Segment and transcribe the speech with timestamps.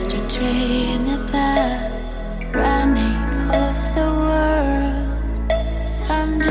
[0.00, 1.92] used to dream about
[2.54, 6.48] running off the world someday.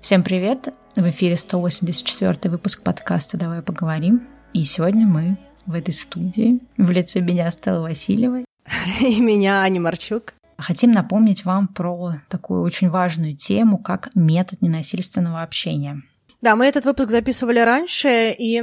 [0.00, 0.68] Всем привет!
[0.96, 4.26] В эфире 184 выпуск подкаста «Давай поговорим».
[4.52, 8.44] И сегодня мы в этой студии в лице меня Стеллы Васильевой
[9.00, 10.34] И меня, Аня Марчук.
[10.60, 16.02] Хотим напомнить вам про такую очень важную тему, как метод ненасильственного общения.
[16.40, 18.62] Да, мы этот выпуск записывали раньше, и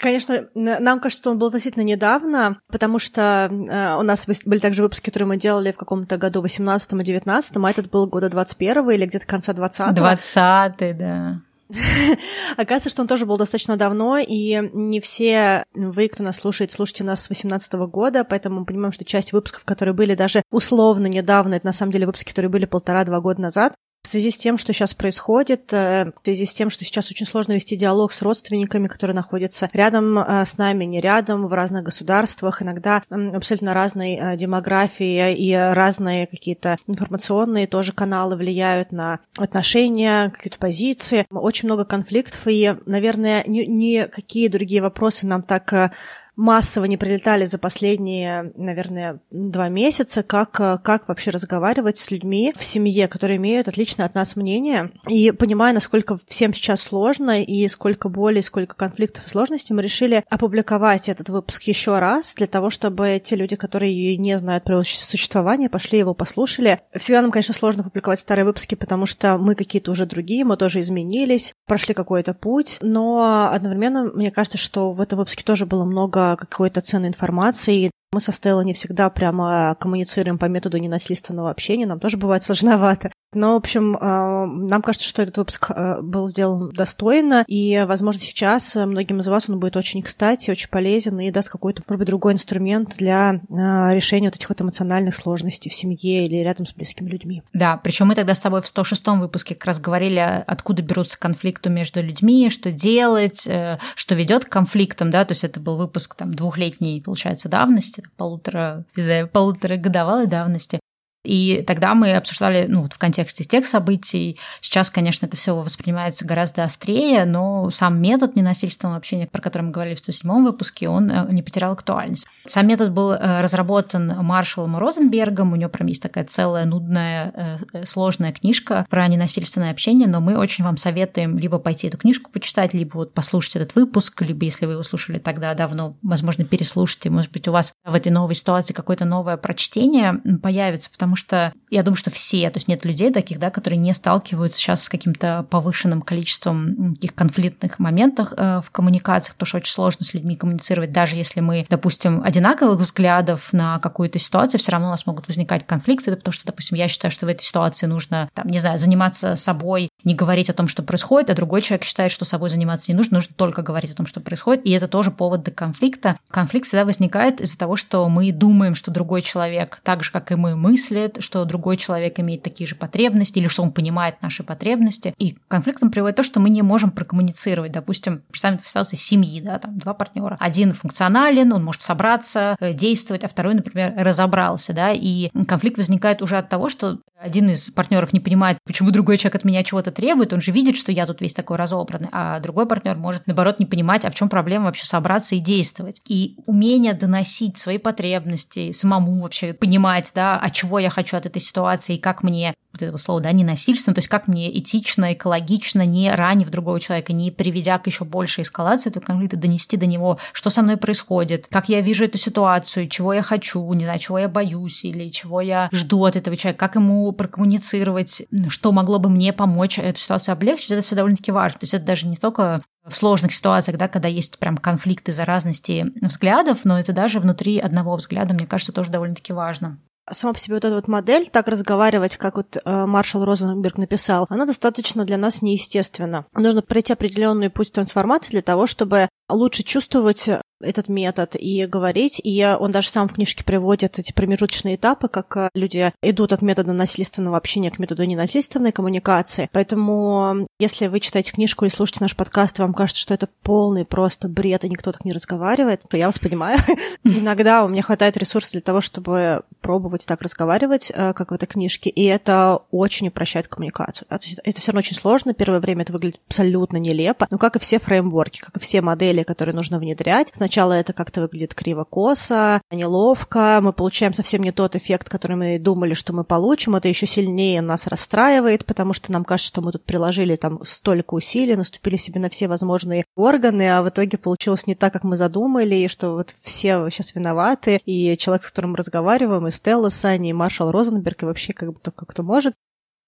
[0.00, 4.82] Конечно, нам кажется, что он был относительно недавно, потому что э, у нас были также
[4.82, 8.90] выпуски, которые мы делали в каком-то году 18 и 19 а этот был года 21
[8.90, 11.42] или где-то конца 20 Двадцатый, да.
[12.56, 17.04] Оказывается, что он тоже был достаточно давно, и не все вы, кто нас слушает, слушаете
[17.04, 21.54] нас с 2018 года, поэтому мы понимаем, что часть выпусков, которые были даже условно недавно,
[21.54, 24.72] это на самом деле выпуски, которые были полтора-два года назад, в связи с тем, что
[24.72, 28.88] сейчас происходит, э, в связи с тем, что сейчас очень сложно вести диалог с родственниками,
[28.88, 34.36] которые находятся рядом э, с нами, не рядом, в разных государствах, иногда абсолютно разной э,
[34.36, 41.26] демографии и разные какие-то информационные тоже каналы влияют на отношения, какие-то позиции.
[41.30, 45.92] Очень много конфликтов, и, наверное, ни- никакие другие вопросы нам так
[46.40, 52.54] массово не прилетали за последние, наверное, два месяца, как, э, как вообще разговаривать с людьми
[52.56, 54.90] в семье, которые имеют отличное от нас мнение.
[55.06, 60.24] И понимая, насколько всем сейчас сложно, и сколько боли, сколько конфликтов и сложностей, мы решили
[60.30, 65.68] опубликовать этот выпуск еще раз, для того, чтобы те люди, которые не знают про существование,
[65.68, 66.80] пошли его послушали.
[66.96, 70.80] Всегда нам, конечно, сложно публиковать старые выпуски, потому что мы какие-то уже другие, мы тоже
[70.80, 76.29] изменились, прошли какой-то путь, но одновременно мне кажется, что в этом выпуске тоже было много
[76.36, 77.90] какой-то ценной информации.
[78.12, 83.10] Мы со Стеллой не всегда прямо коммуницируем по методу ненасильственного общения, нам тоже бывает сложновато.
[83.32, 88.20] Но, в общем, э, нам кажется, что этот выпуск э, был сделан достойно, и, возможно,
[88.20, 92.08] сейчас многим из вас он будет очень кстати, очень полезен и даст какой-то, может быть,
[92.08, 96.74] другой инструмент для э, решения вот этих вот эмоциональных сложностей в семье или рядом с
[96.74, 97.42] близкими людьми.
[97.52, 101.70] Да, причем мы тогда с тобой в 106-м выпуске как раз говорили, откуда берутся конфликты
[101.70, 106.14] между людьми, что делать, э, что ведет к конфликтам, да, то есть это был выпуск
[106.16, 110.79] там двухлетней, получается, давности, полутора, не знаю, полуторагодовалой давности.
[111.24, 114.38] И тогда мы обсуждали, ну, вот в контексте тех событий.
[114.60, 119.70] Сейчас, конечно, это все воспринимается гораздо острее, но сам метод ненасильственного общения, про который мы
[119.70, 122.26] говорили в 107 выпуске, он э, не потерял актуальность.
[122.46, 125.52] Сам метод был э, разработан Маршалом Розенбергом.
[125.52, 130.38] У него прям есть такая целая нудная, э, сложная книжка про ненасильственное общение, но мы
[130.38, 134.64] очень вам советуем либо пойти эту книжку почитать, либо вот послушать этот выпуск, либо если
[134.64, 137.10] вы его слушали тогда давно, возможно, переслушайте.
[137.10, 141.82] Может быть, у вас в этой новой ситуации какое-то новое прочтение появится, потому что я
[141.82, 145.46] думаю, что все, то есть нет людей таких, да, которые не сталкиваются сейчас с каким-то
[145.50, 150.92] повышенным количеством таких конфликтных моментов э, в коммуникациях, потому что очень сложно с людьми коммуницировать,
[150.92, 155.66] даже если мы, допустим, одинаковых взглядов на какую-то ситуацию, все равно у нас могут возникать
[155.66, 159.36] конфликты, потому что, допустим, я считаю, что в этой ситуации нужно, там, не знаю, заниматься
[159.36, 162.96] собой, не говорить о том, что происходит, а другой человек считает, что собой заниматься не
[162.96, 166.18] нужно, нужно только говорить о том, что происходит, и это тоже повод для конфликта.
[166.30, 170.34] Конфликт всегда возникает из-за того, что мы думаем, что другой человек так же, как и
[170.34, 170.54] мы,
[171.00, 175.14] мыслит, что другой человек имеет такие же потребности, или что он понимает наши потребности.
[175.18, 177.72] И к конфликтам приводит то, что мы не можем прокоммуницировать.
[177.72, 180.36] Допустим, представим в ситуации семьи, да, там два партнера.
[180.40, 186.22] Один функционален, он может собраться, э, действовать, а второй, например, разобрался, да, и конфликт возникает
[186.22, 189.90] уже от того, что один из партнеров не понимает, почему другой человек от меня чего-то
[189.90, 193.58] требует, он же видит, что я тут весь такой разобранный, а другой партнер может, наоборот,
[193.58, 196.00] не понимать, а в чем проблема вообще собраться и действовать.
[196.08, 201.40] И умение доносить свои потребности, самому вообще понимать, да, а чего я хочу от этой
[201.40, 205.84] ситуации, и как мне, вот этого слова, да, ненасильственно, то есть как мне этично, экологично,
[205.84, 210.18] не ранив другого человека, не приведя к еще большей эскалации этого конфликта, донести до него,
[210.32, 214.18] что со мной происходит, как я вижу эту ситуацию, чего я хочу, не знаю, чего
[214.18, 219.08] я боюсь или чего я жду от этого человека, как ему прокоммуницировать, что могло бы
[219.08, 221.58] мне помочь эту ситуацию облегчить, это все довольно-таки важно.
[221.60, 225.24] То есть это даже не только в сложных ситуациях, да, когда есть прям конфликт из-за
[225.24, 229.78] разности взглядов, но это даже внутри одного взгляда, мне кажется, тоже довольно-таки важно
[230.12, 234.26] сама по себе вот эта вот модель, так разговаривать, как вот э, Маршал Розенберг написал,
[234.28, 236.26] она достаточно для нас неестественна.
[236.32, 240.28] Нужно пройти определенный путь трансформации для того, чтобы лучше чувствовать
[240.60, 242.20] этот метод и говорить.
[242.22, 246.42] И он даже сам в книжке приводит эти промежуточные этапы, как э, люди идут от
[246.42, 249.48] метода насильственного общения к методу ненасильственной коммуникации.
[249.52, 253.84] Поэтому, если вы читаете книжку или слушаете наш подкаст, и вам кажется, что это полный
[253.84, 256.58] просто бред, и никто так не разговаривает, то я вас понимаю.
[257.04, 261.46] Иногда у меня хватает ресурсов для того, чтобы пробовать так разговаривать, э, как в этой
[261.46, 264.06] книжке, и это очень упрощает коммуникацию.
[264.10, 264.18] Да?
[264.18, 267.56] То есть это все равно очень сложно, первое время это выглядит абсолютно нелепо, но как
[267.56, 272.60] и все фреймворки, как и все модели, которые нужно внедрять, сначала это как-то выглядит криво-косо,
[272.70, 277.06] неловко, мы получаем совсем не тот эффект, который мы думали, что мы получим, это еще
[277.06, 281.96] сильнее нас расстраивает, потому что нам кажется, что мы тут приложили там столько усилий, наступили
[281.96, 285.88] себе на все возможные органы, а в итоге получилось не так, как мы задумали, и
[285.88, 290.34] что вот все сейчас виноваты, и человек, с которым мы разговариваем, и Стелла Сани, и
[290.34, 292.54] Маршал Розенберг, и вообще как бы как кто может.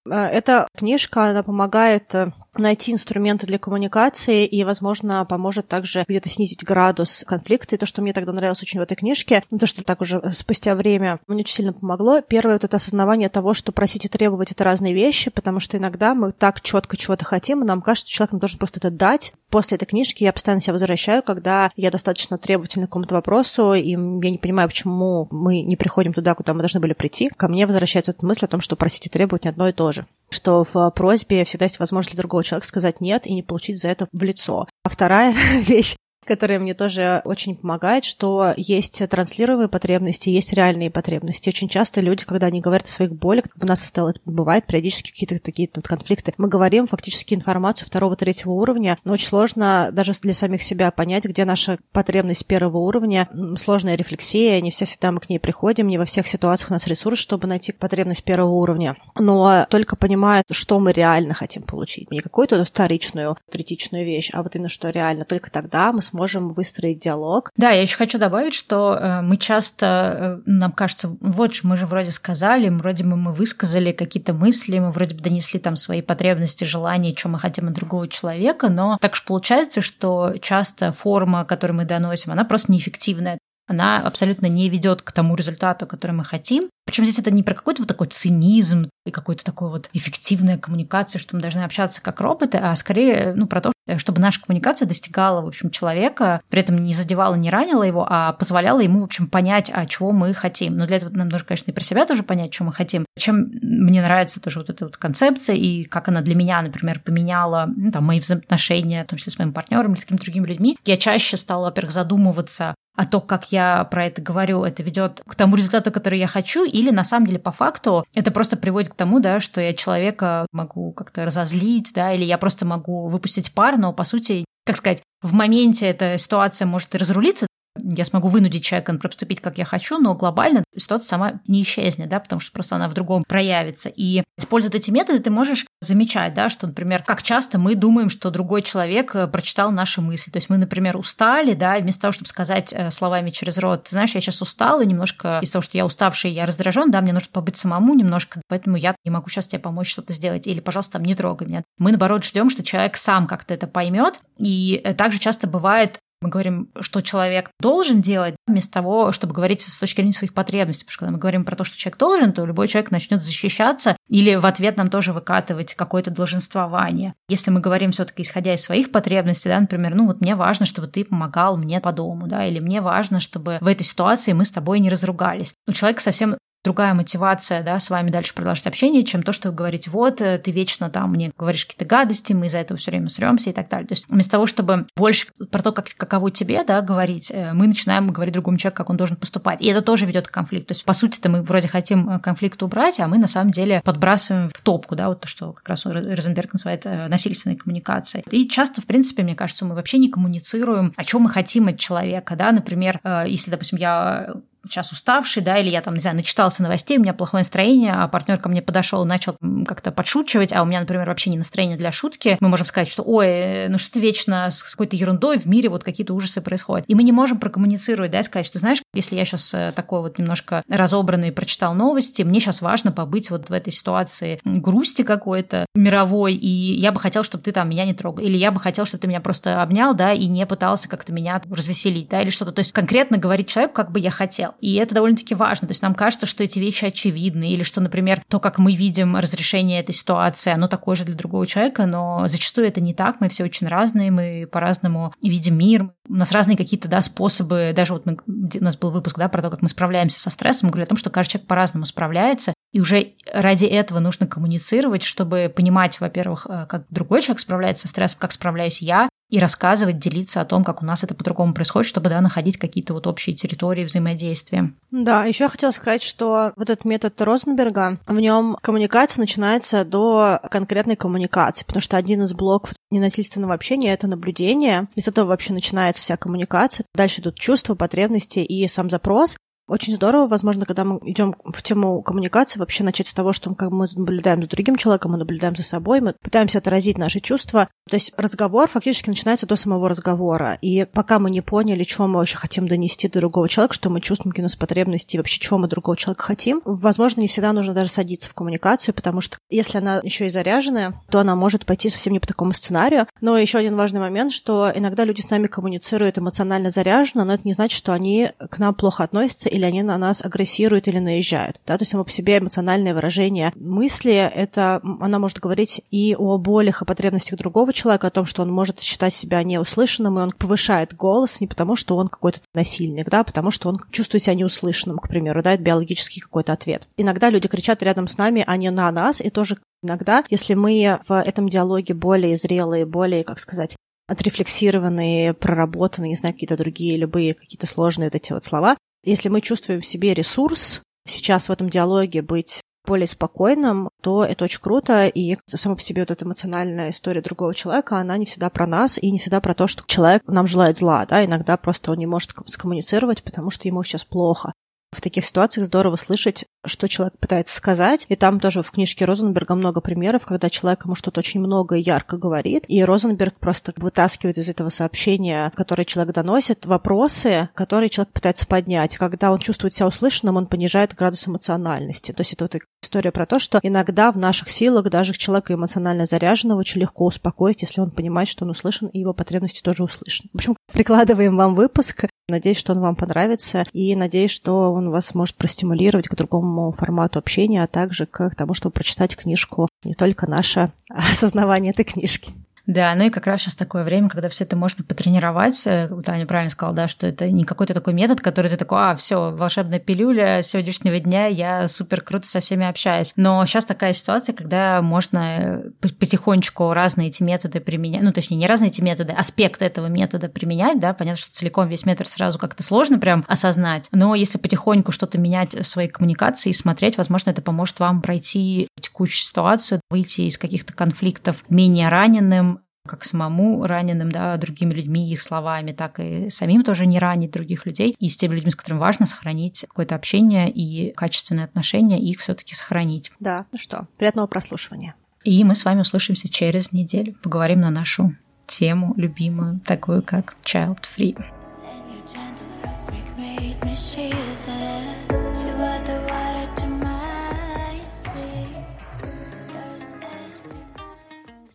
[0.09, 6.29] Э, эта книжка, она помогает э, найти инструменты для коммуникации и, возможно, поможет также где-то
[6.29, 7.75] снизить градус конфликта.
[7.75, 10.75] И то, что мне тогда нравилось очень в этой книжке, то, что так уже спустя
[10.75, 12.21] время мне очень сильно помогло.
[12.21, 16.15] Первое, вот это осознавание того, что просить и требовать— это разные вещи, потому что иногда
[16.15, 19.33] мы так четко чего-то хотим, и нам кажется, что человек нам должен просто это дать.
[19.49, 23.91] После этой книжки я постоянно себя возвращаю, когда я достаточно требовательна к какому-то вопросу, и
[23.91, 27.29] я не понимаю, почему мы не приходим туда, куда мы должны были прийти.
[27.29, 29.92] Ко мне возвращается эта мысль о том, что просить и требовать не одно и то
[29.93, 30.07] же.
[30.31, 33.89] Что в просьбе всегда есть возможность для другого человека сказать нет и не получить за
[33.89, 34.67] это в лицо.
[34.85, 41.49] А вторая вещь, которая мне тоже очень помогает, что есть транслируемые потребности, есть реальные потребности.
[41.49, 45.11] Очень часто люди, когда они говорят о своих болях, как у нас стало, бывает периодически
[45.11, 50.13] какие-то такие тут конфликты, мы говорим фактически информацию второго, третьего уровня, но очень сложно даже
[50.23, 55.21] для самих себя понять, где наша потребность первого уровня, сложная рефлексия, не все всегда мы
[55.21, 58.97] к ней приходим, не во всех ситуациях у нас ресурс, чтобы найти потребность первого уровня.
[59.17, 64.55] Но только понимая, что мы реально хотим получить, не какую-то вторичную, третичную вещь, а вот
[64.55, 67.51] именно что реально, только тогда мы выстроить диалог.
[67.57, 71.87] Да, я еще хочу добавить, что э, мы часто, э, нам кажется, вот мы же
[71.87, 76.65] вроде сказали, вроде бы мы высказали какие-то мысли, мы вроде бы донесли там свои потребности,
[76.65, 81.79] желания, что мы хотим от другого человека, но так же получается, что часто форма, которую
[81.79, 83.39] мы доносим, она просто неэффективная
[83.73, 86.69] она абсолютно не ведет к тому результату, который мы хотим.
[86.85, 91.19] Причем здесь это не про какой-то вот такой цинизм и какой-то такой вот эффективная коммуникация,
[91.19, 95.41] что мы должны общаться как роботы, а скорее ну, про то, чтобы наша коммуникация достигала,
[95.41, 99.29] в общем, человека, при этом не задевала, не ранила его, а позволяла ему, в общем,
[99.29, 100.77] понять, а чего мы хотим.
[100.77, 103.05] Но для этого нам нужно, конечно, и про себя тоже понять, что мы хотим.
[103.19, 107.69] Чем мне нравится тоже вот эта вот концепция и как она для меня, например, поменяла
[107.75, 110.79] ну, там, мои взаимоотношения, в том числе с моим партнером или с какими-то другими людьми.
[110.85, 115.35] Я чаще стала, во-первых, задумываться а то, как я про это говорю, это ведет к
[115.35, 118.97] тому результату, который я хочу, или на самом деле по факту это просто приводит к
[118.97, 123.77] тому, да, что я человека могу как-то разозлить, да, или я просто могу выпустить пар,
[123.77, 127.47] но по сути, как сказать, в моменте эта ситуация может и разрулиться,
[127.77, 132.21] я смогу вынудить человека поступить, как я хочу, но глобально ситуация сама не исчезнет, да,
[132.21, 133.89] потому что просто она в другом проявится.
[133.89, 138.31] И используя эти методы, ты можешь замечать, да, что, например, как часто мы думаем, что
[138.31, 140.31] другой человек э, прочитал наши мысли.
[140.31, 143.91] То есть мы, например, устали, да, вместо того, чтобы сказать э, словами через рот, ты
[143.91, 147.29] знаешь, я сейчас устала, немножко из-за того, что я уставший, я раздражен, да, мне нужно
[147.33, 151.05] побыть самому немножко, поэтому я не могу сейчас тебе помочь что-то сделать, или, пожалуйста, там,
[151.05, 151.63] не трогай меня.
[151.79, 156.29] Мы, наоборот, ждем, что человек сам как-то это поймет, и э, также часто бывает мы
[156.29, 160.85] говорим, что человек должен делать, вместо того, чтобы говорить с точки зрения своих потребностей.
[160.85, 163.97] Потому что когда мы говорим про то, что человек должен, то любой человек начнет защищаться
[164.09, 167.15] или в ответ нам тоже выкатывать какое-то долженствование.
[167.29, 170.89] Если мы говорим все-таки исходя из своих потребностей, да, например, ну вот мне важно, чтобы
[170.89, 174.51] ты помогал мне по дому, да, или мне важно, чтобы в этой ситуации мы с
[174.51, 175.55] тобой не разругались.
[175.67, 179.55] У человека совсем другая мотивация, да, с вами дальше продолжить общение, чем то, что вы
[179.55, 183.09] говорите, вот, э, ты вечно там мне говоришь какие-то гадости, мы из-за этого все время
[183.09, 183.87] сремся и так далее.
[183.87, 187.67] То есть вместо того, чтобы больше про то, как, каково тебе, да, говорить, э, мы
[187.67, 189.61] начинаем говорить другому человеку, как он должен поступать.
[189.61, 190.69] И это тоже ведет к конфликту.
[190.69, 193.83] То есть, по сути-то мы вроде хотим э, конфликт убрать, а мы на самом деле
[193.85, 198.25] подбрасываем в топку, да, вот то, что как раз Розенберг называет насильственной коммуникацией.
[198.31, 201.79] И часто, в принципе, мне кажется, мы вообще не коммуницируем, о чем мы хотим от
[201.79, 204.35] человека, да, например, если, допустим, я
[204.67, 208.09] сейчас уставший, да, или я там, не знаю, начитался новостей, у меня плохое настроение, а
[208.09, 211.77] партнер ко мне подошел и начал как-то подшучивать, а у меня, например, вообще не настроение
[211.77, 215.47] для шутки, мы можем сказать, что, ой, ну что ты вечно с какой-то ерундой в
[215.47, 216.85] мире вот какие-то ужасы происходят.
[216.89, 220.01] И мы не можем прокоммуницировать, да, и сказать, что, знаешь, если я сейчас э, такой
[220.01, 225.67] вот немножко разобранный прочитал новости, мне сейчас важно побыть вот в этой ситуации грусти какой-то
[225.75, 228.85] мировой, и я бы хотел, чтобы ты там меня не трогал, или я бы хотел,
[228.85, 232.53] чтобы ты меня просто обнял, да, и не пытался как-то меня развеселить, да, или что-то.
[232.53, 234.52] То есть конкретно говорить человеку, как бы я хотел.
[234.61, 235.69] И это довольно-таки важно.
[235.69, 239.17] То есть нам кажется, что эти вещи очевидны, или что, например, то, как мы видим
[239.17, 243.21] разрешение этой ситуации, оно такое же для другого человека, но зачастую это не так.
[243.21, 245.93] Мы все очень разные, мы по-разному видим мир.
[246.09, 247.73] У нас разные какие-то да, способы.
[247.75, 250.69] Даже вот мы, у нас был выпуск да, про то, как мы справляемся со стрессом.
[250.69, 252.53] Мы говорили о том, что каждый человек по-разному справляется.
[252.73, 257.89] И уже ради этого нужно коммуницировать, чтобы понимать, во-первых, э, как другой человек справляется со
[257.89, 261.89] стрессом, как справляюсь я, и рассказывать, делиться о том, как у нас это по-другому происходит,
[261.89, 264.75] чтобы да, находить какие-то вот общие территории взаимодействия.
[264.91, 270.39] Да, еще я хотела сказать, что вот этот метод Розенберга, в нем коммуникация начинается до
[270.51, 275.55] конкретной коммуникации, потому что один из блоков ненасильственного общения— это наблюдение, и с этого вообще
[275.55, 276.85] начинается вся коммуникация.
[276.95, 279.39] Дальше идут чувства, потребности и сам запрос.
[279.73, 283.71] Очень здорово, возможно, когда мы идем в тему коммуникации, вообще начать с того, что как
[283.71, 287.71] мы наблюдаем за другим человеком, мы наблюдаем за собой, мы пытаемся отразить наши чувства.
[287.89, 290.59] То есть разговор фактически начинается до самого разговора.
[290.61, 294.03] И пока мы не поняли, чего мы вообще хотим донести до другого человека, что мы
[294.03, 297.73] чувствуем, какие у нас потребности, вообще чего мы другого человека хотим, возможно, не всегда нужно
[297.73, 301.89] даже садиться в коммуникацию, потому что если она еще и заряженная, то она может пойти
[301.89, 303.07] совсем не по такому сценарию.
[303.23, 307.45] Но еще один важный момент, что иногда люди с нами коммуницируют эмоционально заряженно, но это
[307.45, 311.61] не значит, что они к нам плохо относятся или они на нас агрессируют или наезжают.
[311.67, 311.77] Да?
[311.77, 316.83] То есть само по себе эмоциональное выражение мысли, это она может говорить и о болях
[316.83, 320.95] и потребностях другого человека, о том, что он может считать себя неуслышанным, и он повышает
[320.95, 324.99] голос не потому, что он какой-то насильник, да, а потому что он чувствует себя неуслышанным,
[324.99, 326.87] к примеру, да, это биологический какой-то ответ.
[326.97, 331.01] Иногда люди кричат рядом с нами, а не на нас, и тоже Иногда, если мы
[331.09, 333.77] в этом диалоге более зрелые, более, как сказать,
[334.07, 339.41] отрефлексированные, проработанные, не знаю, какие-то другие, любые какие-то сложные вот эти вот слова, если мы
[339.41, 345.07] чувствуем в себе ресурс сейчас в этом диалоге быть более спокойным, то это очень круто,
[345.07, 348.99] и сама по себе вот эта эмоциональная история другого человека, она не всегда про нас
[348.99, 352.07] и не всегда про то, что человек нам желает зла, да, иногда просто он не
[352.07, 354.53] может скоммуницировать, потому что ему сейчас плохо.
[354.93, 358.05] В таких ситуациях здорово слышать, что человек пытается сказать.
[358.11, 361.83] И там тоже в книжке Розенберга много примеров, когда человек ему что-то очень много и
[361.83, 368.13] ярко говорит, и Розенберг просто вытаскивает из этого сообщения, которое человек доносит, вопросы, которые человек
[368.13, 368.99] пытается поднять.
[368.99, 372.13] Когда он чувствует себя услышанным, он понижает градус эмоциональности.
[372.13, 376.05] То есть это вот история про то, что иногда в наших силах даже человека эмоционально
[376.05, 380.29] заряженного очень легко успокоить, если он понимает, что он услышан, и его потребности тоже услышаны.
[380.33, 382.07] В общем, прикладываем вам выпуск.
[382.33, 387.19] Надеюсь, что он вам понравится, и надеюсь, что он вас может простимулировать к другому формату
[387.19, 392.33] общения, а также к тому, чтобы прочитать книжку не только наше осознавание этой книжки.
[392.73, 395.61] Да, ну и как раз сейчас такое время, когда все это можно потренировать.
[395.67, 398.97] Э, Таня правильно сказала, да, что это не какой-то такой метод, который ты такой, а,
[398.97, 403.13] все, волшебная пилюля сегодняшнего дня, я супер круто со всеми общаюсь.
[403.17, 408.47] Но сейчас такая ситуация, когда можно э, потихонечку разные эти методы применять, ну, точнее, не
[408.47, 412.63] разные эти методы, аспекты этого метода применять, да, понятно, что целиком весь метод сразу как-то
[412.63, 417.43] сложно прям осознать, но если потихоньку что-то менять в своей коммуникации и смотреть, возможно, это
[417.43, 424.37] поможет вам пройти текущую ситуацию, выйти из каких-то конфликтов менее раненым, как самому раненым, да,
[424.37, 427.95] другими людьми, их словами, так и самим тоже не ранить других людей.
[427.99, 432.35] И с теми людьми, с которыми важно сохранить какое-то общение и качественные отношения, их все
[432.35, 433.13] таки сохранить.
[433.21, 434.95] Да, ну что, приятного прослушивания.
[435.25, 437.15] И мы с вами услышимся через неделю.
[437.23, 441.42] Поговорим на нашу тему любимую, такую как Child Free.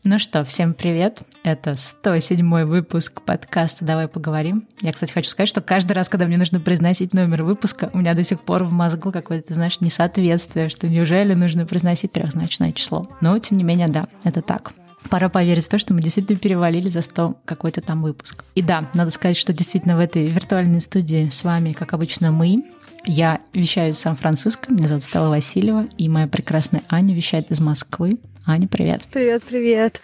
[0.09, 1.23] Ну что, всем привет.
[1.43, 4.65] Это 107 выпуск подкаста «Давай поговорим».
[4.79, 8.13] Я, кстати, хочу сказать, что каждый раз, когда мне нужно произносить номер выпуска, у меня
[8.13, 13.05] до сих пор в мозгу какое-то, знаешь, несоответствие, что неужели нужно произносить трехзначное число.
[13.19, 14.71] Но, тем не менее, да, это так.
[15.09, 18.45] Пора поверить в то, что мы действительно перевалили за 100 какой-то там выпуск.
[18.55, 22.63] И да, надо сказать, что действительно в этой виртуальной студии с вами, как обычно, мы.
[23.05, 28.17] Я вещаю из Сан-Франциско, меня зовут Стелла Васильева, и моя прекрасная Аня вещает из Москвы.
[28.47, 29.01] Аня, привет.
[29.11, 30.01] Привет, привет.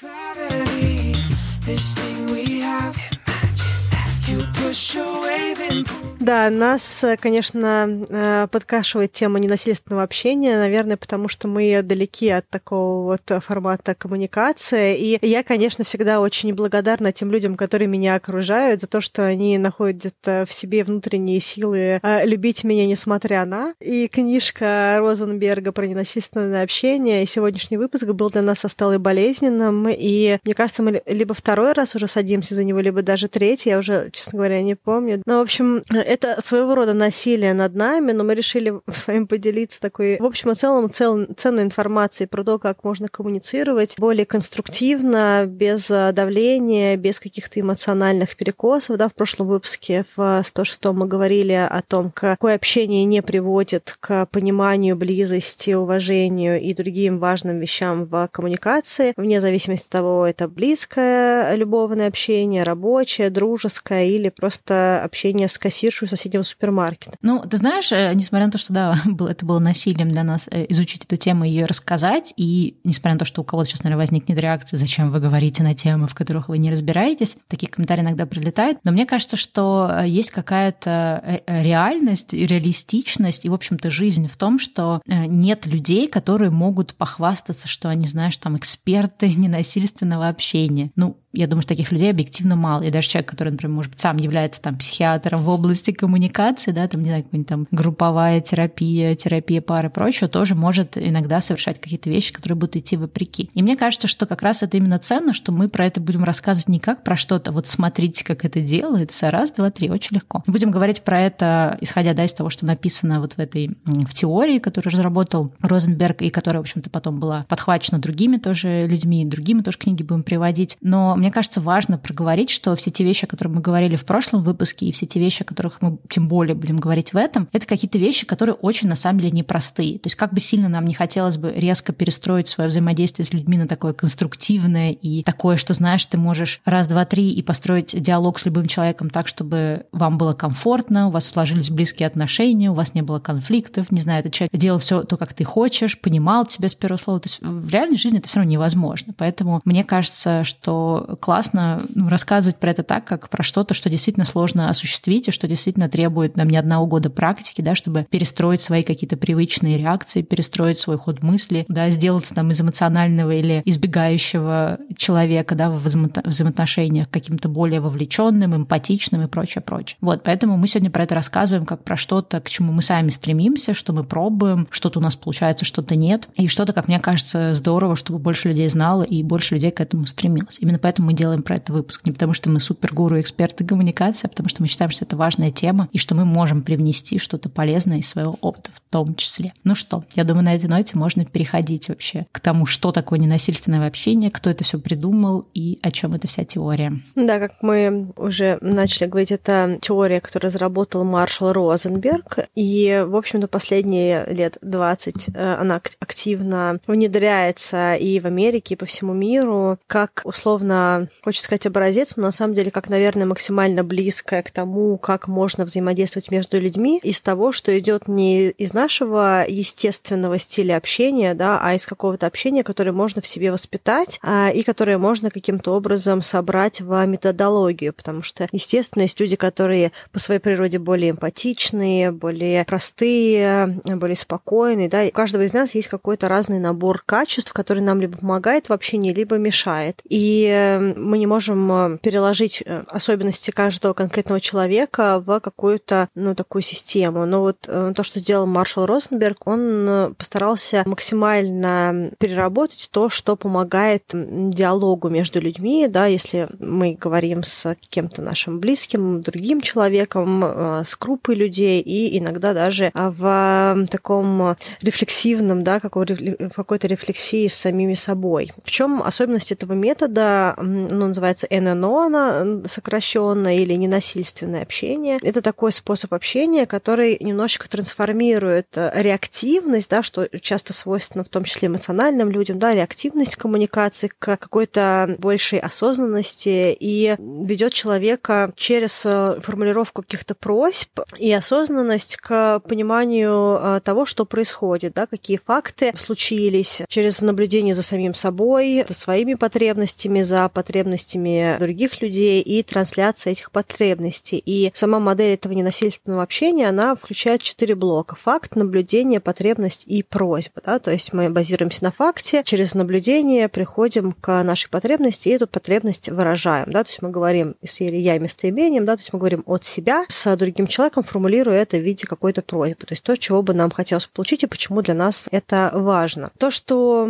[6.23, 13.03] Да, нас, конечно, э, подкашивает тема ненасильственного общения, наверное, потому что мы далеки от такого
[13.03, 14.95] вот формата коммуникации.
[14.97, 19.57] И я, конечно, всегда очень благодарна тем людям, которые меня окружают, за то, что они
[19.57, 23.73] находят э, в себе внутренние силы э, любить меня несмотря на.
[23.81, 29.89] И книжка Розенберга про ненасильственное общение, и сегодняшний выпуск был для нас осталый болезненным.
[29.89, 33.77] И мне кажется, мы либо второй раз уже садимся за него, либо даже третий, я
[33.77, 35.21] уже, честно говоря, не помню.
[35.25, 39.81] Но, в общем, это своего рода насилие над нами, но мы решили с вами поделиться
[39.81, 45.45] такой, в общем и целом, цел, ценной информацией про то, как можно коммуницировать более конструктивно,
[45.47, 48.97] без давления, без каких-то эмоциональных перекосов.
[48.97, 54.27] Да, в прошлом выпуске в 106 мы говорили о том, какое общение не приводит к
[54.27, 61.55] пониманию, близости, уважению и другим важным вещам в коммуникации, вне зависимости от того, это близкое
[61.55, 67.17] любовное общение, рабочее, дружеское или просто общение с кассиршей соседнего супермаркета.
[67.21, 68.95] Ну, ты знаешь, э, несмотря на то, что да,
[69.29, 73.19] это было насилием для нас э, изучить эту тему и ее рассказать, и несмотря на
[73.19, 76.49] то, что у кого-то сейчас, наверное, возникнет реакция, зачем вы говорите на темы, в которых
[76.49, 82.33] вы не разбираетесь, такие комментарии иногда прилетают, но мне кажется, что э, есть какая-то реальность,
[82.33, 88.07] реалистичность и, в общем-то, жизнь в том, что нет людей, которые могут похвастаться, что они,
[88.07, 90.91] знаешь, там эксперты ненасильственного общения.
[90.95, 92.83] Ну, я думаю, что таких людей объективно мало.
[92.83, 96.87] И даже человек, который, например, может быть, сам является там психиатром в области коммуникации, да,
[96.87, 101.81] там, не знаю, какая-нибудь там групповая терапия, терапия пары и прочее, тоже может иногда совершать
[101.81, 103.49] какие-то вещи, которые будут идти вопреки.
[103.55, 106.69] И мне кажется, что как раз это именно ценно, что мы про это будем рассказывать
[106.69, 110.43] не как про что-то, вот смотрите, как это делается, раз, два, три, очень легко.
[110.45, 114.13] Мы будем говорить про это, исходя, да, из того, что написано вот в этой, в
[114.13, 119.61] теории, которую разработал Розенберг, и которая, в общем-то, потом была подхвачена другими тоже людьми, другими
[119.61, 120.77] тоже книги будем приводить.
[120.81, 124.43] Но мне кажется, важно проговорить, что все те вещи, о которых мы говорили в прошлом
[124.43, 127.65] выпуске, и все те вещи, о которых мы тем более будем говорить в этом, это
[127.65, 129.99] какие-то вещи, которые очень на самом деле непростые.
[129.99, 133.57] То есть как бы сильно нам не хотелось бы резко перестроить свое взаимодействие с людьми
[133.57, 138.37] на такое конструктивное и такое, что, знаешь, ты можешь раз, два, три и построить диалог
[138.37, 142.95] с любым человеком так, чтобы вам было комфортно, у вас сложились близкие отношения, у вас
[142.95, 146.67] не было конфликтов, не знаю, этот человек делал все то, как ты хочешь, понимал тебя
[146.67, 147.21] с первого слова.
[147.21, 149.13] То есть в реальной жизни это все равно невозможно.
[149.17, 154.25] Поэтому мне кажется, что классно ну, рассказывать про это так, как про что-то, что действительно
[154.25, 158.83] сложно осуществить и что действительно требует нам не одного года практики, да, чтобы перестроить свои
[158.83, 165.55] какие-то привычные реакции, перестроить свой ход мысли, да, сделаться там из эмоционального или избегающего человека,
[165.55, 169.97] да, в взаимоотношениях каким-то более вовлеченным, эмпатичным и прочее, прочее.
[170.01, 173.73] Вот, поэтому мы сегодня про это рассказываем как про что-то, к чему мы сами стремимся,
[173.73, 177.95] что мы пробуем, что-то у нас получается, что-то нет, и что-то, как мне кажется, здорово,
[177.95, 180.57] чтобы больше людей знало и больше людей к этому стремилось.
[180.59, 182.05] Именно поэтому мы делаем про это выпуск.
[182.05, 185.51] Не потому, что мы супергуру эксперты коммуникации, а потому что мы считаем, что это важная
[185.51, 189.53] тема и что мы можем привнести что-то полезное из своего опыта в том числе.
[189.63, 193.87] Ну что, я думаю, на этой ноте можно переходить вообще к тому, что такое ненасильственное
[193.87, 196.93] общение, кто это все придумал и о чем эта вся теория.
[197.15, 202.39] Да, как мы уже начали говорить, это теория, которую разработал Маршал Розенберг.
[202.55, 208.85] И, в общем-то, последние лет 20 э, она активно внедряется и в Америке, и по
[208.85, 210.92] всему миру, как условно
[211.23, 215.65] хочется сказать образец, но на самом деле как, наверное, максимально близкое к тому, как можно
[215.65, 221.75] взаимодействовать между людьми из того, что идет не из нашего естественного стиля общения, да, а
[221.75, 226.81] из какого-то общения, которое можно в себе воспитать а, и которое можно каким-то образом собрать
[226.81, 233.79] в методологию, потому что, естественно, есть люди, которые по своей природе более эмпатичные, более простые,
[233.85, 238.01] более спокойные, да, и у каждого из нас есть какой-то разный набор качеств, который нам
[238.01, 240.01] либо помогает в общении, либо мешает.
[240.07, 246.61] И мы не можем э, переложить э, особенности каждого конкретного человека в какую-то, ну, такую
[246.61, 247.25] систему.
[247.25, 254.03] Но вот э, то, что сделал Маршал Розенберг, он постарался максимально переработать то, что помогает
[254.13, 260.43] диалогу между людьми, да, если мы говорим с кем-то нашим близким, другим человеком,
[260.83, 268.51] с группой людей и иногда даже в таком рефлексивном, да, какой-то рефлексии с самими собой.
[268.63, 270.55] В чем особенность этого метода?
[270.63, 275.19] Ну, называется ННО, она сокращенно, или ненасильственное общение.
[275.21, 281.43] Это такой способ общения, который немножечко трансформирует э, реактивность, да, что часто свойственно в том
[281.43, 289.39] числе эмоциональным людям, да, реактивность коммуникации к какой-то большей осознанности и ведет человека через э,
[289.41, 296.81] формулировку каких-то просьб и осознанность к пониманию э, того, что происходит, да, какие факты случились
[296.87, 303.51] через наблюдение за самим собой, за своими потребностями, за потребностями других людей и трансляция этих
[303.51, 304.41] потребностей.
[304.45, 308.15] И сама модель этого ненасильственного общения, она включает четыре блока.
[308.15, 310.61] Факт, наблюдение, потребность и просьба.
[310.65, 310.79] Да?
[310.79, 316.09] То есть мы базируемся на факте, через наблюдение приходим к нашей потребности и эту потребность
[316.09, 316.71] выражаем.
[316.71, 316.83] Да?
[316.83, 318.95] То есть мы говорим серии «я» местоимением, да?
[318.95, 322.85] то есть мы говорим от себя с другим человеком, формулируя это в виде какой-то просьбы.
[322.85, 326.31] То есть то, чего бы нам хотелось получить и почему для нас это важно.
[326.37, 327.05] То, что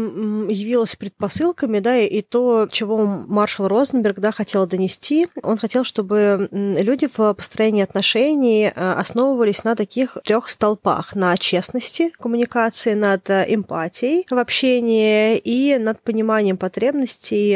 [0.49, 2.97] явилось предпосылками, да, и то, чего
[3.33, 5.27] Маршал Розенберг да, хотел донести.
[5.41, 11.15] Он хотел, чтобы люди в построении отношений основывались на таких трех столпах.
[11.15, 17.53] На честности коммуникации, над эмпатией в общении и над пониманием потребностей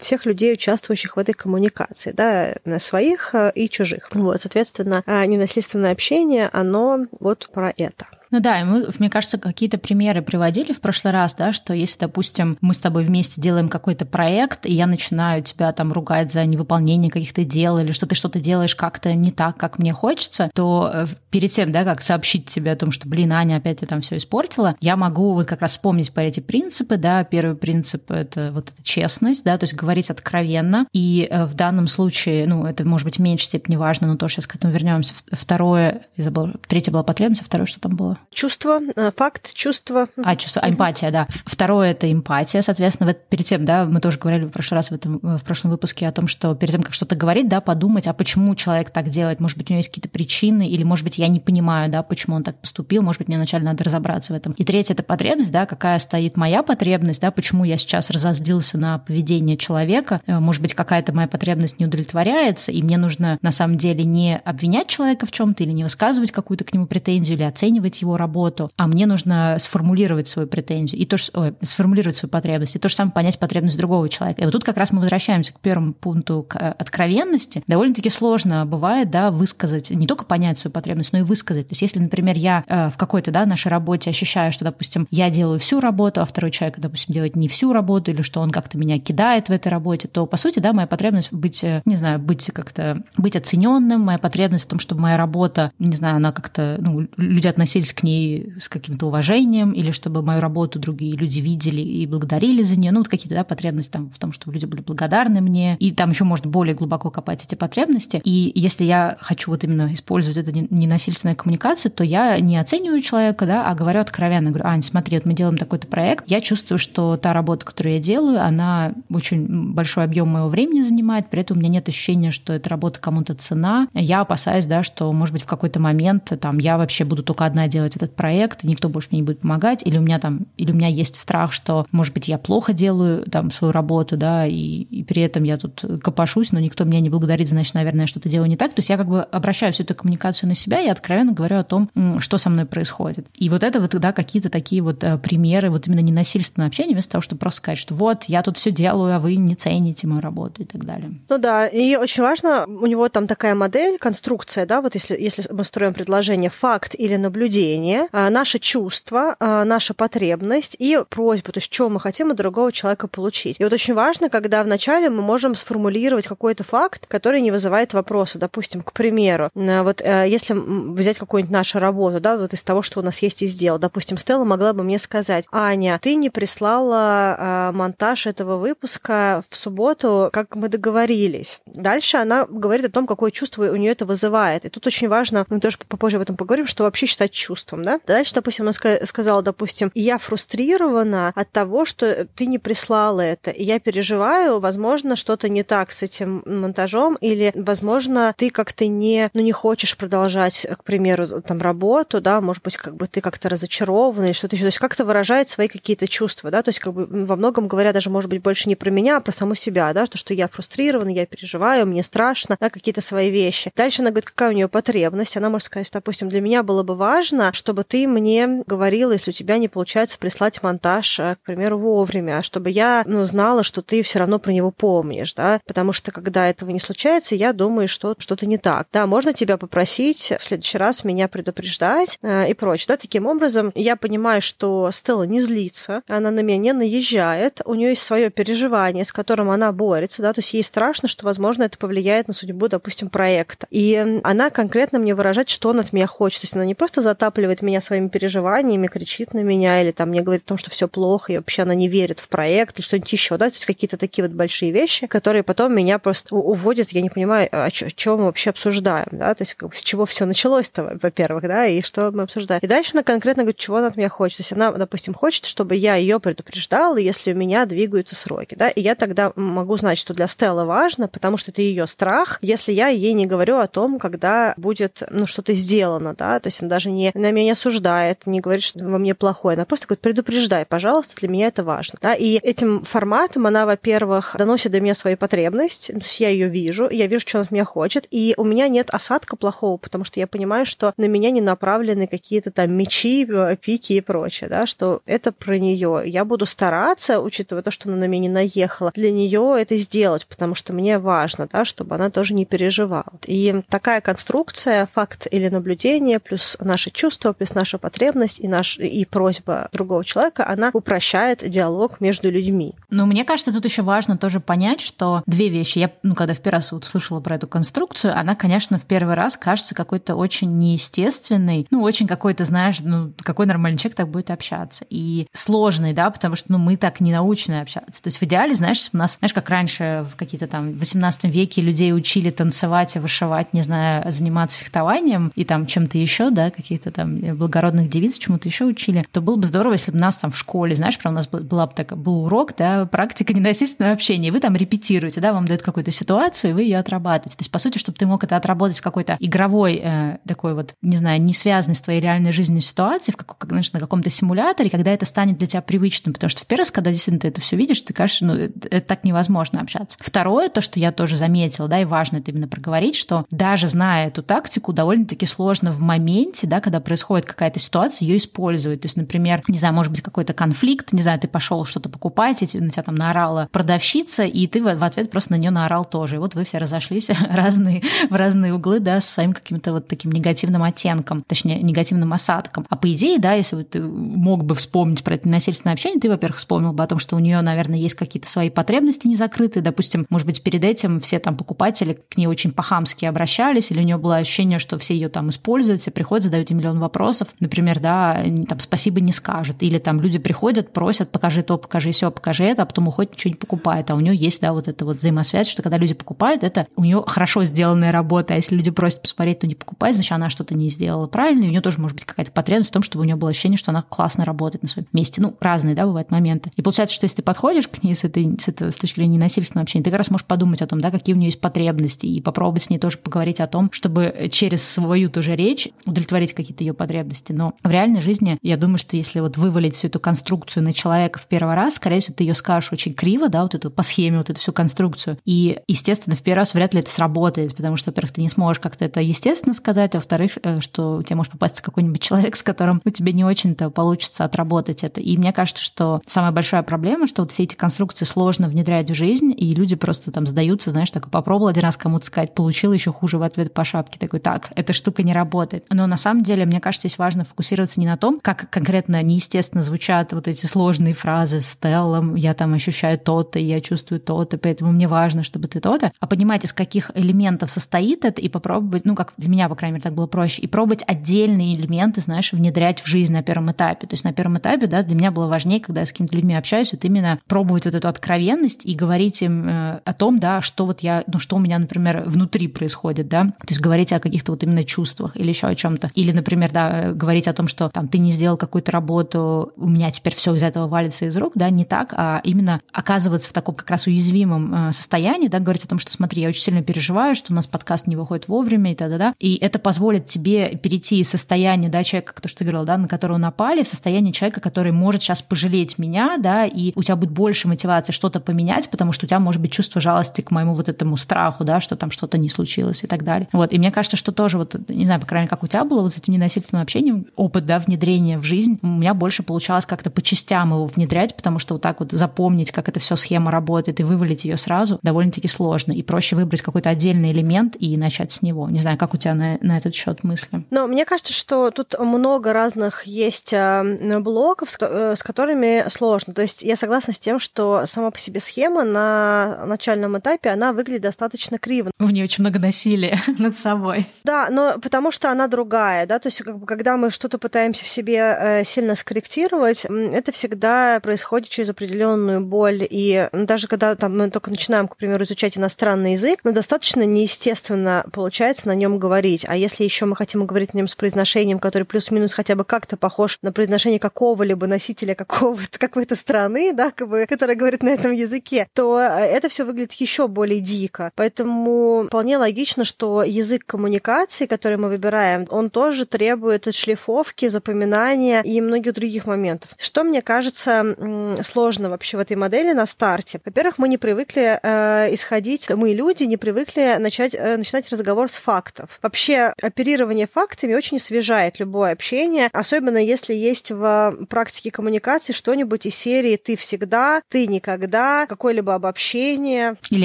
[0.00, 4.10] всех людей, участвующих в этой коммуникации, да, своих и чужих.
[4.12, 8.06] Вот, соответственно, ненасильственное общение, оно вот про это.
[8.34, 12.00] Ну да, и мы, мне кажется, какие-то примеры приводили в прошлый раз, да, что если,
[12.00, 16.44] допустим, мы с тобой вместе делаем какой-то проект, и я начинаю тебя там ругать за
[16.44, 20.90] невыполнение каких-то дел, или что ты что-то делаешь как-то не так, как мне хочется, то
[20.92, 24.00] э, перед тем, да, как сообщить тебе о том, что, блин, Аня, опять ты там
[24.00, 28.50] все испортила, я могу вот как раз вспомнить по эти принципы, да, первый принцип— это
[28.50, 32.84] вот эта честность, да, то есть говорить откровенно, и э, в данном случае, ну, это
[32.84, 35.14] может быть в меньшей степени важно, но тоже сейчас к этому вернемся.
[35.30, 38.18] Второе, я забыла, третье была потребность, а второе что там было?
[38.30, 40.08] Чувство, э, факт, чувство.
[40.22, 41.26] А, чувство, эмпатия, да.
[41.44, 44.94] Второе– это эмпатия, соответственно, вот перед тем, да, мы тоже говорили в прошлый раз в,
[44.94, 48.12] этом, в прошлом выпуске о том, что перед тем, как что-то говорить, да, подумать, а
[48.12, 51.28] почему человек так делает, может быть, у него есть какие-то причины, или, может быть, я
[51.28, 54.52] не понимаю, да, почему он так поступил, может быть, мне вначале надо разобраться в этом.
[54.52, 58.98] И третье– это потребность, да, какая стоит моя потребность, да, почему я сейчас разозлился на
[58.98, 63.76] поведение человека, э, может быть, какая-то моя потребность не удовлетворяется, и мне нужно на самом
[63.76, 68.00] деле не обвинять человека в чем-то или не высказывать какую-то к нему претензию или оценивать
[68.02, 72.76] его работу, а мне нужно сформулировать свою претензию, и то, что, ой, сформулировать свою потребность,
[72.76, 74.42] и то же самое понять потребность другого человека.
[74.42, 77.62] И вот тут как раз мы возвращаемся к первому пункту, к э, откровенности.
[77.66, 81.68] Довольно-таки сложно бывает, да, высказать, не только понять свою потребность, но и высказать.
[81.68, 85.30] То есть если, например, я э, в какой-то, да, нашей работе ощущаю, что, допустим, я
[85.30, 88.78] делаю всю работу, а второй человек, допустим, делает не всю работу, или что он как-то
[88.78, 92.18] меня кидает в этой работе, то, по сути, да, моя потребность быть, э, не знаю,
[92.18, 96.76] быть как-то, быть оцененным, моя потребность в том, чтобы моя работа, не знаю, она как-то,
[96.78, 101.80] ну, люди относились к ней с каким-то уважением, или чтобы мою работу другие люди видели
[101.80, 102.92] и благодарили за нее.
[102.92, 105.76] Ну, вот какие-то да, потребности там, в том, чтобы люди были благодарны мне.
[105.78, 108.20] И там еще можно более глубоко копать эти потребности.
[108.24, 113.46] И если я хочу вот именно использовать эту ненасильственную коммуникацию, то я не оцениваю человека,
[113.46, 114.50] да, а говорю откровенно.
[114.50, 116.24] Говорю, Ань, смотри, вот мы делаем такой-то проект.
[116.28, 121.30] Я чувствую, что та работа, которую я делаю, она очень большой объем моего времени занимает,
[121.30, 123.88] при этом у меня нет ощущения, что эта работа кому-то цена.
[123.94, 127.68] Я опасаюсь, да, что, может быть, в какой-то момент там я вообще буду только одна
[127.68, 130.74] делать этот проект, никто больше мне не будет помогать, или у меня там, или у
[130.74, 135.04] меня есть страх, что, может быть, я плохо делаю там свою работу, да, и, и
[135.04, 138.56] при этом я тут копошусь, но никто меня не благодарит, значит, наверное, что-то делаю не
[138.56, 138.72] так.
[138.72, 141.64] То есть я как бы обращаю всю эту коммуникацию на себя и откровенно говорю о
[141.64, 143.26] том, что со мной происходит.
[143.34, 147.12] И вот это вот, да, какие-то такие вот э, примеры вот именно ненасильственного общения, вместо
[147.12, 150.20] того, чтобы просто сказать, что вот, я тут все делаю, а вы не цените мою
[150.20, 151.12] работу и так далее.
[151.28, 155.44] Ну да, и очень важно, у него там такая модель, конструкция, да, вот если, если
[155.52, 157.73] мы строим предложение факт или наблюдение,
[158.12, 162.72] а, наше чувство, а, наша потребность и просьба, то есть что мы хотим от другого
[162.72, 163.60] человека получить.
[163.60, 168.38] И вот очень важно, когда вначале мы можем сформулировать какой-то факт, который не вызывает вопроса.
[168.38, 173.00] Допустим, к примеру, вот э, если взять какую-нибудь нашу работу, да, вот из того, что
[173.00, 177.36] у нас есть из дел, допустим, Стелла могла бы мне сказать, Аня, ты не прислала
[177.38, 181.60] а, монтаж этого выпуска в субботу, как мы договорились.
[181.66, 184.64] Дальше она говорит о том, какое чувство у нее это вызывает.
[184.64, 187.32] И тут очень важно, мы тоже попозже об этом поговорим, что вообще считать
[187.64, 188.00] чувством, да?
[188.06, 193.64] Дальше, допустим, она сказала, допустим, я фрустрирована от того, что ты не прислала это, и
[193.64, 199.40] я переживаю, возможно, что-то не так с этим монтажом, или, возможно, ты как-то не, ну,
[199.40, 204.24] не хочешь продолжать, к примеру, там, работу, да, может быть, как бы ты как-то разочарован
[204.24, 207.06] или что-то еще, то есть как-то выражает свои какие-то чувства, да, то есть как бы
[207.26, 210.06] во многом говоря даже, может быть, больше не про меня, а про саму себя, да,
[210.06, 213.72] то, что я фрустрирована, я переживаю, мне страшно, да, какие-то свои вещи.
[213.76, 216.94] Дальше она говорит, какая у нее потребность, она может сказать, допустим, для меня было бы
[216.94, 221.78] важно, чтобы ты мне говорила, если у тебя не получается прислать монтаж, э, к примеру,
[221.78, 226.12] вовремя, чтобы я ну, знала, что ты все равно про него помнишь, да, потому что
[226.12, 228.86] когда этого не случается, я думаю, что что-то не так.
[228.92, 232.86] Да, можно тебя попросить в следующий раз меня предупреждать э, и прочее.
[232.88, 237.74] Да, таким образом, я понимаю, что Стелла не злится, она на меня не наезжает, у
[237.74, 241.62] нее есть свое переживание, с которым она борется, да, то есть ей страшно, что, возможно,
[241.62, 243.66] это повлияет на судьбу, допустим, проекта.
[243.70, 246.40] И она конкретно мне выражает, что она от меня хочет.
[246.40, 250.22] То есть она не просто затапливает меня своими переживаниями, кричит на меня или там мне
[250.22, 253.12] говорит о том, что все плохо, и вообще она не верит в проект или что-нибудь
[253.12, 257.00] еще, да, то есть какие-то такие вот большие вещи, которые потом меня просто уводят, я
[257.00, 261.44] не понимаю, о чем мы вообще обсуждаем, да, то есть с чего все началось-то, во-первых,
[261.44, 262.60] да, и что мы обсуждаем.
[262.62, 264.38] И дальше она конкретно говорит, чего она от меня хочет.
[264.38, 268.68] То есть она, допустим, хочет, чтобы я ее предупреждала, если у меня двигаются сроки, да,
[268.68, 272.72] и я тогда могу знать, что для Стеллы важно, потому что это ее страх, если
[272.72, 276.70] я ей не говорю о том, когда будет, ну, что-то сделано, да, то есть она
[276.70, 279.54] даже не намерена меня не осуждает, не говорит, что во мне плохое.
[279.54, 281.98] Она просто говорит, предупреждай, пожалуйста, для меня это важно.
[282.00, 282.14] Да?
[282.14, 286.88] И этим форматом она, во-первых, доносит до меня свои потребности, то есть я ее вижу,
[286.90, 290.20] я вижу, что она от меня хочет, и у меня нет осадка плохого, потому что
[290.20, 293.26] я понимаю, что на меня не направлены какие-то там мечи,
[293.60, 296.02] пики и прочее, да, что это про нее.
[296.06, 300.26] Я буду стараться, учитывая то, что она на меня не наехала, для нее это сделать,
[300.26, 303.12] потому что мне важно, да, чтобы она тоже не переживала.
[303.26, 309.04] И такая конструкция, факт или наблюдение, плюс наши чувства, плюс наша потребность и, наш, и
[309.04, 312.74] просьба другого человека, она упрощает диалог между людьми.
[312.90, 315.78] Но мне кажется, тут еще важно тоже понять, что две вещи.
[315.78, 319.14] Я, ну, когда в первый раз вот слышала про эту конструкцию, она, конечно, в первый
[319.14, 324.30] раз кажется какой-то очень неестественной, ну, очень какой-то, знаешь, ну, какой нормальный человек так будет
[324.30, 324.84] общаться.
[324.90, 328.02] И сложный, да, потому что, ну, мы так не научены общаться.
[328.02, 331.24] То есть в идеале, знаешь, у нас, знаешь, как раньше в какие-то там в 18
[331.24, 336.90] веке людей учили танцевать вышивать, не знаю, заниматься фехтованием и там чем-то еще, да, какие-то
[336.90, 340.38] там благородных девиц чему-то еще учили, то было бы здорово, если бы нас там в
[340.38, 344.30] школе, знаешь, про у нас была бы так, был урок, да, практика ненасильственного общения, и
[344.30, 347.36] вы там репетируете, да, вам дают какую-то ситуацию, и вы ее отрабатываете.
[347.36, 350.74] То есть, по сути, чтобы ты мог это отработать в какой-то игровой, э, такой вот,
[350.82, 354.70] не знаю, не связанной с твоей реальной жизнью ситуации, в как, знаешь, на каком-то симуляторе,
[354.70, 357.40] когда это станет для тебя привычным, потому что в первый раз, когда действительно ты это
[357.40, 359.98] все видишь, ты кажется, ну, это, это так невозможно общаться.
[360.00, 364.08] Второе, то, что я тоже заметила, да, и важно это именно проговорить, что даже зная
[364.08, 368.80] эту тактику, довольно-таки сложно в моменте, да, когда происходит какая-то ситуация, ее использовать.
[368.80, 372.42] То есть, например, не знаю, может быть, какой-то конфликт, не знаю, ты пошел что-то покупать,
[372.42, 376.16] и на тебя там наорала продавщица, и ты в ответ просто на нее наорал тоже.
[376.16, 380.12] И вот вы все разошлись разные, в разные углы, да, с своим каким-то вот таким
[380.12, 382.66] негативным оттенком, точнее, негативным осадком.
[382.68, 386.08] А по идее, да, если бы ты мог бы вспомнить про это насильственное общение, ты,
[386.08, 389.62] во-первых, вспомнил бы о том, что у нее, наверное, есть какие-то свои потребности не закрытые.
[389.62, 393.84] Допустим, может быть, перед этим все там покупатели к ней очень по-хамски обращались, или у
[393.84, 397.28] нее было ощущение, что все ее там используют, все приходят, задают ей миллион вопросов.
[397.40, 399.56] Например, да, там спасибо не скажут.
[399.60, 403.30] Или там люди приходят, просят, покажи то, покажи все, покажи это, а потом уходит, ничего
[403.32, 403.90] не покупает.
[403.90, 406.84] А у нее есть, да, вот эта вот взаимосвязь, что когда люди покупают, это у
[406.84, 408.34] нее хорошо сделанная работа.
[408.34, 411.48] А если люди просят посмотреть, то не покупать, значит, она что-то не сделала правильно, и
[411.48, 413.70] у нее тоже может быть какая-то потребность в том, чтобы у нее было ощущение, что
[413.70, 415.20] она классно работает на своем месте.
[415.20, 416.50] Ну, разные, да, бывают моменты.
[416.56, 419.16] И получается, что если ты подходишь к ней с этой, с, этой, с точки зрения
[419.16, 422.06] ненасильственного общения, ты как раз можешь подумать о том, да, какие у нее есть потребности,
[422.06, 426.64] и попробовать с ней тоже поговорить о том, чтобы через свою тоже речь удовлетворить какие-то
[426.64, 427.32] ее потребности.
[427.32, 431.18] Но в реальной жизни, я думаю, что если вот вывалить всю эту конструкцию на человека
[431.18, 434.18] в первый раз, скорее всего, ты ее скажешь очень криво, да, вот эту по схеме,
[434.18, 435.18] вот эту всю конструкцию.
[435.24, 438.60] И, естественно, в первый раз вряд ли это сработает, потому что, во-первых, ты не сможешь
[438.60, 442.42] как-то это естественно сказать, а во-вторых, э, что у тебя может попасть какой-нибудь человек, с
[442.42, 445.00] которым у тебя не очень-то получится отработать это.
[445.00, 448.94] И мне кажется, что самая большая проблема, что вот все эти конструкции сложно внедрять в
[448.94, 452.92] жизнь, и люди просто там сдаются, знаешь, так попробовал один раз кому-то сказать, получил еще
[452.92, 455.64] хуже в ответ по шапке, такой, так, эта штука не работает.
[455.70, 459.62] Но на самом деле, мне кажется, здесь важно фокусироваться не на том, как конкретно неестественно
[459.62, 464.72] звучат вот эти сложные фразы с Теллом, я там ощущаю то-то, я чувствую то-то, поэтому
[464.72, 468.94] мне важно, чтобы ты то-то, а понимать, из каких элементов состоит это, и попробовать, ну,
[468.94, 472.80] как для меня, по крайней мере, так было проще, и пробовать отдельные элементы, знаешь, внедрять
[472.80, 473.86] в жизнь на первом этапе.
[473.86, 476.34] То есть на первом этапе, да, для меня было важнее, когда я с какими-то людьми
[476.34, 480.64] общаюсь, вот именно пробовать вот эту откровенность и говорить им э, о том, да, что
[480.64, 484.32] вот я, ну, что у меня, например, внутри происходит, да, то есть говорить о каких-то
[484.32, 485.90] вот именно чувствах или еще о чем-то.
[485.94, 489.90] Или, например, да, говорить о том, что там ты не сделал какую-то работу, у меня
[489.90, 493.54] теперь все из этого валится из рук, да, не так, а именно оказываться в таком
[493.54, 497.14] как раз уязвимом э, состоянии, да, говорить о том, что смотри, я очень сильно переживаю,
[497.14, 499.12] что у нас подкаст не выходит вовремя и т.д.
[499.18, 502.78] И это позволит тебе перейти из состояния, да, человека, как то, что ты говорил, да,
[502.78, 506.96] на которого напали, в состояние человека, который может сейчас пожалеть меня, да, и у тебя
[506.96, 510.54] будет больше мотивации что-то поменять, потому что у тебя может быть чувство жалости к моему
[510.54, 513.28] вот этому страху, да, что там что-то не случилось и так далее.
[513.32, 515.64] Вот, и мне кажется, что тоже вот, не знаю, по крайней мере, как у тебя
[515.64, 519.66] было вот с этим ненасильственным общением, опыт, да, внедрения в жизнь, у меня больше получалось
[519.66, 523.30] как-то по частям его внедрять, потому что вот так вот запомнить, как эта все схема
[523.30, 525.72] работает и вывалить ее сразу довольно-таки сложно.
[525.72, 528.48] И проще выбрать какой-то отдельный элемент и начать с него.
[528.48, 530.44] Не знаю, как у тебя на, на этот счет мысли?
[530.50, 536.14] Но мне кажется, что тут много разных есть э, блоков, с которыми сложно.
[536.14, 540.52] То есть я согласна с тем, что сама по себе схема на начальном этапе, она
[540.52, 541.70] выглядит достаточно криво.
[541.78, 543.86] В ней очень много насилия над собой.
[544.04, 547.64] Да, но потому что она другая, да, то есть как бы, когда мы что-то пытаемся
[547.64, 552.66] в себе э, сильно скорректировать, это всегда происходит через определенную боль.
[552.68, 557.86] И даже когда там, мы только начинаем, к примеру, изучать иностранный язык, но достаточно неестественно
[557.92, 559.24] получается на нем говорить.
[559.28, 562.76] А если еще мы хотим говорить на нем с произношением, который плюс-минус хотя бы как-то
[562.76, 567.92] похож на произношение какого-либо носителя какого-то какой-то страны, да, как бы, которая говорит на этом
[567.92, 570.90] языке, то э, это все выглядит еще более дико.
[570.96, 578.22] Поэтому вполне логично, что язык коммуникации, который мы выбираем, он тоже требует требует отшлифовки, запоминания
[578.22, 579.50] и многих других моментов.
[579.58, 580.74] Что мне кажется
[581.22, 583.20] сложно вообще в этой модели на старте?
[583.26, 588.16] Во-первых, мы не привыкли э, исходить, мы люди не привыкли начать, э, начинать разговор с
[588.16, 588.78] фактов.
[588.80, 595.74] Вообще оперирование фактами очень освежает любое общение, особенно если есть в практике коммуникации что-нибудь из
[595.74, 599.56] серии «ты всегда», «ты никогда», какое-либо обобщение.
[599.68, 599.84] Или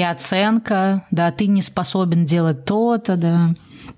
[0.00, 3.54] оценка, да, ты не способен делать то-то, да.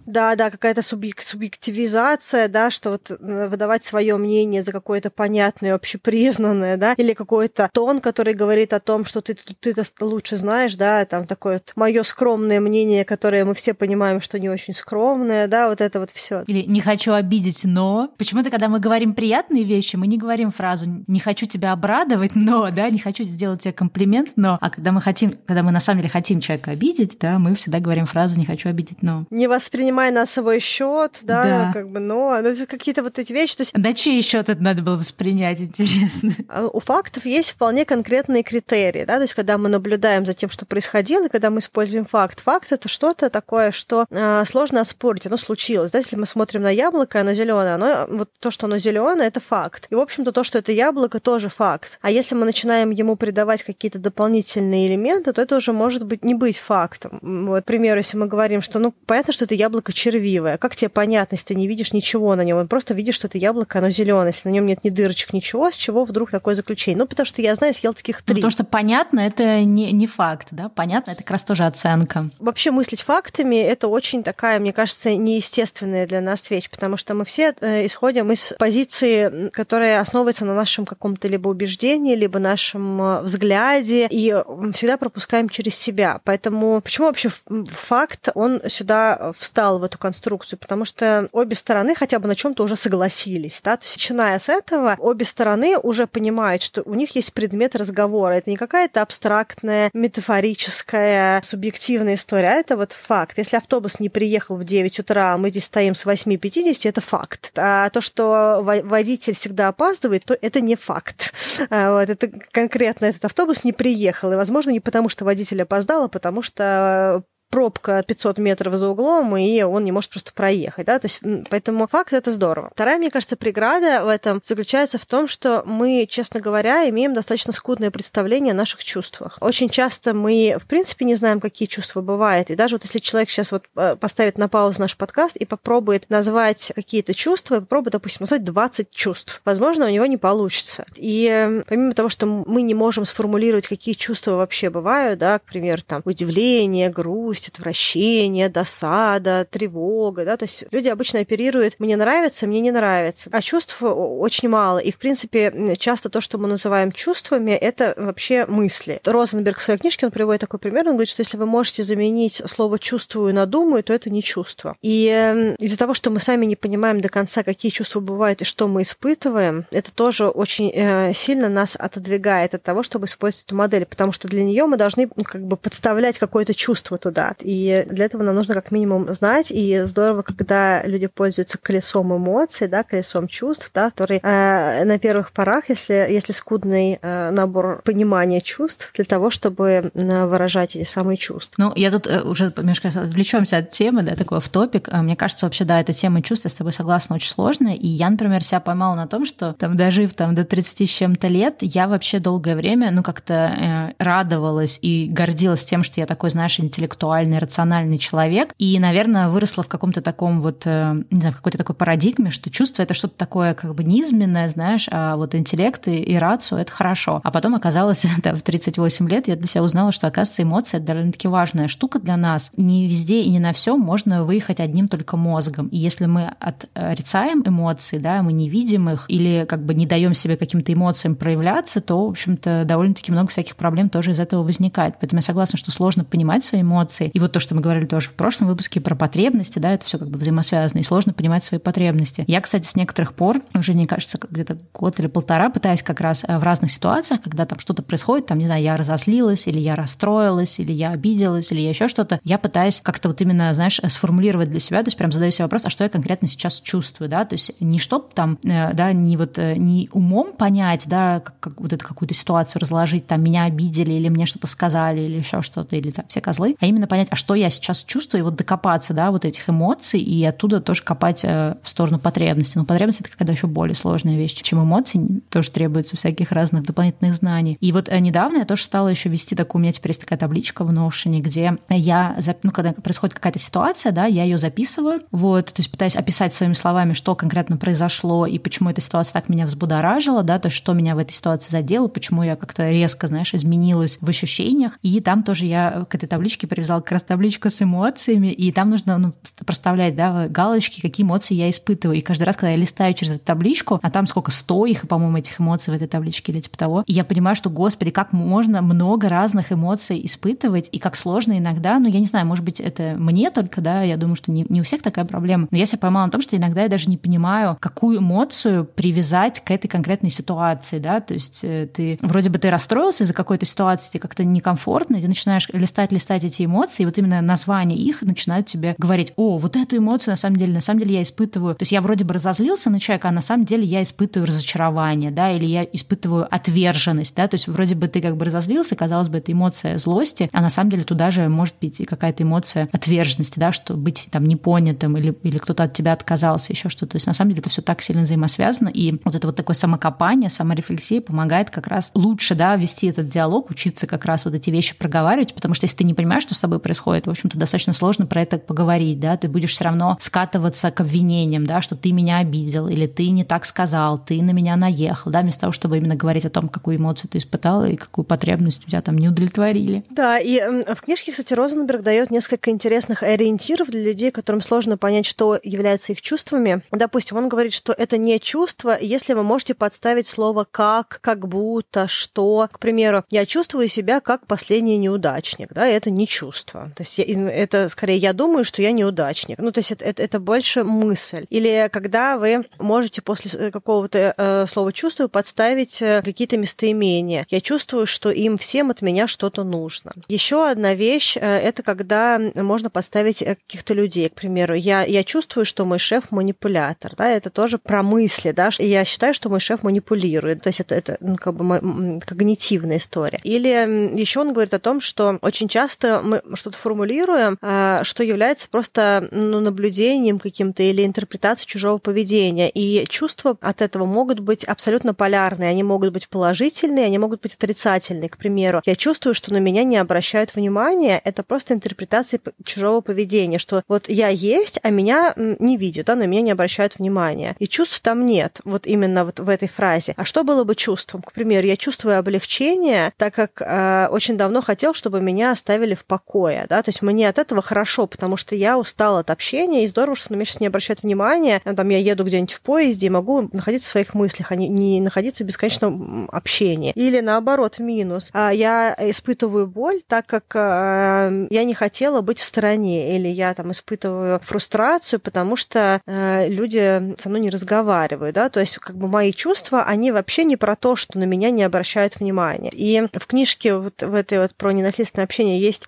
[0.06, 5.74] Да, да, какая-то субъек- субъективизация, да, что вот э, выдавать свое мнение за какое-то понятное,
[5.74, 10.76] общепризнанное, да, или какой-то тон, который говорит о том, что ты, ты, ты лучше знаешь,
[10.76, 15.48] да, там такое вот мое скромное мнение, которое мы все понимаем, что не очень скромное,
[15.48, 16.44] да, вот это вот все.
[16.46, 18.10] Или не хочу обидеть, но.
[18.18, 22.70] Почему-то, когда мы говорим приятные вещи, мы не говорим фразу не хочу тебя обрадовать, но,
[22.70, 24.58] да, не хочу сделать тебе комплимент, но.
[24.60, 27.80] А когда мы хотим, когда мы на самом деле хотим человека обидеть, да, мы всегда
[27.80, 29.26] говорим фразу не хочу обидеть, но.
[29.30, 33.32] Не воспринимаем принимай на свой счет, да, да, как бы, но ну, какие-то вот эти
[33.32, 33.56] вещи.
[33.56, 33.76] То есть...
[33.76, 36.34] На чей счет это надо было воспринять, интересно?
[36.48, 40.50] А, у фактов есть вполне конкретные критерии, да, то есть когда мы наблюдаем за тем,
[40.50, 42.40] что происходило, и когда мы используем факт.
[42.40, 46.70] Факт это что-то такое, что э, сложно оспорить, оно случилось, да, если мы смотрим на
[46.70, 49.86] яблоко, оно зеленое, оно вот то, что оно зеленое, это факт.
[49.90, 51.98] И в общем-то то, что это яблоко, тоже факт.
[52.00, 56.34] А если мы начинаем ему придавать какие-то дополнительные элементы, то это уже может быть не
[56.34, 57.18] быть фактом.
[57.22, 60.58] Вот, к примеру, если мы говорим, что ну понятно, что это яблоко яблоко червивое.
[60.58, 62.66] Как тебе понятно, если ты не видишь ничего на нем?
[62.68, 65.76] Просто видишь, что это яблоко, оно зеленое, если на нем нет ни дырочек, ничего, с
[65.76, 66.98] чего вдруг такое заключение?
[66.98, 68.34] Ну, потому что я знаю, съел таких ну, три.
[68.34, 70.68] Ну, потому что понятно, это не, не факт, да?
[70.68, 72.30] Понятно, это как раз тоже оценка.
[72.38, 77.24] Вообще мыслить фактами– это очень такая, мне кажется, неестественная для нас вещь, потому что мы
[77.24, 83.22] все э, исходим из позиции, которая основывается на нашем каком-то либо убеждении, либо нашем э,
[83.22, 84.34] взгляде, и
[84.74, 86.20] всегда пропускаем через себя.
[86.24, 87.30] Поэтому почему вообще
[87.66, 92.34] факт, он сюда встал встал в эту конструкцию, потому что обе стороны хотя бы на
[92.34, 93.60] чем-то уже согласились.
[93.64, 93.76] Да?
[93.76, 98.34] То есть, начиная с этого, обе стороны уже понимают, что у них есть предмет разговора.
[98.34, 103.38] Это не какая-то абстрактная, метафорическая, субъективная история, а это вот факт.
[103.38, 107.52] Если автобус не приехал в 9 утра, а мы здесь стоим с 8.50, это факт.
[107.56, 111.32] А то, что водитель всегда опаздывает, то это не факт.
[111.70, 114.32] А вот, это конкретно этот автобус не приехал.
[114.32, 119.36] И, возможно, не потому, что водитель опоздал, а потому что пробка 500 метров за углом,
[119.36, 122.70] и он не может просто проехать, да, то есть поэтому факт это здорово.
[122.72, 127.52] Вторая, мне кажется, преграда в этом заключается в том, что мы, честно говоря, имеем достаточно
[127.52, 129.36] скудное представление о наших чувствах.
[129.42, 133.28] Очень часто мы, в принципе, не знаем, какие чувства бывают, и даже вот если человек
[133.28, 138.18] сейчас вот э, поставит на паузу наш подкаст и попробует назвать какие-то чувства, попробует, допустим,
[138.20, 140.86] назвать 20 чувств, возможно, у него не получится.
[140.96, 145.82] И помимо того, что мы не можем сформулировать, какие чувства вообще бывают, да, к примеру,
[145.86, 152.46] там, удивление, грусть, есть отвращение, досада, тревога, да, то есть люди обычно оперируют «мне нравится»,
[152.46, 154.78] «мне не нравится», а чувств очень мало.
[154.78, 159.00] И, в принципе, часто то, что мы называем чувствами, это вообще мысли.
[159.04, 162.42] Розенберг в своей книжке, он приводит такой пример, он говорит, что если вы можете заменить
[162.46, 164.76] слово «чувствую» на «думаю», то это не чувство.
[164.82, 168.68] И из-за того, что мы сами не понимаем до конца, какие чувства бывают и что
[168.68, 173.86] мы испытываем, это тоже очень э, сильно нас отодвигает от того, чтобы использовать эту модель,
[173.86, 177.31] потому что для нее мы должны ну, как бы подставлять какое-то чувство туда.
[177.40, 179.50] И для этого нам нужно как минимум знать.
[179.50, 185.32] И здорово, когда люди пользуются колесом эмоций, да, колесом чувств, да, который э, на первых
[185.32, 191.16] порах, если, если скудный э, набор понимания чувств для того, чтобы э, выражать эти самые
[191.16, 191.54] чувства.
[191.62, 194.88] Ну, я тут э, уже немножко отвлечемся от темы, да, такой в топик.
[194.88, 197.74] Э, мне кажется, вообще, да, эта тема чувств, я с тобой согласна, очень сложная.
[197.74, 201.28] И я, например, себя поймала на том, что там, дожив там до 30 с чем-то
[201.28, 206.30] лет, я вообще долгое время, ну, как-то э, радовалась и гордилась тем, что я такой,
[206.30, 208.54] знаешь, интеллектуальный интеллектуальный, рациональный человек.
[208.58, 212.82] И, наверное, выросла в каком-то таком вот, э, не знаю, какой-то такой парадигме, что чувство—
[212.84, 217.20] это что-то такое как бы низменное, знаешь, а вот интеллект и, и рацию— это хорошо.
[217.22, 220.86] А потом оказалось, да, в 38 лет я для себя узнала, что, оказывается, эмоции— это
[220.86, 222.50] довольно-таки важная штука для нас.
[222.56, 225.68] Не везде и не на все можно выехать одним только мозгом.
[225.68, 230.14] И если мы отрицаем эмоции, да, мы не видим их или как бы не даем
[230.14, 234.94] себе каким-то эмоциям проявляться, то, в общем-то, довольно-таки много всяких проблем тоже из этого возникает.
[235.00, 238.10] Поэтому я согласна, что сложно понимать свои эмоции, и вот то, что мы говорили тоже
[238.10, 241.60] в прошлом выпуске про потребности, да, это все как бы взаимосвязано, и сложно понимать свои
[241.60, 242.24] потребности.
[242.26, 246.24] Я, кстати, с некоторых пор, уже, мне кажется, где-то год или полтора, пытаюсь как раз
[246.26, 249.76] э, в разных ситуациях, когда там что-то происходит, там, не знаю, я разозлилась, или я
[249.76, 254.50] расстроилась, или я обиделась, или я еще что-то, я пытаюсь как-то вот именно, знаешь, сформулировать
[254.50, 257.24] для себя, то есть прям задаю себе вопрос, а что я конкретно сейчас чувствую, да,
[257.24, 261.38] то есть не чтоб там, э, да, не вот э, не умом понять, да, как,
[261.40, 265.42] как вот эту какую-то ситуацию разложить, там, меня обидели, или мне что-то сказали, или еще
[265.42, 268.36] что-то, или там все козлы, а именно понять, а что я сейчас чувствую, и вот
[268.36, 272.58] докопаться, да, вот этих эмоций, и оттуда тоже копать э, в сторону потребности.
[272.58, 277.14] Но потребность это когда еще более сложная вещь, чем эмоции, тоже требуется всяких разных дополнительных
[277.14, 277.56] знаний.
[277.62, 280.18] И вот э, недавно я тоже стала еще вести такую, у меня теперь есть такая
[280.18, 285.46] табличка в Notion, где я, ну, когда происходит какая-то ситуация, да, я ее записываю, вот,
[285.46, 289.46] то есть пытаюсь описать своими словами, что конкретно произошло и почему эта ситуация так меня
[289.46, 293.32] взбудоражила, да, то есть что меня в этой ситуации задело, почему я как-то резко, знаешь,
[293.32, 294.78] изменилась в ощущениях.
[294.82, 298.70] И там тоже я к этой табличке привязала как раз табличку с эмоциями, и там
[298.70, 299.14] нужно ну,
[299.44, 301.98] проставлять, да, галочки, какие эмоции я испытываю.
[301.98, 305.18] И каждый раз, когда я листаю через эту табличку, а там сколько, сто их, по-моему,
[305.18, 308.62] этих эмоций в этой табличке или типа того, и я понимаю, что, господи, как можно
[308.62, 312.94] много разных эмоций испытывать, и как сложно иногда, ну, я не знаю, может быть, это
[312.98, 315.78] мне только, да, я думаю, что не, не у всех такая проблема, но я себя
[315.78, 320.10] поймала на том, что иногда я даже не понимаю, какую эмоцию привязать к этой конкретной
[320.10, 324.24] ситуации, да, то есть э, ты, вроде бы ты расстроился из-за какой-то ситуации, тебе как-то
[324.24, 329.12] некомфортно, ты начинаешь листать, листать эти эмоции, и вот именно название их начинает тебе говорить,
[329.16, 331.80] о, вот эту эмоцию на самом деле, на самом деле я испытываю, то есть я
[331.80, 335.64] вроде бы разозлился на человека, а на самом деле я испытываю разочарование, да, или я
[335.64, 339.78] испытываю отверженность, да, то есть вроде бы ты как бы разозлился, казалось бы, это эмоция
[339.78, 343.74] злости, а на самом деле туда же может быть и какая-то эмоция отверженности, да, что
[343.74, 346.92] быть там непонятым или, или кто-то от тебя отказался, еще что-то.
[346.92, 349.54] То есть на самом деле это все так сильно взаимосвязано, и вот это вот такое
[349.54, 354.50] самокопание, саморефлексия помогает как раз лучше, да, вести этот диалог, учиться как раз вот эти
[354.50, 357.72] вещи проговаривать, потому что если ты не понимаешь, что с тобой происходит, в общем-то, достаточно
[357.72, 361.92] сложно про это поговорить, да, ты будешь все равно скатываться к обвинениям, да, что ты
[361.92, 365.78] меня обидел, или ты не так сказал, ты на меня наехал, да, вместо того, чтобы
[365.78, 369.08] именно говорить о том, какую эмоцию ты испытал и какую потребность у тебя там не
[369.08, 369.84] удовлетворили.
[369.90, 375.06] Да, и в книжке, кстати, Розенберг дает несколько интересных ориентиров для людей, которым сложно понять,
[375.06, 376.62] что является их чувствами.
[376.70, 381.88] Допустим, он говорит, что это не чувство, если вы можете подставить слово «как», «как будто»,
[381.88, 382.48] «что».
[382.52, 386.51] К примеру, я чувствую себя как последний неудачник, да, это не чувство.
[386.52, 389.38] То есть я, это скорее я думаю, что я неудачник.
[389.38, 391.26] Ну, то есть это, это, это больше мысль.
[391.30, 397.26] Или когда вы можете после какого-то э, слова «чувствую» подставить э, какие-то местоимения.
[397.30, 399.92] Я чувствую, что им всем от меня что-то нужно.
[400.08, 404.08] Еще одна вещь э,– это когда можно поставить э, каких-то людей.
[404.08, 406.94] К примеру, я, я чувствую, что мой шеф манипулятор.
[406.96, 408.32] Да, это тоже про мысли.
[408.32, 410.42] Да, я считаю, что мой шеф манипулирует.
[410.42, 413.20] То есть это, это ну, как бы когнитивная история.
[413.24, 418.48] Или еще он говорит о том, что очень часто мы что-то формулируем, э, что является
[418.48, 422.50] просто ну, наблюдением каким-то или интерпретацией чужого поведения.
[422.50, 425.50] И чувства от этого могут быть абсолютно полярные.
[425.50, 428.08] Они могут быть положительные, они могут быть отрицательные.
[428.08, 431.00] К примеру, я чувствую, что на меня не обращают внимания.
[431.04, 436.06] Это просто интерпретация чужого поведения, что вот я есть, а меня не видят, да, на
[436.06, 437.36] меня не обращают внимания.
[437.38, 439.94] И чувств там нет, вот именно вот в этой фразе.
[439.96, 441.02] А что было бы чувством?
[441.02, 445.84] К примеру, я чувствую облегчение, так как э, очень давно хотел, чтобы меня оставили в
[445.84, 449.68] покое, да, то есть мне от этого хорошо, потому что я устала от общения, и
[449.68, 451.40] здорово, что на меня сейчас не обращают внимания.
[451.44, 455.24] Там я еду где-нибудь в поезде и могу находиться в своих мыслях, а не, находиться
[455.24, 456.72] в бесконечном общении.
[456.74, 458.10] Или наоборот, минус.
[458.12, 463.34] А я испытываю боль, так как э, я не хотела быть в стороне, или я
[463.34, 468.76] там испытываю фрустрацию, потому что э, люди со мной не разговаривают, да, то есть как
[468.76, 472.50] бы мои чувства, они вообще не про то, что на меня не обращают внимания.
[472.52, 475.64] И в книжке вот в этой вот про ненаследственное общение есть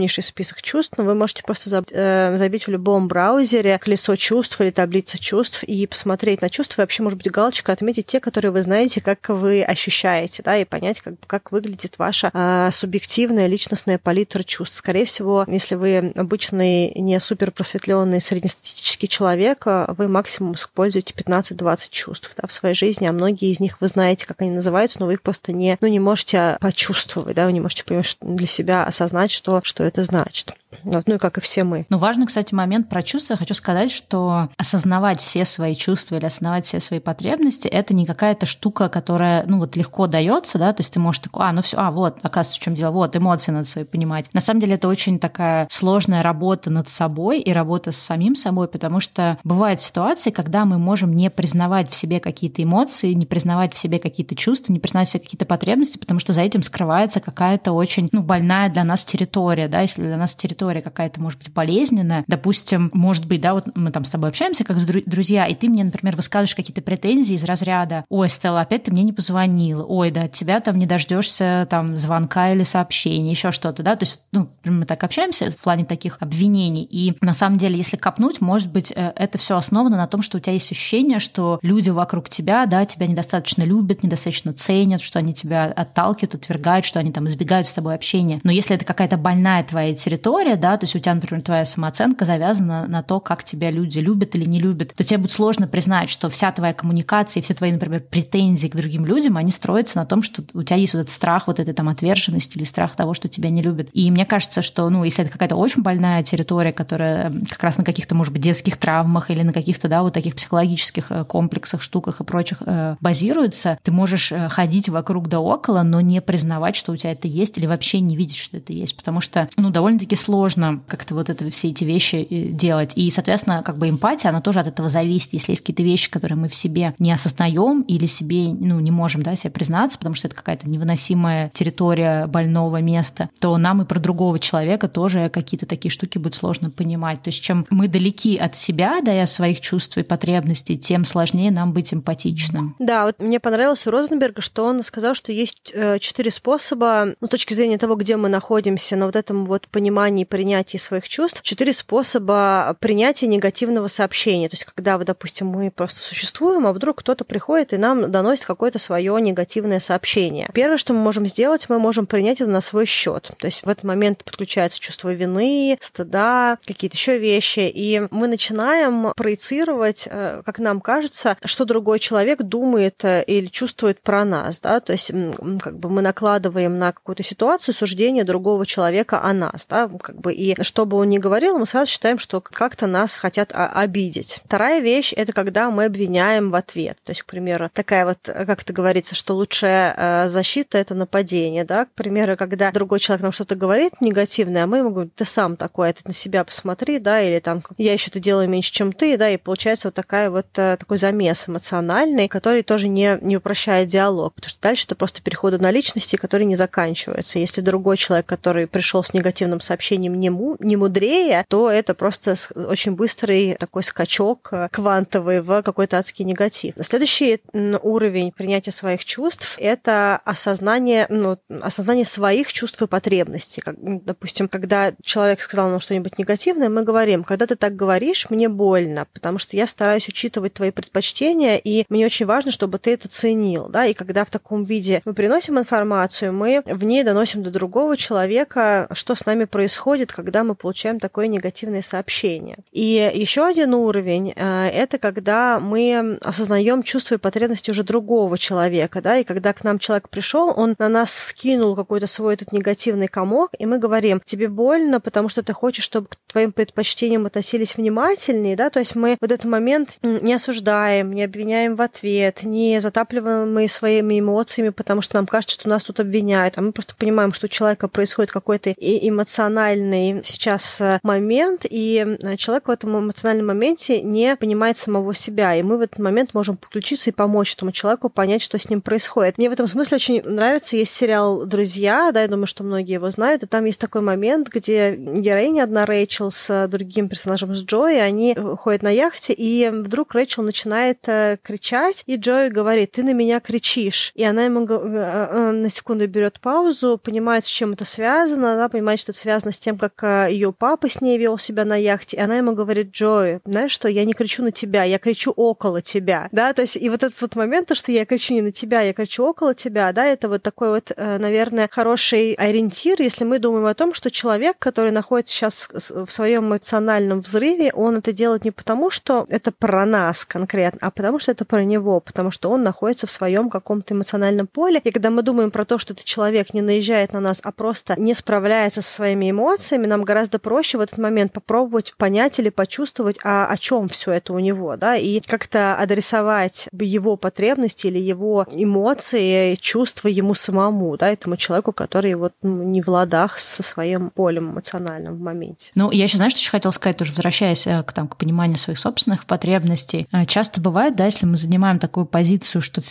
[0.00, 4.70] огромнейший список чувств, но вы можете просто э, забить в любом браузере колесо чувств или
[4.70, 8.62] таблица чувств и посмотреть на чувства, и вообще, может быть, галочка отметить те, которые вы
[8.62, 14.42] знаете, как вы ощущаете, да, и понять, как, как выглядит ваша э, субъективная личностная палитра
[14.42, 14.76] чувств.
[14.76, 21.88] Скорее всего, если вы обычный, не супер просветленный среднестатистический человек, а вы максимум используете 15-20
[21.90, 25.06] чувств да, в своей жизни, а многие из них вы знаете, как они называются, но
[25.06, 28.84] вы их просто не, ну, не можете почувствовать, да, вы не можете понять, для себя
[28.84, 30.54] осознать, что, что это значит.
[30.82, 31.86] Вот, ну и как и все мы.
[31.88, 33.34] Ну, важный, кстати, момент про чувства.
[33.34, 38.06] Я хочу сказать, что осознавать все свои чувства или осознавать все свои потребности— это не
[38.06, 41.62] какая-то штука, которая, ну, вот легко дается, да, то есть ты можешь такой, а, ну
[41.62, 44.32] все, а, вот, оказывается, в чем дело, вот, эмоции надо свои понимать.
[44.32, 48.68] На самом деле это очень такая сложная работа над собой и работа с самим собой,
[48.68, 53.74] потому что бывают ситуации, когда мы можем не признавать в себе какие-то эмоции, не признавать
[53.74, 57.20] в себе какие-то чувства, не признавать в себе какие-то потребности, потому что за этим скрывается
[57.20, 61.52] какая-то очень, ну, больная для нас территория, да, если для нас территория какая-то, может быть,
[61.52, 62.24] болезненная.
[62.26, 65.84] Допустим, может быть, да, вот мы там с тобой общаемся как друзья, и ты мне,
[65.84, 70.22] например, высказываешь какие-то претензии из разряда «Ой, Стелла, опять ты мне не позвонила», «Ой, да,
[70.22, 74.50] от тебя там не дождешься там звонка или сообщения», еще что-то, да, то есть, ну,
[74.64, 78.92] мы так общаемся в плане таких обвинений, и на самом деле, если копнуть, может быть,
[78.94, 82.66] э, это все основано на том, что у тебя есть ощущение, что люди вокруг тебя,
[82.66, 87.66] да, тебя недостаточно любят, недостаточно ценят, что они тебя отталкивают, отвергают, что они там избегают
[87.66, 88.40] с тобой общения.
[88.42, 91.64] Но если это какая-то больная больная твоя территория, да, то есть у тебя, например, твоя
[91.64, 95.66] самооценка завязана на то, как тебя люди любят или не любят, то тебе будет сложно
[95.66, 99.98] признать, что вся твоя коммуникация и все твои, например, претензии к другим людям, они строятся
[99.98, 102.96] на том, что у тебя есть вот этот страх вот этой там отверженности или страх
[102.96, 103.88] того, что тебя не любят.
[103.92, 107.84] И мне кажется, что, ну, если это какая-то очень больная территория, которая как раз на
[107.84, 112.20] каких-то, может быть, детских травмах или на каких-то, да, вот таких психологических э, комплексах, штуках
[112.20, 116.92] и прочих э, базируется, ты можешь э, ходить вокруг да около, но не признавать, что
[116.92, 120.16] у тебя это есть, или вообще не видеть, что это есть, потому что, ну, довольно-таки
[120.16, 122.92] сложно как-то вот это все эти вещи делать.
[122.96, 125.32] И, соответственно, как бы эмпатия, она тоже от этого зависит.
[125.32, 129.22] Если есть какие-то вещи, которые мы в себе не осознаем или себе, ну, не можем,
[129.22, 133.98] да, себе признаться, потому что это какая-то невыносимая территория больного места, то нам и про
[133.98, 137.22] другого человека тоже какие-то такие штуки будет сложно понимать.
[137.22, 141.04] То есть чем мы далеки от себя, да, и от своих чувств и потребностей, тем
[141.04, 142.76] сложнее нам быть эмпатичным.
[142.78, 147.26] Да, вот мне понравилось у Розенберга, что он сказал, что есть э, четыре способа, ну,
[147.26, 151.42] с точки зрения того, где мы находимся, на вот этом вот понимании, принятии своих чувств,
[151.42, 154.48] четыре способа принятия негативного сообщения.
[154.48, 158.44] То есть, когда, вот, допустим, мы просто существуем, а вдруг кто-то приходит и нам доносит
[158.44, 160.48] какое-то свое негативное сообщение.
[160.52, 163.30] Первое, что мы можем сделать, мы можем принять это на свой счет.
[163.38, 169.12] То есть в этот момент подключается чувство вины, стыда, какие-то еще вещи, и мы начинаем
[169.16, 174.80] проецировать, э, как нам кажется, что другой человек думает э, или чувствует про нас, да,
[174.80, 175.12] то есть
[175.60, 180.32] как бы мы накладываем на какую-то ситуацию суждение другого человека о нас, да, как бы
[180.32, 184.40] и что бы он ни говорил, мы сразу считаем, что как-то нас хотят обидеть.
[184.44, 188.62] Вторая вещь это когда мы обвиняем в ответ, то есть, к примеру, такая вот, как
[188.62, 193.32] это говорится, что лучшая э, защита это нападение, да, к примеру, когда другой человек нам
[193.32, 197.20] что-то говорит негативное, а мы ему говорим, ты сам такой, а на себя посмотри, да,
[197.20, 200.46] или там я еще это делаю меньше, чем ты, да, и получается вот такая вот
[200.56, 205.22] э, такой замес эмоциональный, который тоже не, не упрощает диалог, потому что дальше это просто
[205.22, 207.38] переходы на личности, которые не заканчиваются.
[207.38, 212.34] Если другой человек, который пришел с негативным сообщением, не, му, не мудрее, то это просто
[212.54, 216.74] очень быстрый такой скачок э, квантовый в какой-то адский негатив.
[216.80, 223.60] Следующий уровень принятия своих чувств– это осознание, ну, осознание своих чувств и потребностей.
[223.60, 228.48] Как, допустим, когда человек сказал нам что-нибудь негативное, мы говорим, когда ты так говоришь, мне
[228.48, 233.08] больно, потому что я стараюсь учитывать твои предпочтения, и мне очень важно, чтобы ты это
[233.08, 233.68] ценил.
[233.68, 233.86] Да?
[233.86, 238.88] И когда в таком виде мы приносим информацию, мы в ней доносим до другого человека,
[238.92, 242.58] что с нами происходит, когда мы получаем такое негативное сообщение.
[242.72, 249.00] И еще один уровень э,– это когда мы осознаем чувства и потребности уже другого человека,
[249.00, 253.08] да, и когда к нам человек пришел, он на нас скинул какой-то свой этот негативный
[253.08, 257.76] комок, и мы говорим, тебе больно, потому что ты хочешь, чтобы к твоим предпочтениям относились
[257.76, 262.80] внимательнее, да, то есть мы в этот момент не осуждаем, не обвиняем в ответ, не
[262.80, 266.94] затапливаем мы своими эмоциями, потому что нам кажется, что нас тут обвиняют, а мы просто
[266.96, 268.70] понимаем, что у человека происходит какой-то
[269.08, 275.54] эмоциональный сейчас э, момент, и э, человек в этом эмоциональном моменте не понимает самого себя,
[275.54, 278.80] и мы в этот момент можем подключиться и помочь этому человеку понять, что с ним
[278.80, 279.38] происходит.
[279.38, 283.10] Мне в этом смысле очень нравится, есть сериал «Друзья», да, я думаю, что многие его
[283.10, 288.02] знают, и там есть такой момент, где героиня одна Рэйчел с другим персонажем, с Джой,
[288.02, 293.12] они ходят на яхте, и вдруг Рэйчел начинает э, кричать, и Джой говорит, ты на
[293.12, 294.12] меня кричишь.
[294.14, 299.00] И она ему э, на секунду берет паузу, понимает, с чем это связано, она понимает,
[299.00, 302.20] что это связано с тем, как ее папа с ней вел себя на яхте, и
[302.20, 306.28] она ему говорит, Джой, знаешь что, я не кричу на тебя, я кричу около тебя,
[306.32, 308.80] да, то есть и вот этот вот момент, то, что я кричу не на тебя,
[308.80, 313.38] я кричу около тебя, да, это вот такой вот, э, наверное, хороший ориентир, если мы
[313.38, 318.44] думаем о том, что человек, который находится сейчас в своем эмоциональном взрыве, он это делает
[318.44, 322.50] не потому, что это про нас конкретно, а потому что это про него, потому что
[322.50, 324.80] он находится в своем каком-то эмоциональном поле.
[324.84, 328.00] И когда мы думаем про то, что этот человек не наезжает на нас, а просто
[328.00, 333.18] не справляется со своими эмоциями, нам гораздо проще в этот момент попробовать понять или почувствовать,
[333.24, 338.46] а о чем все это у него, да, и как-то адресовать его потребности или его
[338.52, 344.10] эмоции, чувства ему самому, да, этому человеку, который вот ну, не в ладах со своим
[344.10, 345.72] полем эмоциональным в моменте.
[345.74, 348.58] Ну, я еще, знаешь, что еще хотела сказать, тоже возвращаясь э, к, там, к пониманию
[348.58, 350.06] своих собственных потребностей.
[350.12, 352.82] Э, часто бывает, да, если мы занимаем такую позицию, что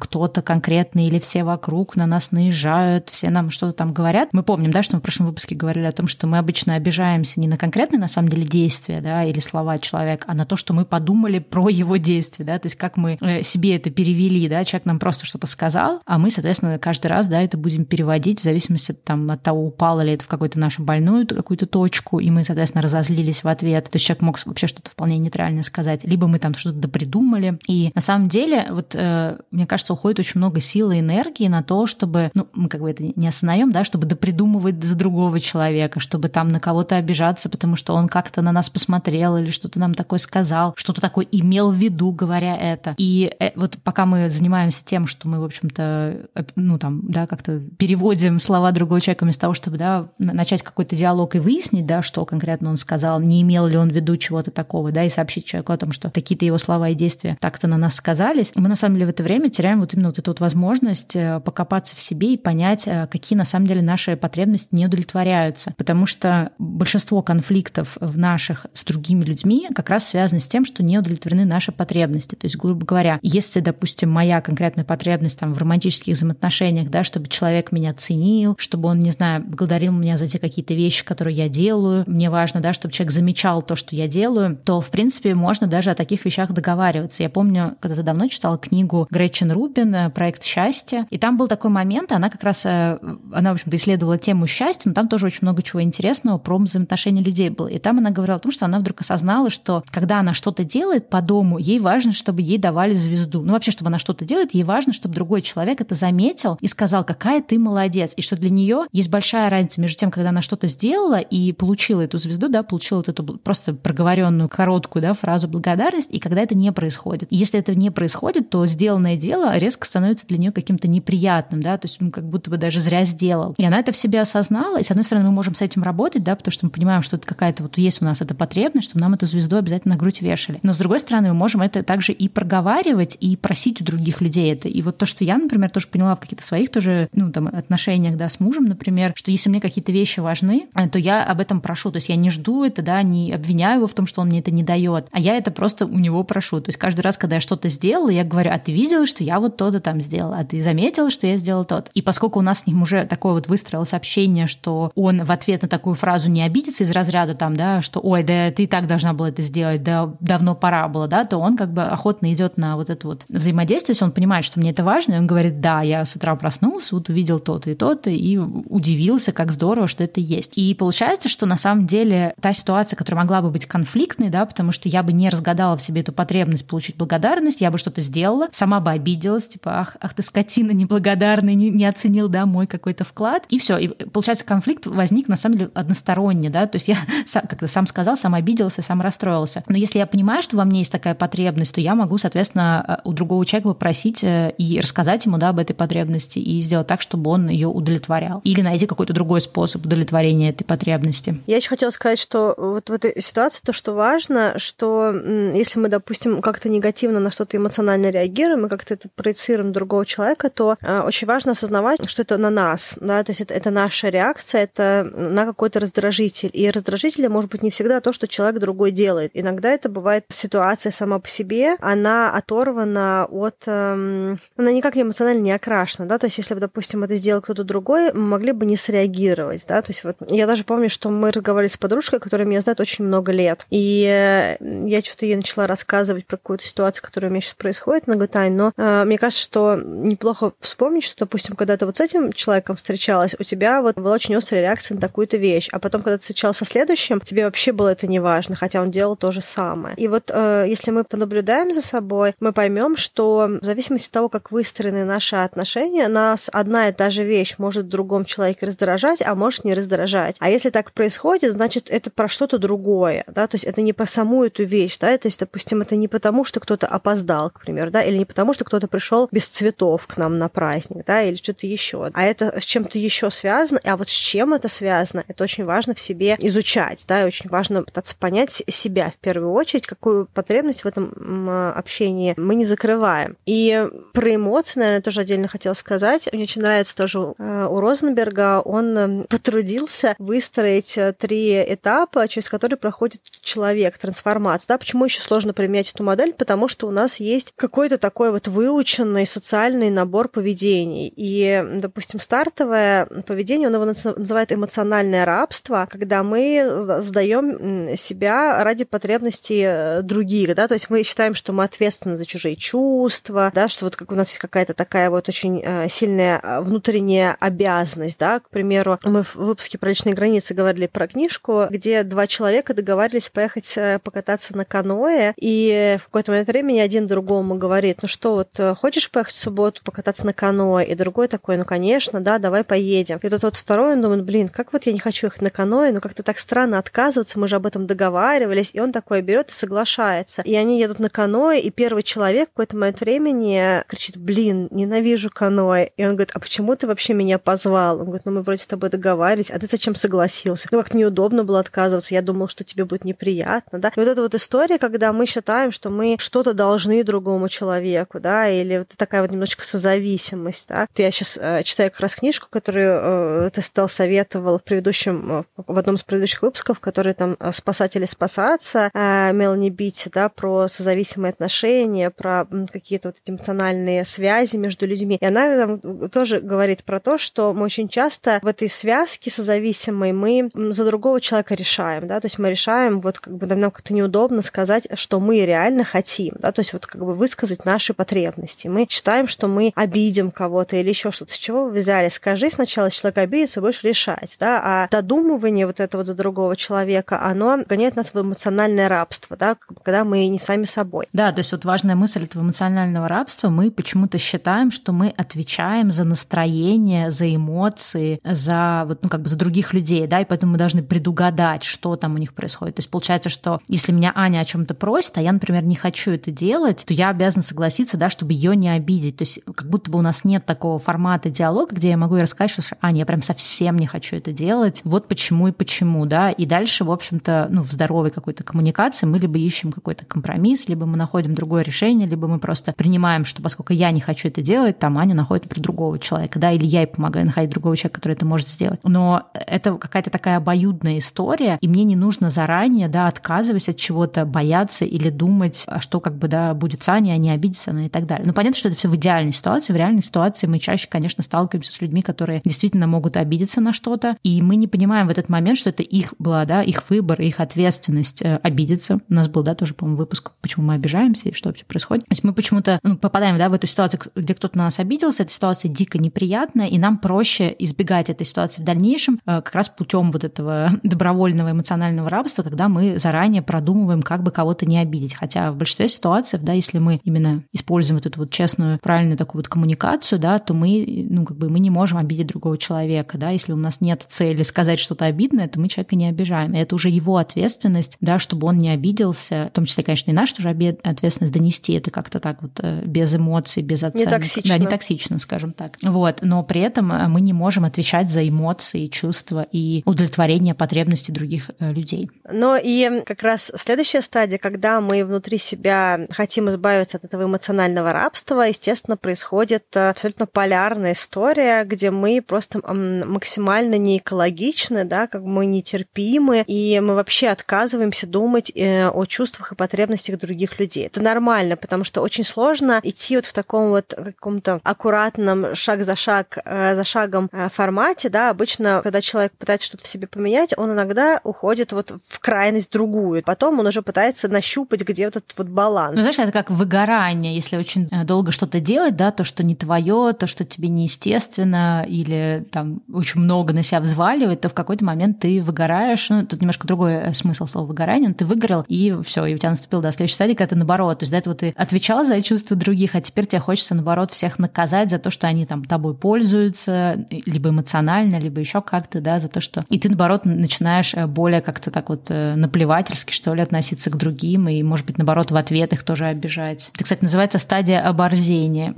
[0.00, 4.30] кто-то конкретный или все вокруг на нас наезжают, все нам что-то там говорят.
[4.32, 7.40] Мы помним, да, что мы в прошлом выпуске говорили о том, что мы обычно обижаемся
[7.40, 10.74] не на конкретные, на самом деле, действия, да, или слова человека, а на то, что
[10.74, 14.64] мы подумали про его действия, да, то есть как мы э, себе это перевели, да,
[14.64, 18.42] человек нам просто что-то сказал, а мы, соответственно, каждый раз, да, это будем переводить в
[18.42, 22.44] зависимости там, от того, упало ли это в какую-то нашу больную какую-то точку, и мы,
[22.44, 23.84] соответственно, разозлились в ответ.
[23.84, 27.58] То есть человек мог вообще что-то вполне нейтральное сказать, либо мы там что-то допридумали.
[27.66, 31.62] И на самом деле, вот э, мне кажется, уходит очень много силы и энергии на
[31.62, 35.40] то, чтобы, ну, мы как бы это не осознаем, да, чтобы допридумывать за другого другого
[35.40, 39.80] человека, чтобы там на кого-то обижаться, потому что он как-то на нас посмотрел или что-то
[39.80, 42.94] нам такое сказал, что-то такое имел в виду, говоря это.
[42.98, 47.58] И э, вот пока мы занимаемся тем, что мы, в общем-то, ну там, да, как-то
[47.78, 52.24] переводим слова другого человека вместо того, чтобы, да, начать какой-то диалог и выяснить, да, что
[52.24, 55.72] конкретно он сказал, не имел ли он в виду чего-то такого, да, и сообщить человеку
[55.72, 58.52] о том, что какие-то его слова и действия так-то на нас сказались.
[58.54, 61.40] мы на самом деле в это время теряем вот именно вот эту вот возможность э,
[61.40, 65.72] покопаться в себе и понять, э, какие на самом деле наши потребности не удовлетворяются.
[65.76, 70.82] Потому что большинство конфликтов в наших с другими людьми как раз связаны с тем, что
[70.82, 72.34] не удовлетворены наши потребности.
[72.34, 77.28] То есть, грубо говоря, если, допустим, моя конкретная потребность там, в романтических взаимоотношениях, да, чтобы
[77.28, 81.48] человек меня ценил, чтобы он, не знаю, благодарил меня за те какие-то вещи, которые я
[81.48, 85.66] делаю, мне важно, да, чтобы человек замечал то, что я делаю, то, в принципе, можно
[85.66, 87.22] даже о таких вещах договариваться.
[87.22, 92.12] Я помню, когда-то давно читала книгу Гречин Рубин «Проект счастья», и там был такой момент,
[92.12, 92.98] она как раз, э,
[93.32, 97.22] она, в общем-то, исследовала тему счастья, но там тоже очень много чего интересного про взаимоотношения
[97.22, 97.68] людей было.
[97.68, 101.08] И там она говорила о том, что она вдруг осознала, что когда она что-то делает
[101.08, 103.42] по дому, ей важно, чтобы ей давали звезду.
[103.42, 107.04] Ну, вообще, чтобы она что-то делает, ей важно, чтобы другой человек это заметил и сказал,
[107.04, 108.12] какая ты молодец.
[108.16, 112.00] И что для нее есть большая разница между тем, когда она что-то сделала и получила
[112.00, 116.56] эту звезду, да, получила вот эту просто проговоренную короткую да, фразу благодарность, и когда это
[116.56, 117.32] не происходит.
[117.32, 121.78] И если это не происходит, то сделанное дело резко становится для нее каким-то неприятным, да,
[121.78, 123.54] то есть ну, как будто бы даже зря сделал.
[123.58, 126.24] И она это в себе осознала, и с одной стороны мы можем с этим работать,
[126.24, 129.02] да, потому что мы понимаем, что это какая-то вот есть у нас эта потребность, чтобы
[129.02, 130.60] нам эту звезду обязательно на грудь вешали.
[130.62, 134.50] Но с другой стороны мы можем это также и проговаривать, и просить у других людей
[134.50, 134.66] это.
[134.66, 138.16] И вот то, что я, например, тоже поняла в каких-то своих тоже, ну, там, отношениях,
[138.16, 141.60] да, с мужем, например, что если мне какие-то вещи важны, э, то я об этом
[141.60, 141.90] прошу.
[141.90, 144.38] То есть я не жду это, да, не обвиняю его в том, что он мне
[144.38, 146.62] это не дает, а я это просто у него прошу.
[146.62, 149.38] То есть каждый раз, когда я что-то сделала, я говорю, а ты видела, что я
[149.38, 151.90] вот то-то там сделала, а ты заметила, что я сделала тот.
[151.92, 155.62] И поскольку у нас с ним уже такое вот выстроилось общение, что он в ответ
[155.62, 159.12] на такую фразу не обидится из разряда там, да, что ой, да ты так должна
[159.12, 162.76] была это сделать, да давно пора было, да, то он как бы охотно идет на
[162.76, 165.82] вот это вот взаимодействие, если он понимает, что мне это важно, и он говорит, да,
[165.82, 170.20] я с утра проснулся, вот увидел то-то и то-то, и удивился, как здорово, что это
[170.20, 170.52] есть.
[170.56, 174.72] И получается, что на самом деле та ситуация, которая могла бы быть конфликтной, да, потому
[174.72, 178.48] что я бы не разгадала в себе эту потребность получить благодарность, я бы что-то сделала,
[178.52, 183.04] сама бы обиделась, типа, ах, ах ты скотина неблагодарный, не, не оценил, да, мой какой-то
[183.04, 183.44] вклад.
[183.48, 183.78] И все.
[183.78, 186.96] И получается, конфликт возник на самом деле односторонне, да, то есть я,
[187.32, 189.64] как ты сам сказал, сам обиделся, сам расстроился.
[189.68, 193.12] Но если я понимаю, что во мне есть такая потребность, то я могу, соответственно, у
[193.12, 197.30] другого человека попросить э, и рассказать ему, да, об этой потребности и сделать так, чтобы
[197.30, 198.40] он ее удовлетворял.
[198.44, 201.40] Или найти какой-то другой способ удовлетворения этой потребности.
[201.46, 205.12] Я еще хотела сказать, что вот в этой ситуации то, что важно, что
[205.54, 210.50] если мы, допустим, как-то негативно на что-то эмоционально реагируем и как-то это проецируем другого человека,
[210.50, 214.08] то э, очень важно осознавать, что это на нас, да, то есть это, это наша
[214.08, 216.50] реакция, это на какой-то раздражитель.
[216.52, 219.32] И раздражителем может быть не всегда то, что человек другой делает.
[219.34, 223.64] Иногда это бывает ситуация сама по себе, она оторвана от...
[223.66, 227.64] Эм, она никак эмоционально не окрашена, да, то есть если бы, допустим, это сделал кто-то
[227.64, 231.30] другой, мы могли бы не среагировать, да, то есть вот я даже помню, что мы
[231.30, 235.66] разговаривали с подружкой, которая меня знает очень много лет, и э, я что-то ей начала
[235.66, 239.18] рассказывать про какую-то ситуацию, которая у меня сейчас происходит, она говорит, Ань, но э, мне
[239.18, 243.82] кажется, что неплохо вспомнить, что, допустим, когда ты вот с этим человеком встречалась, у тебя
[243.82, 247.20] вот была очень острая реакция на такую-то вещь, а потом, когда ты встречалась со следующим,
[247.20, 249.94] тебе вообще было это не важно, хотя он делал то же самое.
[249.96, 254.28] И вот э, если мы понаблюдаем за собой, мы поймем, что в зависимости от того,
[254.28, 259.22] как выстроены наши отношения, нас одна и та же вещь может в другом человеке раздражать,
[259.22, 260.36] а может не раздражать.
[260.38, 264.06] А если так происходит, значит, это про что-то другое, да, то есть это не про
[264.06, 267.90] саму эту вещь, да, то есть, допустим, это не потому, что кто-то опоздал, к примеру,
[267.90, 271.36] да, или не потому, что кто-то пришел без цветов к нам на праздник, да, или
[271.36, 275.42] что-то еще, а это с чем-то еще связано, а вот с чем это связано, это
[275.42, 279.86] очень важно в себе изучать, да, и очень важно пытаться понять себя в первую очередь,
[279.86, 283.38] какую потребность в этом общении мы не закрываем.
[283.46, 286.28] И про эмоции, наверное, тоже отдельно хотела сказать.
[286.30, 292.50] Мне очень нравится тоже э, у Розенберга, он эм, потрудился выстроить э, три этапа, через
[292.50, 294.68] которые проходит человек, трансформация.
[294.68, 294.78] Да?
[294.78, 296.34] Почему еще сложно применять эту модель?
[296.34, 301.10] Потому что у нас есть какой-то такой вот выученный социальный набор поведений.
[301.16, 303.86] И, допустим, стартовое поведение, он его
[304.18, 311.02] называет эмоциональное рабство, когда мы сдаем себя ради потребностей э, других, да, то есть мы
[311.02, 314.74] считаем, что мы ответственны за чужие чувства, да, что вот как у нас есть какая-то
[314.74, 319.90] такая вот очень э, сильная э, внутренняя обязанность, да, к примеру, мы в выпуске про
[319.90, 326.04] личные границы говорили про книжку, где два человека договаривались поехать покататься на каноэ, и в
[326.06, 330.32] какой-то момент времени один другому говорит, ну что, вот хочешь поехать в субботу покататься на
[330.32, 330.84] каноэ?
[330.86, 333.18] И другой такой, ну конечно, да, давай поедем.
[333.22, 335.92] И тут вот второй, он думает, блин, как вот я не хочу их на каноэ,
[335.92, 339.52] но как-то так странно отказываться, мы же об этом договаривались, и он такой берет и
[339.52, 340.42] соглашается.
[340.42, 345.30] И они едут на каноэ, и первый человек в какой-то момент времени кричит, блин, ненавижу
[345.30, 345.90] каноэ.
[345.96, 347.98] И он говорит, а почему ты вообще меня позвал?
[348.00, 350.68] Он говорит, ну мы вроде с тобой договаривались, а ты зачем согласился?
[350.70, 353.88] Ну как неудобно было отказываться, я думал, что тебе будет неприятно, да?
[353.88, 358.48] И вот эта вот история, когда мы считаем, что мы что-то должны другому человеку, да,
[358.48, 360.86] или вот такая вот немножечко созависимость, да.
[360.96, 365.62] Я сейчас э, читаю как раз книжку, которую э, ты стал советовал в предыдущем, э,
[365.66, 370.68] в одном из предыдущих выпусков, который там э, «Спасатели спасаться», э, Мелани Битти, да, про
[370.68, 375.18] созависимые отношения, про какие-то вот эти эмоциональные связи между людьми.
[375.20, 380.12] И она там тоже говорит про то, что мы очень часто в этой связке созависимой
[380.12, 383.92] мы за другого человека решаем, да, то есть мы решаем, вот как бы нам как-то
[383.94, 388.68] неудобно сказать, что мы реально хотим, да, то есть вот как бы высказать наши потребности.
[388.68, 391.32] Мы считаем, что мы обидим кого-то или еще что-то.
[391.32, 392.08] С чего вы взяли?
[392.08, 397.22] Скажи сначала, человек обидится, будешь решать, да, а додумывание вот это вот за другого человека,
[397.22, 401.06] оно гоняет нас в эмоциональное рабство, да, когда мы не сами собой.
[401.12, 405.90] Да, то есть вот важная мысль этого эмоционального рабства, мы почему-то считаем, что мы отвечаем
[405.90, 410.52] за настроение, за эмоции, за вот, ну, как бы за других людей, да, и поэтому
[410.52, 412.76] мы должны предугадать, что там у них происходит.
[412.76, 416.12] То есть получается, что если меня Аня о чем-то просит, а я, например, не хочу
[416.12, 419.16] это делать, то я обязана согласиться, да, чтобы ее не обидеть.
[419.16, 422.22] То есть как будто бы у нас нет такого формата диалога, где я могу ей
[422.22, 426.30] рассказать, что Аня, я прям совсем не хочу это делать, вот почему и почему, да,
[426.30, 430.86] и дальше, в общем-то, ну, в здоровой какой-то коммуникации мы либо ищем какой-то компромисс, либо
[430.86, 434.78] мы находим другое решение, либо мы просто принимаем, что поскольку я не хочу это делать,
[434.78, 438.12] там Аня находит про другого человека, да, или я ей помогаю находить другого человека, который
[438.12, 438.80] это может сделать.
[438.84, 444.24] Но это какая-то такая обоюдная история, и мне не нужно заранее, да, отказываясь от чего-то,
[444.24, 447.30] бояться или думать, а что как бы, да, будет с Аней, а не
[447.66, 448.26] она и так далее.
[448.26, 449.72] Ну, понятно, что это все в идеальной ситуации.
[449.72, 454.16] В реальной ситуации мы чаще, конечно, сталкиваемся с людьми, которые действительно могут обидеться на что-то,
[454.22, 457.40] и мы не понимаем в этот момент, что это их была, да, их выбор, их
[457.40, 459.00] ответственность э, обидеться.
[459.08, 462.04] У нас был, да, тоже, по-моему, выпуск, почему мы обижаемся и что вообще происходит.
[462.04, 465.22] То есть мы почему-то ну, попадаем, да, в эту ситуацию, где кто-то на нас обиделся,
[465.22, 469.68] эта ситуация дико неприятная, и нам проще избегать этой ситуации в дальнейшем э, как раз
[469.68, 475.14] путем вот этого добровольного эмоционального рабства, когда мы заранее продумываем, как бы кого-то не обидеть.
[475.14, 479.40] Хотя в большинстве ситуаций, да, если мы именно используем вот эту вот честную, правильную такую
[479.40, 483.30] вот коммуникацию, да, то мы, ну, как бы мы не можем обидеть другого человека, да,
[483.30, 486.54] если у нас нет цели сказать что-то обидное, то мы человека не обижаем.
[486.54, 490.14] И это уже его ответственность, да, чтобы он не обиделся, в том числе, конечно, и
[490.14, 494.06] наша тоже ответственность донести это как-то так вот э, без эмоций, без оценок.
[494.06, 494.54] Не токсично.
[494.54, 495.76] Да, не токсично, скажем так.
[495.82, 501.12] Вот, но при этом э, мы не можем отвечать за эмоции, чувства и удовлетворение потребностей
[501.12, 502.10] других э, людей.
[502.30, 507.92] Но и как раз следующая стадия, когда мы внутри себя хотим избавиться от этого эмоционального
[507.92, 515.46] рабства, естественно, происходит абсолютно полярная история, где мы просто максимально не экологичны, да, как мы
[515.46, 520.86] нетерпимы, и мы вообще отказываемся думать э, о чувствах и потребностях других людей.
[520.86, 525.96] Это нормально, потому что очень сложно идти вот в таком вот каком-то аккуратном шаг за
[525.96, 530.54] шаг, э, за шагом э, формате, да, обычно, когда человек пытается что-то в себе поменять,
[530.56, 533.22] он иногда уходит вот в крайность другую.
[533.24, 535.96] Потом он уже пытается нащупать, где вот этот вот баланс.
[535.96, 540.12] Ну, знаешь, это как выгорание, если очень долго что-то делать, да, то, что не твое,
[540.12, 545.18] то, что тебе неестественно, или там очень много на себя взваливать, то в какой-то момент
[545.18, 546.08] ты выгораешь.
[546.08, 549.38] Ну, тут немножко другой э, смысл слова выгорание, но ты выгорел, и все, и у
[549.38, 551.00] тебя наступил да, следующей стадии, когда ты наоборот.
[551.00, 554.38] То есть до этого ты отвечал за чувства других, а теперь тебе хочется, наоборот, всех
[554.38, 559.28] наказать за то, что они там тобой пользуются, либо эмоционально, либо еще как-то, да, за
[559.28, 559.62] то, что...
[559.68, 563.96] И ты, наоборот, начинаешь э, более как-то так вот э, наплевательски, что ли, относиться к
[563.96, 566.70] другим, и, может быть, наоборот, в ответ их тоже обижать.
[566.74, 568.72] Это, кстати, называется стадия оборзения.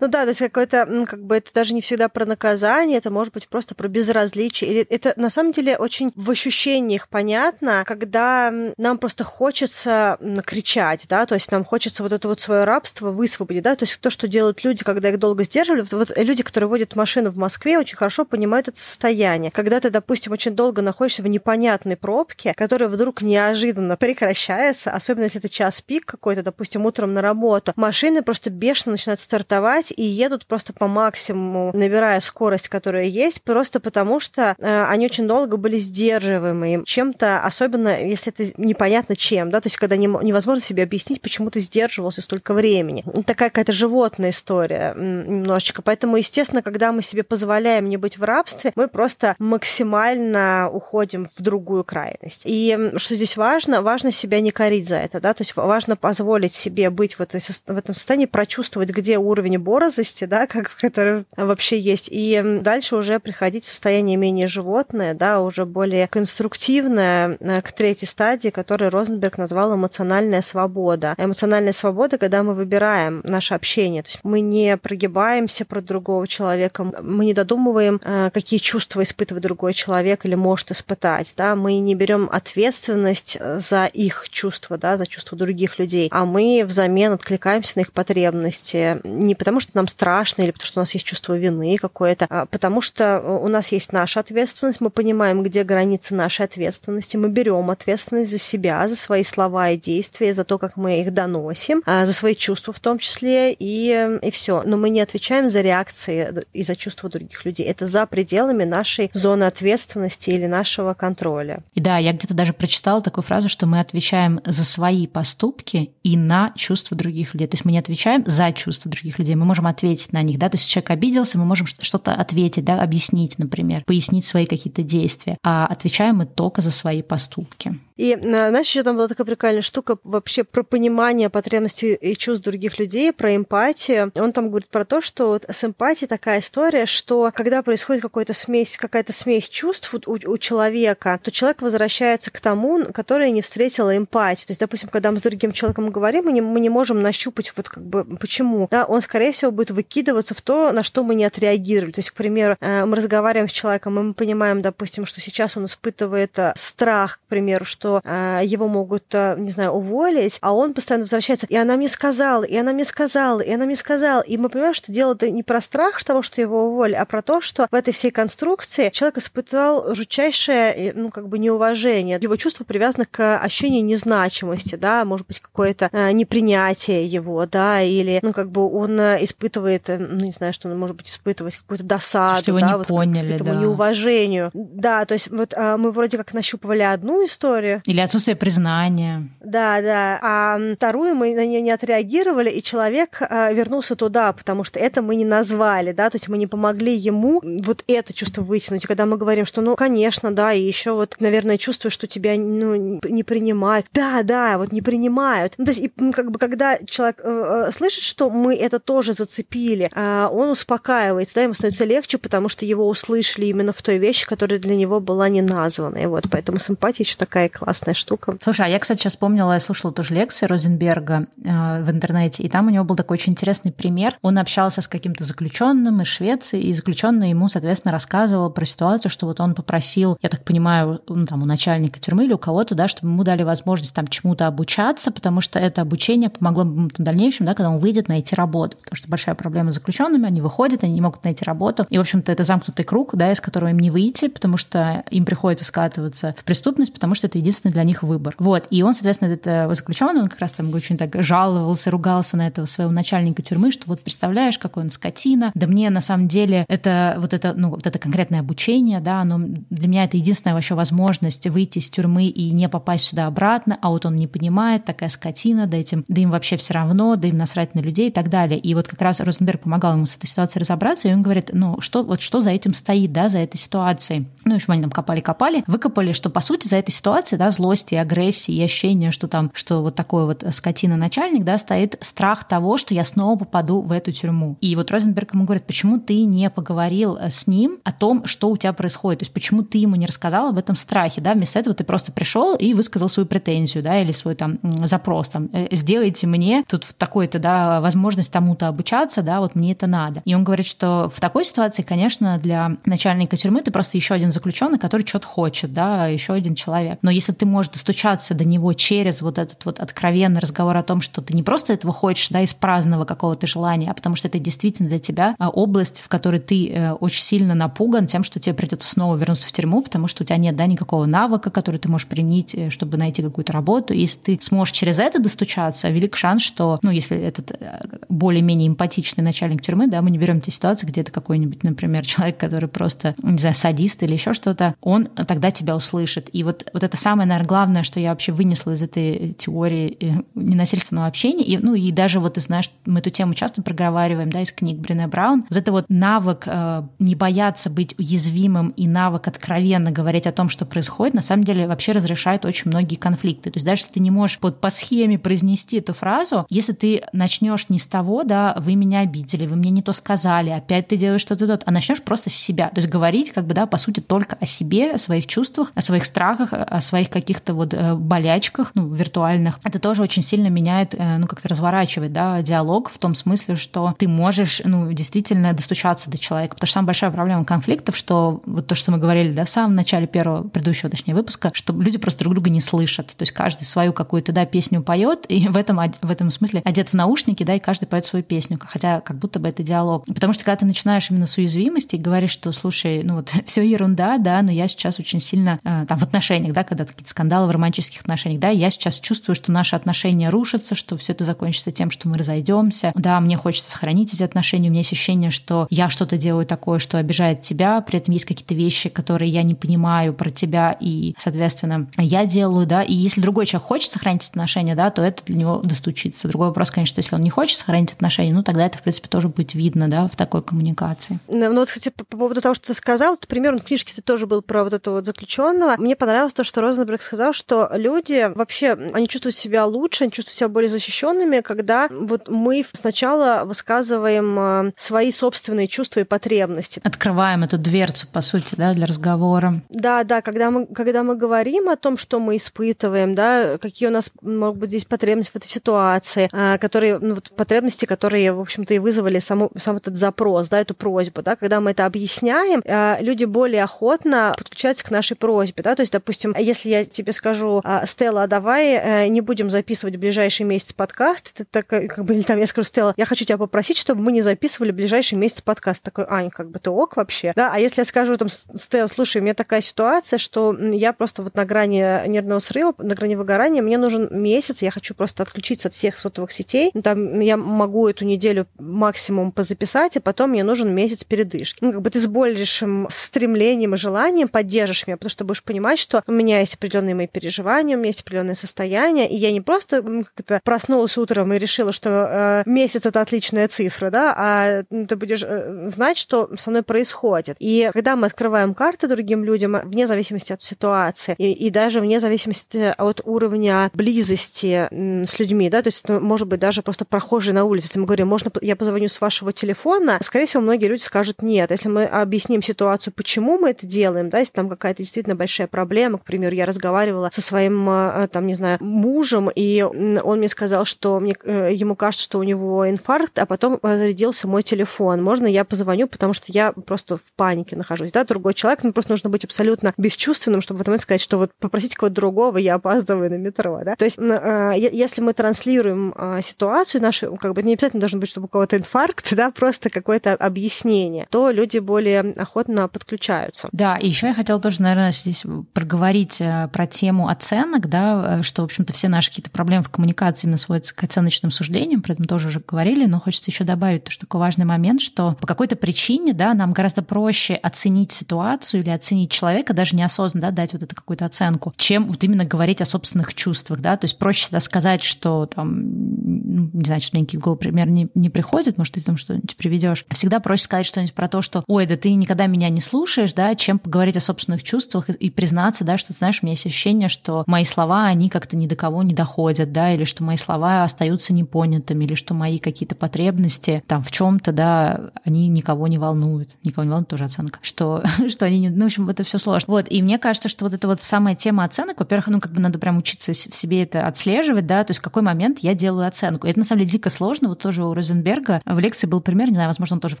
[0.00, 3.34] Ну да, то есть какое-то, как бы это даже не всегда про наказание, это может
[3.34, 4.70] быть просто про безразличие.
[4.70, 11.26] Или это на самом деле очень в ощущениях понятно, когда нам просто хочется кричать, да,
[11.26, 14.28] то есть нам хочется вот это вот свое рабство высвободить, да, то есть то, что
[14.28, 18.24] делают люди, когда их долго сдерживали, вот люди, которые водят машину в Москве, очень хорошо
[18.24, 19.50] понимают это состояние.
[19.50, 25.40] Когда ты, допустим, очень долго находишься в непонятной пробке, которая вдруг неожиданно прекращается, особенно если
[25.40, 30.02] это час пик какой-то, допустим, утром на работу, машины просто бешено начинают стартовать, ехать и
[30.02, 35.56] едут просто по максимуму, набирая скорость, которая есть, просто потому что э, они очень долго
[35.56, 40.82] были сдерживаемы чем-то, особенно если это непонятно чем, да, то есть когда не, невозможно себе
[40.82, 43.04] объяснить, почему ты сдерживался столько времени.
[43.26, 45.82] Такая какая-то животная история немножечко.
[45.82, 51.42] Поэтому, естественно, когда мы себе позволяем не быть в рабстве, мы просто максимально уходим в
[51.42, 52.42] другую крайность.
[52.44, 53.82] И что здесь важно?
[53.82, 57.40] Важно себя не корить за это, да, то есть важно позволить себе быть в, этой,
[57.40, 62.96] в этом состоянии, прочувствовать, где уровень боли, борзости, да, как, которая вообще есть, и дальше
[62.96, 68.90] уже приходить в состояние менее животное, да, уже более конструктивное э, к третьей стадии, которую
[68.90, 71.14] Розенберг назвал эмоциональная свобода.
[71.16, 76.84] Эмоциональная свобода, когда мы выбираем наше общение, то есть мы не прогибаемся про другого человека,
[77.02, 81.94] мы не додумываем, э, какие чувства испытывает другой человек или может испытать, да, мы не
[81.94, 87.74] берем ответственность э, за их чувства, да, за чувства других людей, а мы взамен откликаемся
[87.76, 89.00] на их потребности.
[89.04, 92.46] Не потому, что нам страшно или потому, что у нас есть чувство вины какое-то, а
[92.46, 97.70] потому что у нас есть наша ответственность, мы понимаем, где границы нашей ответственности, мы берем
[97.70, 102.06] ответственность за себя, за свои слова и действия, за то, как мы их доносим, а,
[102.06, 104.62] за свои чувства в том числе, и, и все.
[104.64, 107.66] Но мы не отвечаем за реакции и за чувства других людей.
[107.66, 111.62] Это за пределами нашей зоны ответственности или нашего контроля.
[111.74, 116.16] И да, я где-то даже прочитала такую фразу, что мы отвечаем за свои поступки и
[116.16, 117.46] на чувства других людей.
[117.46, 120.48] То есть мы не отвечаем за чувства других людей, мы можем ответить на них, да,
[120.48, 125.38] то есть человек обиделся, мы можем что-то ответить, да, объяснить, например, пояснить свои какие-то действия,
[125.42, 127.78] а отвечаем мы только за свои поступки.
[127.98, 132.44] И, э, знаешь, еще там была такая прикольная штука вообще про понимание потребностей и чувств
[132.44, 134.12] других людей, про эмпатию.
[134.14, 138.34] Он там говорит про то, что вот с эмпатией такая история, что когда происходит какая-то
[138.34, 143.90] смесь, какая-то смесь чувств у, у человека, то человек возвращается к тому, который не встретил
[143.90, 144.46] эмпатии.
[144.46, 147.52] То есть, допустим, когда мы с другим человеком говорим, мы не, мы не можем нащупать
[147.56, 148.68] вот как бы почему.
[148.70, 151.90] Да, он, скорее всего, будет выкидываться в то, на что мы не отреагировали.
[151.90, 155.56] То есть, к примеру, э, мы разговариваем с человеком, и мы понимаем, допустим, что сейчас
[155.56, 160.38] он испытывает э, страх, к примеру, что что э, его могут, э, не знаю, уволить,
[160.42, 161.46] а он постоянно возвращается.
[161.48, 164.20] И она мне сказала, и она мне сказала, и она мне сказала.
[164.20, 167.22] И мы понимаем, что дело это не про страх того, что его уволили, а про
[167.22, 172.18] то, что в этой всей конструкции человек испытывал жутчайшее, ну, как бы неуважение.
[172.20, 178.20] Его чувство привязано к ощущению незначимости, да, может быть, какое-то э, непринятие его, да, или,
[178.22, 182.42] ну, как бы он испытывает, ну, не знаю, что он может быть испытывать, какую-то досаду,
[182.42, 183.60] что его да, не вот поняли, к этому да.
[183.60, 184.50] неуважению.
[184.52, 189.28] Да, то есть вот мы вроде как нащупывали одну историю, или отсутствие признания.
[189.40, 190.18] Да, да.
[190.22, 195.02] А вторую мы на нее не отреагировали, и человек а, вернулся туда, потому что это
[195.02, 198.86] мы не назвали, да, то есть мы не помогли ему вот это чувство вытянуть.
[198.86, 203.00] Когда мы говорим, что, ну, конечно, да, и еще вот, наверное, чувствую, что тебя ну,
[203.02, 203.86] не принимают.
[203.92, 205.54] Да, да, вот не принимают.
[205.58, 209.12] Ну, то есть, и, как бы, когда человек э, э, слышит, что мы это тоже
[209.12, 213.98] зацепили, э, он успокаивается, да, ему становится легче, потому что его услышали именно в той
[213.98, 215.98] вещи, которая для него была не названа.
[215.98, 218.36] И вот поэтому симпатия еще такая классная штука.
[218.42, 222.48] Слушай, а я, кстати, сейчас вспомнила, я слушала тоже лекции Розенберга э, в интернете, и
[222.48, 224.14] там у него был такой очень интересный пример.
[224.22, 229.26] Он общался с каким-то заключенным из Швеции, и заключенный ему, соответственно, рассказывал про ситуацию, что
[229.26, 232.88] вот он попросил, я так понимаю, ну, там, у начальника тюрьмы или у кого-то, да,
[232.88, 237.46] чтобы ему дали возможность там чему-то обучаться, потому что это обучение помогло ему в дальнейшем,
[237.46, 238.76] да, когда он выйдет найти работу.
[238.76, 241.86] Потому что большая проблема с заключенными, они выходят, они не могут найти работу.
[241.90, 245.24] И, в общем-то, это замкнутый круг, да, из которого им не выйти, потому что им
[245.24, 248.34] приходится скатываться в преступность, потому что это единственный для них выбор.
[248.38, 248.66] Вот.
[248.70, 252.46] И он, соответственно, этот э, заключенный, он как раз там очень так жаловался, ругался на
[252.46, 255.52] этого своего начальника тюрьмы, что вот представляешь, какой он скотина.
[255.54, 259.38] Да мне на самом деле это вот это, ну, вот это конкретное обучение, да, оно
[259.70, 263.90] для меня это единственная вообще возможность выйти из тюрьмы и не попасть сюда обратно, а
[263.90, 267.38] вот он не понимает, такая скотина, да, этим, да им вообще все равно, да им
[267.38, 268.58] насрать на людей и так далее.
[268.58, 271.80] И вот как раз Розенберг помогал ему с этой ситуацией разобраться, и он говорит, ну,
[271.80, 274.26] что, вот что за этим стоит, да, за этой ситуацией.
[274.44, 277.94] Ну, в общем, они там копали-копали, выкопали, что, по сути, за этой ситуацией, да, злости,
[277.94, 282.94] агрессии, и ощущение, что там, что вот такой вот скотина-начальник, да, стоит страх того, что
[282.94, 284.56] я снова попаду в эту тюрьму.
[284.60, 288.50] И вот Розенберг ему говорит, почему ты не поговорил э, с ним о том, что
[288.50, 291.58] у тебя происходит, то есть почему ты ему не рассказал об этом страхе, да, вместо
[291.58, 295.68] этого ты просто пришел и высказал свою претензию, да, или свой там запрос, там, «Э,
[295.72, 300.22] сделайте мне тут такой-то, да, возможность тому-то обучаться, да, вот мне это надо.
[300.24, 304.32] И он говорит, что в такой ситуации, конечно, для начальника тюрьмы ты просто еще один
[304.32, 306.98] заключенный, который что-то хочет, да, еще один человек.
[307.02, 311.00] Но если ты можешь достучаться до него через вот этот вот откровенный разговор о том,
[311.00, 314.38] что ты не просто этого хочешь, да, из праздного какого-то желания, а потому что это
[314.38, 318.54] действительно для тебя а, область, в которой ты э, очень сильно напуган тем, что тебе
[318.54, 321.88] придется снова вернуться в тюрьму, потому что у тебя нет, да, никакого навыка, который ты
[321.88, 323.94] можешь применить, э, чтобы найти какую-то работу.
[323.94, 328.68] И если ты сможешь через это достучаться, велик шанс, что, ну, если этот э, более-менее
[328.68, 332.68] эмпатичный начальник тюрьмы, да, мы не берем те ситуации, где это какой-нибудь, например, человек, который
[332.68, 336.28] просто, не знаю, садист или еще что-то, он тогда тебя услышит.
[336.32, 341.06] И вот, вот это самое, наверное, главное, что я вообще вынесла из этой теории ненасильственного
[341.06, 341.44] общения.
[341.44, 344.78] И, ну, и даже вот, ты знаешь, мы эту тему часто проговариваем, да, из книг
[344.78, 345.44] Брене Браун.
[345.48, 350.48] Вот это вот навык э, не бояться быть уязвимым и навык откровенно говорить о том,
[350.48, 353.50] что происходит, на самом деле вообще разрешает очень многие конфликты.
[353.50, 357.02] То есть даже если ты не можешь вот по схеме произнести эту фразу, если ты
[357.12, 360.96] начнешь не с того, да, вы меня обидели, вы мне не то сказали, опять ты
[360.96, 362.68] делаешь что-то тот, а начнешь просто с себя.
[362.68, 365.80] То есть говорить, как бы, да, по сути, только о себе, о своих чувствах, о
[365.80, 369.58] своих страхах, о своих каких-то вот э, болячках, ну, виртуальных.
[369.64, 373.94] Это тоже очень сильно меняет, э, ну, как-то разворачивает, да, диалог в том смысле, что
[373.98, 376.54] ты можешь, ну, действительно достучаться до человека.
[376.54, 379.74] Потому что самая большая проблема конфликтов, что вот то, что мы говорили, да, в самом
[379.74, 383.08] начале первого, предыдущего, точнее, выпуска, что люди просто друг друга не слышат.
[383.08, 386.90] То есть каждый свою какую-то, да, песню поет, и в этом, в этом смысле одет
[386.90, 390.04] в наушники, да, и каждый поет свою песню, хотя как будто бы это диалог.
[390.06, 393.62] Потому что когда ты начинаешь именно с уязвимости и говоришь, что, слушай, ну вот все
[393.62, 397.46] ерунда, да, но я сейчас очень сильно э, там в отношениях, да, когда какие-то скандалы
[397.46, 401.70] в романтических отношениях, да, я сейчас чувствую, что наши отношения рушатся, что все это закончится
[401.70, 405.66] тем, что мы разойдемся, да, мне хочется сохранить эти отношения, у меня есть ощущение, что
[405.70, 409.54] я что-то делаю такое, что обижает тебя, при этом есть какие-то вещи, которые я не
[409.54, 414.74] понимаю про тебя, и, соответственно, я делаю, да, и если другой человек хочет сохранить отношения,
[414.74, 416.28] да, то это для него достучится.
[416.28, 419.28] Другой вопрос, конечно, если он не хочет сохранить отношения, ну, тогда это, в принципе, тоже
[419.28, 421.18] будет видно, да, в такой коммуникации.
[421.28, 424.02] Ну, вот, кстати, по, по поводу того, что ты сказал, вот, пример в книжке ты
[424.02, 425.76] тоже был про вот этого вот заключенного.
[425.78, 430.36] Мне понравилось то, что Розенберг сказал, что люди вообще, они чувствуют себя лучше, они чувствуют
[430.36, 436.80] себя более защищенными, когда вот мы сначала высказываем э, свои собственные чувства и потребности.
[436.84, 439.62] Открываем эту дверцу, по сути, да, для разговора.
[439.68, 443.92] Да, да, когда мы, когда мы говорим о том, что мы испытываем, да, какие у
[443.92, 448.40] нас могут быть здесь потребности в этой ситуации, э, которые, ну, вот, потребности, которые, в
[448.40, 452.62] общем-то, и вызвали саму, сам этот запрос, да, эту просьбу, да, когда мы это объясняем,
[452.64, 457.12] э, люди более охотно подключаются к нашей просьбе, да, то есть, допустим, если я тебе
[457.12, 462.22] скажу, Стелла, а давай не будем записывать в ближайший месяц подкаст, это так, как бы,
[462.22, 465.40] там я скажу, Стелла, я хочу тебя попросить, чтобы мы не записывали в ближайший месяц
[465.40, 465.82] подкаст.
[465.82, 469.18] Такой, Ань, как бы ты ок вообще, да, а если я скажу там, Стелла, слушай,
[469.18, 473.62] у меня такая ситуация, что я просто вот на грани нервного срыва, на грани выгорания,
[473.62, 478.04] мне нужен месяц, я хочу просто отключиться от всех сотовых сетей, там я могу эту
[478.04, 481.58] неделю максимум позаписать, а потом мне нужен месяц передышки.
[481.62, 485.78] Ну, как бы ты с большим стремлением и желанием поддержишь меня, потому что будешь понимать,
[485.78, 489.40] что у меня есть определенные мои переживания, у меня есть определенное состояние, и я не
[489.40, 494.96] просто как-то проснулась утром и решила, что э, месяц это отличная цифра, да, а ты
[494.96, 497.36] будешь э, знать, что со мной происходит.
[497.38, 502.00] И когда мы открываем карты другим людям, вне зависимости от ситуации, и, и даже вне
[502.00, 507.32] зависимости от уровня близости с людьми, да, то есть это может быть даже просто прохожий
[507.32, 507.68] на улице.
[507.68, 511.50] Если мы говорим, можно я позвоню с вашего телефона, скорее всего, многие люди скажут нет.
[511.50, 515.98] Если мы объясним ситуацию, почему мы это делаем, да, если там какая-то действительно большая проблема,
[515.98, 520.64] к примеру, я разговаривала со своим, э, там, не знаю, мужем, и он мне сказал,
[520.64, 525.02] что мне, э, ему кажется, что у него инфаркт, а потом зарядился мой телефон.
[525.02, 528.92] Можно я позвоню, потому что я просто в панике нахожусь, да, другой человек, ну, просто
[528.92, 533.10] нужно быть абсолютно бесчувственным, чтобы в момент сказать, что вот попросить кого-то другого, я опаздываю
[533.10, 533.76] на метро, да.
[533.76, 538.26] То есть, э, если мы транслируем ситуацию нашу, как бы не обязательно должно быть, чтобы
[538.26, 543.48] у кого-то инфаркт, да, просто какое-то объяснение, то люди более охотно подключаются.
[543.52, 548.44] Да, и еще я хотела тоже, наверное, здесь проговорить про тему оценок, да, что, в
[548.44, 552.06] общем-то, все наши какие-то проблемы в коммуникации именно сводятся к оценочным суждениям, про это мы
[552.06, 555.56] тоже уже говорили, но хочется еще добавить то, что такой важный момент, что по какой-то
[555.56, 560.62] причине, да, нам гораздо проще оценить ситуацию или оценить человека, даже неосознанно, да, дать вот
[560.62, 564.40] эту какую-то оценку, чем вот именно говорить о собственных чувствах, да, то есть проще всегда
[564.40, 568.82] сказать, что там, ну, не знаю, что в голову пример не, не приходит, может, ты
[568.82, 569.84] там что-нибудь приведешь.
[569.90, 573.34] Всегда проще сказать что-нибудь про то, что, ой, да ты никогда меня не слушаешь, да,
[573.34, 576.88] чем поговорить о собственных чувствах и, и признаться, да, что, ты знаешь, меня есть ощущение,
[576.88, 580.64] что мои слова, они как-то ни до кого не доходят, да, или что мои слова
[580.64, 586.30] остаются непонятыми, или что мои какие-то потребности там в чем-то, да, они никого не волнуют.
[586.44, 587.38] Никого не волнует тоже оценка.
[587.42, 588.50] Что, что они не...
[588.50, 589.54] Ну, в общем, это все сложно.
[589.54, 592.40] Вот, и мне кажется, что вот эта вот самая тема оценок, во-первых, ну, как бы
[592.40, 595.86] надо прям учиться в себе это отслеживать, да, то есть в какой момент я делаю
[595.86, 596.26] оценку.
[596.26, 597.28] И это, на самом деле, дико сложно.
[597.28, 600.00] Вот тоже у Розенберга в лекции был пример, не знаю, возможно, он тоже в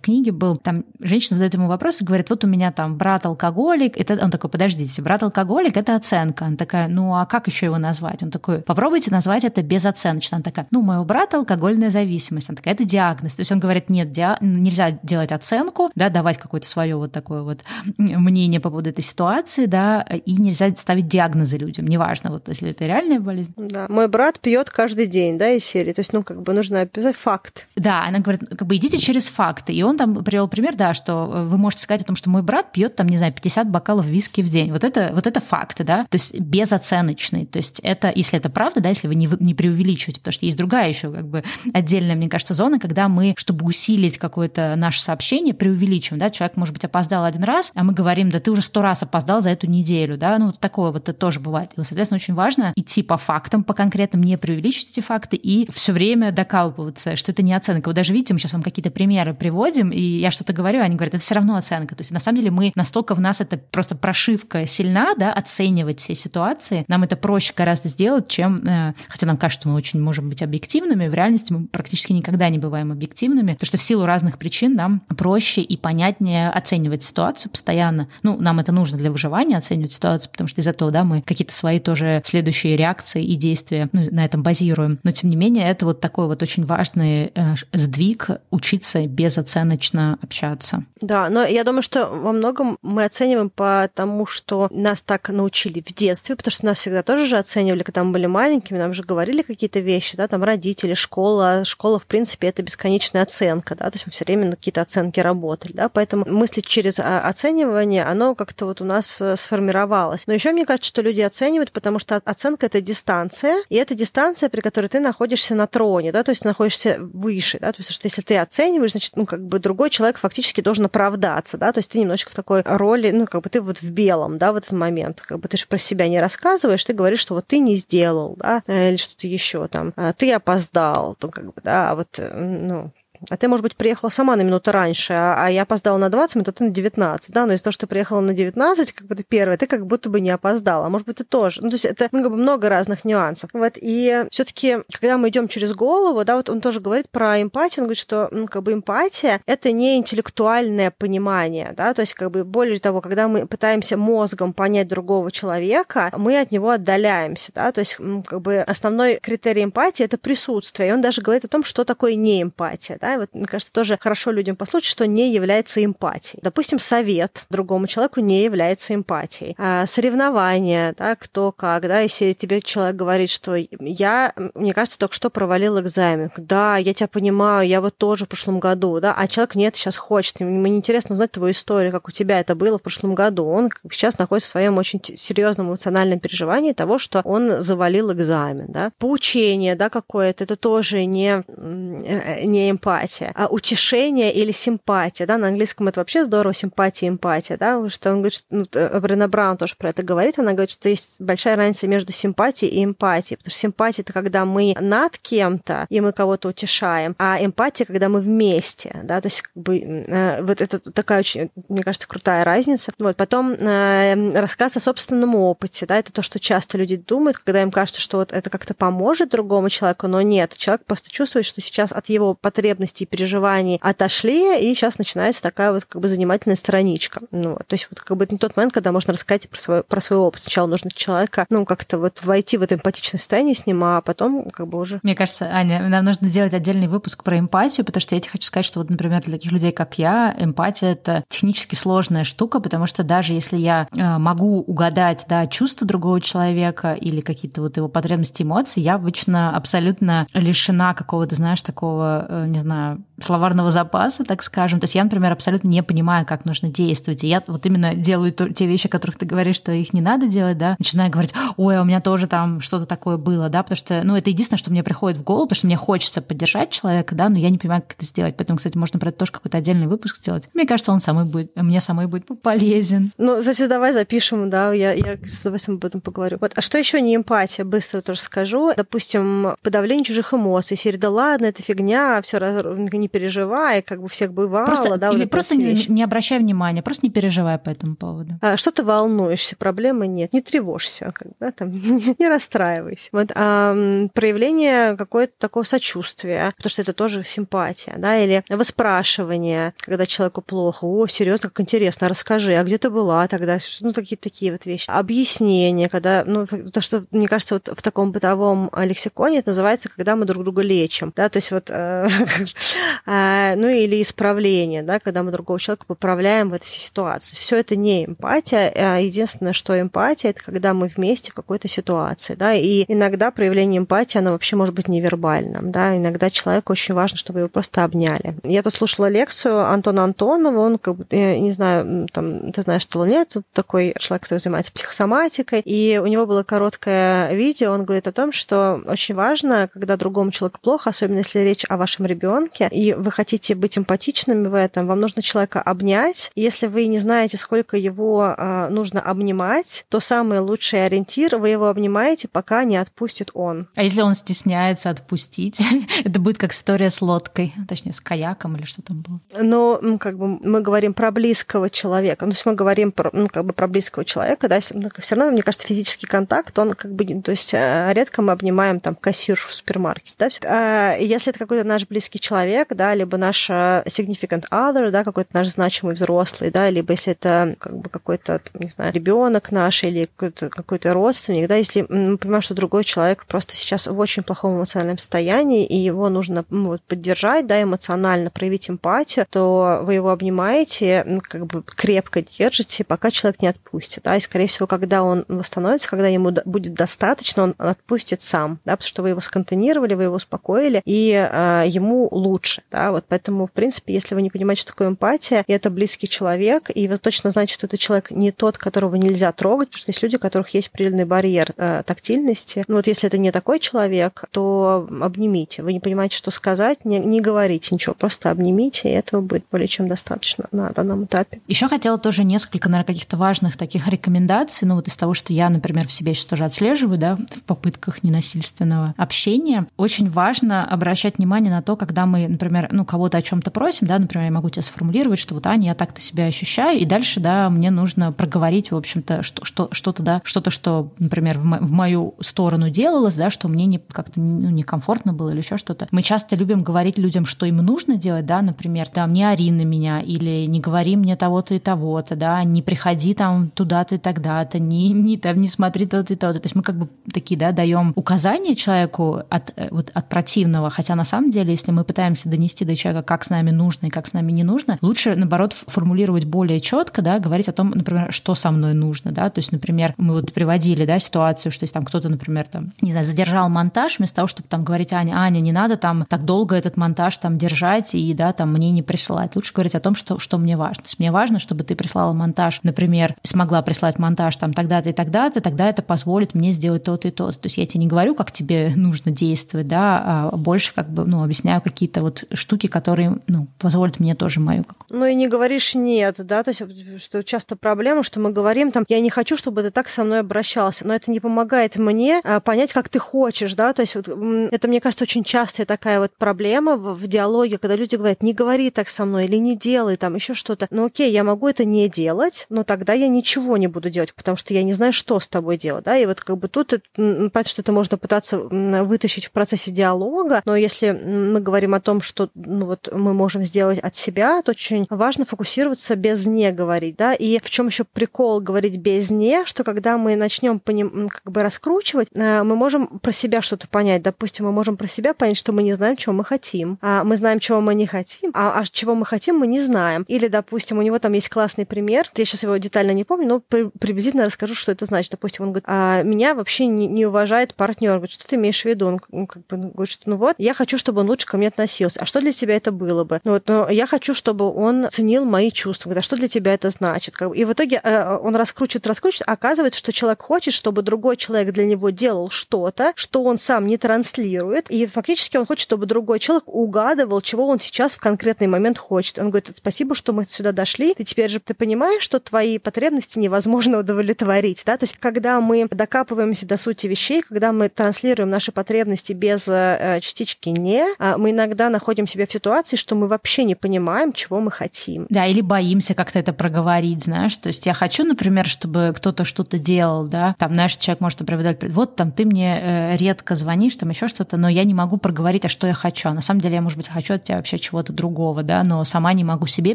[0.00, 0.56] книге был.
[0.56, 3.96] Там женщина задает ему вопрос и говорит, вот у меня там брат алкоголик.
[3.96, 4.18] Это...
[4.22, 6.17] Он такой, подождите, брат алкоголик— это оценка.
[6.22, 8.22] Она такая, ну, а как еще его назвать?
[8.22, 10.36] Он такой, попробуйте назвать это безоценочно.
[10.36, 12.48] Она такая, ну, у моего брата алкогольная зависимость.
[12.50, 13.34] Она такая, это диагноз.
[13.34, 14.38] То есть он говорит, нет, диа...
[14.40, 17.62] нельзя делать оценку, да, давать какое-то свое вот такое вот
[17.96, 22.86] мнение по поводу этой ситуации, да, и нельзя ставить диагнозы людям, неважно, вот если это
[22.86, 23.52] реальная болезнь.
[23.56, 26.82] Да, мой брат пьет каждый день, да, из серии, то есть, ну, как бы нужно
[26.82, 27.66] описать факт.
[27.76, 29.72] Да, она говорит, как бы идите через факты.
[29.72, 32.72] И он там привел пример, да, что вы можете сказать о том, что мой брат
[32.72, 34.72] пьет там, не знаю, 50 бокалов виски в день.
[34.72, 37.46] Вот это, вот это факты, да, то есть безоценочный.
[37.46, 40.56] То есть это, если это правда, да, если вы не, не преувеличиваете, потому что есть
[40.56, 45.54] другая еще как бы отдельная, мне кажется, зона, когда мы, чтобы усилить какое-то наше сообщение,
[45.54, 48.82] преувеличиваем, да, человек, может быть, опоздал один раз, а мы говорим, да ты уже сто
[48.82, 51.72] раз опоздал за эту неделю, да, ну вот такое вот это тоже бывает.
[51.76, 55.92] И, соответственно, очень важно идти по фактам, по конкретным, не преувеличивать эти факты и все
[55.92, 57.88] время докапываться, что это не оценка.
[57.88, 61.14] Вы даже видите, мы сейчас вам какие-то примеры приводим, и я что-то говорю, они говорят,
[61.14, 61.94] это все равно оценка.
[61.94, 65.97] То есть на самом деле мы настолько в нас это просто прошивка сильна, да, оценивать
[65.98, 66.84] все ситуации.
[66.88, 70.42] Нам это проще гораздо сделать, чем, э, хотя нам кажется, что мы очень можем быть
[70.42, 74.74] объективными, в реальности мы практически никогда не бываем объективными, потому что в силу разных причин
[74.74, 78.08] нам проще и понятнее оценивать ситуацию постоянно.
[78.22, 81.52] Ну, нам это нужно для выживания, оценивать ситуацию, потому что из-за того, да, мы какие-то
[81.52, 84.98] свои тоже следующие реакции и действия ну, на этом базируем.
[85.02, 90.84] Но, тем не менее, это вот такой вот очень важный э, сдвиг учиться безоценочно общаться.
[91.00, 95.80] Да, но я думаю, что во многом мы оцениваем по тому, что нас так научили
[95.88, 99.02] в детстве, потому что нас всегда тоже же оценивали, когда мы были маленькими, нам же
[99.02, 101.64] говорили какие-то вещи, да, там родители, школа.
[101.64, 105.20] Школа, в принципе, это бесконечная оценка, да, то есть мы все время на какие-то оценки
[105.20, 110.26] работали, да, поэтому мыслить через а, оценивание, оно как-то вот у нас э, сформировалось.
[110.26, 114.48] Но еще мне кажется, что люди оценивают, потому что оценка это дистанция, и это дистанция,
[114.48, 117.92] при которой ты находишься на троне, да, то есть ты находишься выше, да, то есть
[117.92, 121.78] что если ты оцениваешь, значит, ну, как бы другой человек фактически должен оправдаться, да, то
[121.78, 124.56] есть ты немножечко в такой роли, ну, как бы ты вот в белом, да, в
[124.56, 127.60] этот момент, как бы ты же про себя не рассказываешь, ты говоришь, что вот ты
[127.60, 131.94] не сделал, да, или что-то еще там, а ты опоздал, там, как бы, да, а
[131.94, 132.92] вот, э, ну,
[133.30, 136.36] а ты, может быть, приехала сама на минуту раньше, а, а я опоздала на 20
[136.36, 139.06] минут, а ты на 19, да, но из-за того, что ты приехала на 19, как
[139.06, 141.62] бы ты первая, ты как будто бы не опоздала, а может быть, ты тоже.
[141.62, 143.50] Ну, то есть это ну, как бы много разных нюансов.
[143.52, 147.40] Вот, и все таки когда мы идем через голову, да, вот он тоже говорит про
[147.40, 152.14] эмпатию, он говорит, что, ну, как бы эмпатия— это не интеллектуальное понимание, да, то есть,
[152.14, 157.52] как бы, более того, когда мы пытаемся мозгом понять другого человека, мы от него отдаляемся,
[157.54, 157.96] да, то есть,
[158.26, 162.14] как бы, основной критерий эмпатии— это присутствие, и он даже говорит о том, что такое
[162.14, 166.40] неэмпатия, да, да, вот, мне кажется, тоже хорошо людям послушать, что не является эмпатией.
[166.42, 169.54] Допустим, совет другому человеку не является эмпатией.
[169.58, 175.14] А, соревнования, да, кто как, да, если тебе человек говорит, что я, мне кажется, только
[175.14, 176.30] что провалил экзамен.
[176.36, 179.96] Да, я тебя понимаю, я вот тоже в прошлом году, да, а человек нет, сейчас
[179.96, 180.40] хочет.
[180.40, 183.46] Мне интересно узнать твою историю, как у тебя это было в прошлом году.
[183.46, 188.92] Он сейчас находится в своем очень серьезном эмоциональном переживании того, что он завалил экзамен, да.
[188.98, 195.38] Поучение, да, какое-то, это тоже не, э, не эмпатия эмпатия, а утешение или симпатия, да,
[195.38, 199.28] на английском это вообще здорово, симпатия, эмпатия, да, что он говорит, что, ну, э, Брена
[199.28, 203.38] Браун тоже про это говорит, она говорит, что есть большая разница между симпатией и эмпатией,
[203.38, 208.08] потому что симпатия— это когда мы над кем-то, и мы кого-то утешаем, а эмпатия— когда
[208.08, 212.44] мы вместе, да, то есть как бы э, вот это такая очень, мне кажется, крутая
[212.44, 212.92] разница.
[212.98, 217.62] Вот, потом э, рассказ о собственном опыте, да, это то, что часто люди думают, когда
[217.62, 221.60] им кажется, что вот это как-то поможет другому человеку, но нет, человек просто чувствует, что
[221.60, 226.08] сейчас от его потребностей потребностей и переживаний отошли, и сейчас начинается такая вот как бы
[226.08, 227.20] занимательная страничка.
[227.30, 227.56] Ну.
[227.66, 230.00] То есть вот как бы это не тот момент, когда можно рассказать про свой, про
[230.00, 230.40] свой опыт.
[230.40, 234.50] Сначала нужно человека, ну, как-то вот войти в это эмпатичное состояние с ним, а потом
[234.50, 235.00] как бы уже...
[235.02, 238.46] Мне кажется, Аня, нам нужно делать отдельный выпуск про эмпатию, потому что я тебе хочу
[238.46, 242.86] сказать, что вот, например, для таких людей, как я, эмпатия— это технически сложная штука, потому
[242.86, 247.88] что даже если я э, могу угадать, да, чувства другого человека или какие-то вот его
[247.88, 252.77] потребности, эмоции, я обычно абсолютно лишена какого-то, знаешь, такого, э, не знаю,
[253.20, 254.80] словарного запаса, так скажем.
[254.80, 257.24] То есть я, например, абсолютно не понимаю, как нужно действовать.
[257.24, 260.28] И я вот именно делаю те вещи, о которых ты говоришь, что их не надо
[260.28, 263.76] делать, да, начинаю говорить, ой, а у меня тоже там что-то такое было, да, потому
[263.76, 267.14] что, ну, это единственное, что мне приходит в голову, потому что мне хочется поддержать человека,
[267.14, 268.36] да, но я не понимаю, как это сделать.
[268.36, 270.48] Поэтому, кстати, можно про это тоже какой-то отдельный выпуск сделать.
[270.54, 273.12] Мне кажется, он самый будет, мне самой будет полезен.
[273.18, 276.38] Ну, кстати, давай запишем, да, я, я с удовольствием об этом поговорю.
[276.40, 277.64] Вот, а что еще не эмпатия?
[277.64, 278.72] Быстро тоже скажу.
[278.76, 280.76] Допустим, подавление чужих эмоций.
[280.76, 282.38] Серия, да ладно, это фигня, все
[282.76, 284.66] не переживай, как бы всех бывало.
[284.66, 288.34] Просто, да, или вот просто не, не обращай внимания, просто не переживай по этому поводу.
[288.40, 293.08] А, что ты волнуешься, проблемы нет, не тревожься, да, там, не, не расстраивайся.
[293.12, 293.74] Вот, а,
[294.14, 300.84] проявление какое-то такого сочувствия, потому что это тоже симпатия, да, или выспрашивание, когда человеку плохо,
[300.84, 304.86] о, серьезно, как интересно, расскажи, а где ты была тогда, ну, такие такие вот вещи.
[304.88, 310.16] Объяснение, когда, ну, то, что, мне кажется, вот в таком бытовом лексиконе это называется, когда
[310.16, 312.06] мы друг друга лечим, да, то есть вот э, А,
[313.06, 317.36] ну или исправление, да, когда мы другого человека поправляем в этой ситуации.
[317.36, 318.72] Все это не эмпатия.
[318.74, 323.78] А единственное, что эмпатия, это когда мы вместе в какой-то ситуации, да, и иногда проявление
[323.78, 328.36] эмпатии, оно вообще может быть невербальным, да, иногда человеку очень важно, чтобы его просто обняли.
[328.44, 332.82] Я тут слушала лекцию Антона Антонова, он, как бы, я не знаю, там, ты знаешь,
[332.82, 337.84] что нет, тут такой человек, который занимается психосоматикой, и у него было короткое видео, он
[337.84, 342.06] говорит о том, что очень важно, когда другому человеку плохо, особенно если речь о вашем
[342.06, 346.30] ребенке, и вы хотите быть эмпатичными в этом, вам нужно человека обнять.
[346.34, 351.68] Если вы не знаете, сколько его э, нужно обнимать, то самый лучший ориентир вы его
[351.68, 353.68] обнимаете, пока не отпустит он.
[353.74, 355.60] А если он стесняется отпустить,
[356.04, 359.20] это будет как история с лодкой, точнее с каяком или что там было.
[359.42, 363.28] Но как бы мы говорим про близкого человека, ну, то есть мы говорим про, ну,
[363.28, 366.92] как бы про близкого человека, да, ну, все равно, мне кажется, физический контакт, он как
[366.92, 371.38] бы, то есть э, редко мы обнимаем там кассиршу в супермаркете, да, а если это
[371.38, 376.50] какой-то наш близкий человек, да, либо наш э, significant other, да, какой-то наш значимый взрослый,
[376.50, 381.48] да, либо если это как бы какой-то, не знаю, ребенок наш или какой-то, какой-то родственник,
[381.48, 385.76] да, если мы понимаем, что другой человек просто сейчас в очень плохом эмоциональном состоянии, и
[385.76, 391.46] его нужно ну, вот, поддержать, да, эмоционально проявить эмпатию, то вы его обнимаете, ну, как
[391.46, 396.08] бы крепко держите, пока человек не отпустит, да, и, скорее всего, когда он восстановится, когда
[396.08, 400.82] ему будет достаточно, он отпустит сам, да, потому что вы его сконтейнировали, вы его успокоили,
[400.84, 404.88] и э, ему лучше, да, вот поэтому, в принципе, если вы не понимаете, что такое
[404.88, 408.96] эмпатия, и это близкий человек, и вы точно знаете, что это человек не тот, которого
[408.96, 412.64] нельзя трогать, потому что есть люди, у которых есть определенный барьер э, тактильности.
[412.68, 415.62] Ну вот если это не такой человек, то обнимите.
[415.62, 419.68] Вы не понимаете, что сказать, не, не говорите ничего, просто обнимите, и этого будет более
[419.68, 421.40] чем достаточно на данном этапе.
[421.46, 425.48] Еще хотела тоже несколько, наверное, каких-то важных таких рекомендаций, ну вот из того, что я,
[425.48, 429.66] например, в себе сейчас тоже отслеживаю, да, в попытках ненасильственного общения.
[429.76, 433.98] Очень важно обращать внимание на то, когда мы, например, ну, кого-то о чем-то просим, да,
[433.98, 437.48] например, я могу тебе сформулировать, что вот, Аня, я так-то себя ощущаю, и дальше, да,
[437.50, 441.70] мне нужно проговорить, в общем-то, что, что, что-то, да, что-то, что, например, в, мо- в
[441.70, 445.86] мою сторону делалось, да, что мне не, как-то ну, некомфортно было или еще что-то.
[445.90, 449.62] Мы часто любим говорить людям, что им нужно делать, да, например, там, не ори на
[449.62, 454.58] меня, или не говори мне того-то и того-то, да, не приходи там туда-то и тогда-то,
[454.58, 456.40] не, не, там, не смотри то-то и то-то.
[456.40, 460.70] То есть мы как бы такие, да, даем указания человеку от, э, вот, от противного,
[460.70, 463.90] хотя на самом деле, если мы пытаемся донести до человека, как с нами нужно и
[463.90, 468.12] как с нами не нужно, лучше, наоборот, формулировать более четко, да, говорить о том, например,
[468.12, 471.74] что со мной нужно, да, то есть, например, мы вот приводили, да, ситуацию, что если
[471.74, 475.40] там кто-то, например, там, не знаю, задержал монтаж, вместо того, чтобы там говорить, Аня, Аня,
[475.40, 479.36] не надо там так долго этот монтаж там держать и, да, там мне не присылать.
[479.36, 480.82] Лучше говорить о том, что, что мне важно.
[480.82, 484.92] То есть мне важно, чтобы ты прислала монтаж, например, смогла прислать монтаж там тогда-то и
[484.92, 487.38] тогда-то, тогда это позволит мне сделать то-то и то-то.
[487.38, 491.04] То есть я тебе не говорю, как тебе нужно действовать, да, а больше как бы,
[491.04, 494.64] ну, объясняю какие-то вот штуки, которые, ну, позволят мне тоже мою.
[494.90, 496.62] Ну и не говоришь нет, да, то есть
[497.02, 500.20] что часто проблема, что мы говорим там, я не хочу, чтобы ты так со мной
[500.20, 504.08] обращался, но это не помогает мне а, понять, как ты хочешь, да, то есть вот,
[504.08, 508.70] это, мне кажется, очень частая такая вот проблема в, диалоге, когда люди говорят, не говори
[508.70, 510.66] так со мной или не делай там еще что-то.
[510.70, 514.36] Ну окей, я могу это не делать, но тогда я ничего не буду делать, потому
[514.36, 517.44] что я не знаю, что с тобой делать, да, и вот как бы тут, понятно,
[517.44, 522.30] что это можно пытаться вытащить в процессе диалога, но если мы говорим о том, что
[522.34, 527.14] ну, вот мы можем сделать от себя, то очень важно фокусироваться без «не» говорить, да,
[527.14, 531.42] и в чем еще прикол говорить без «не», что когда мы начнем поним, как бы
[531.42, 535.52] раскручивать, э, мы можем про себя что-то понять, допустим, мы можем про себя понять, что
[535.52, 538.64] мы не знаем, чего мы хотим, а мы знаем, чего мы не хотим, а, а
[538.66, 540.04] чего мы хотим, мы не знаем.
[540.08, 543.40] Или, допустим, у него там есть классный пример, я сейчас его детально не помню, но
[543.40, 545.12] при, приблизительно расскажу, что это значит.
[545.12, 547.92] Допустим, он говорит, а меня вообще не, не уважает партнер.
[547.92, 548.98] Говорит, что ты имеешь в виду?
[549.10, 551.67] Он как бы говорит, что ну вот, я хочу, чтобы он лучше ко мне относился.
[551.98, 553.20] А что для тебя это было бы?
[553.24, 555.90] Вот, но я хочу, чтобы он ценил мои чувства.
[555.90, 557.14] Говорит, а что для тебя это значит?
[557.34, 561.52] И в итоге э, он раскручивает, раскручивает, а оказывается, что человек хочет, чтобы другой человек
[561.52, 566.18] для него делал что-то, что он сам не транслирует, и фактически он хочет, чтобы другой
[566.18, 569.18] человек угадывал, чего он сейчас в конкретный момент хочет.
[569.18, 573.18] Он говорит, спасибо, что мы сюда дошли, и теперь же ты понимаешь, что твои потребности
[573.18, 578.52] невозможно удовлетворить, да, то есть когда мы докапываемся до сути вещей, когда мы транслируем наши
[578.52, 583.44] потребности без э, частички «не», э, мы иногда находим себя в ситуации, что мы вообще
[583.44, 585.06] не понимаем, чего мы хотим.
[585.10, 589.58] Да, или боимся как-то это проговорить, знаешь, то есть я хочу, например, чтобы кто-то что-то
[589.58, 593.88] делал, да, там, знаешь, человек может оправдать, вот там ты мне э, редко звонишь, там
[593.88, 596.08] еще что-то, но я не могу проговорить, а что я хочу.
[596.08, 598.84] А на самом деле я, может быть, хочу от тебя вообще чего-то другого, да, но
[598.84, 599.74] сама не могу себе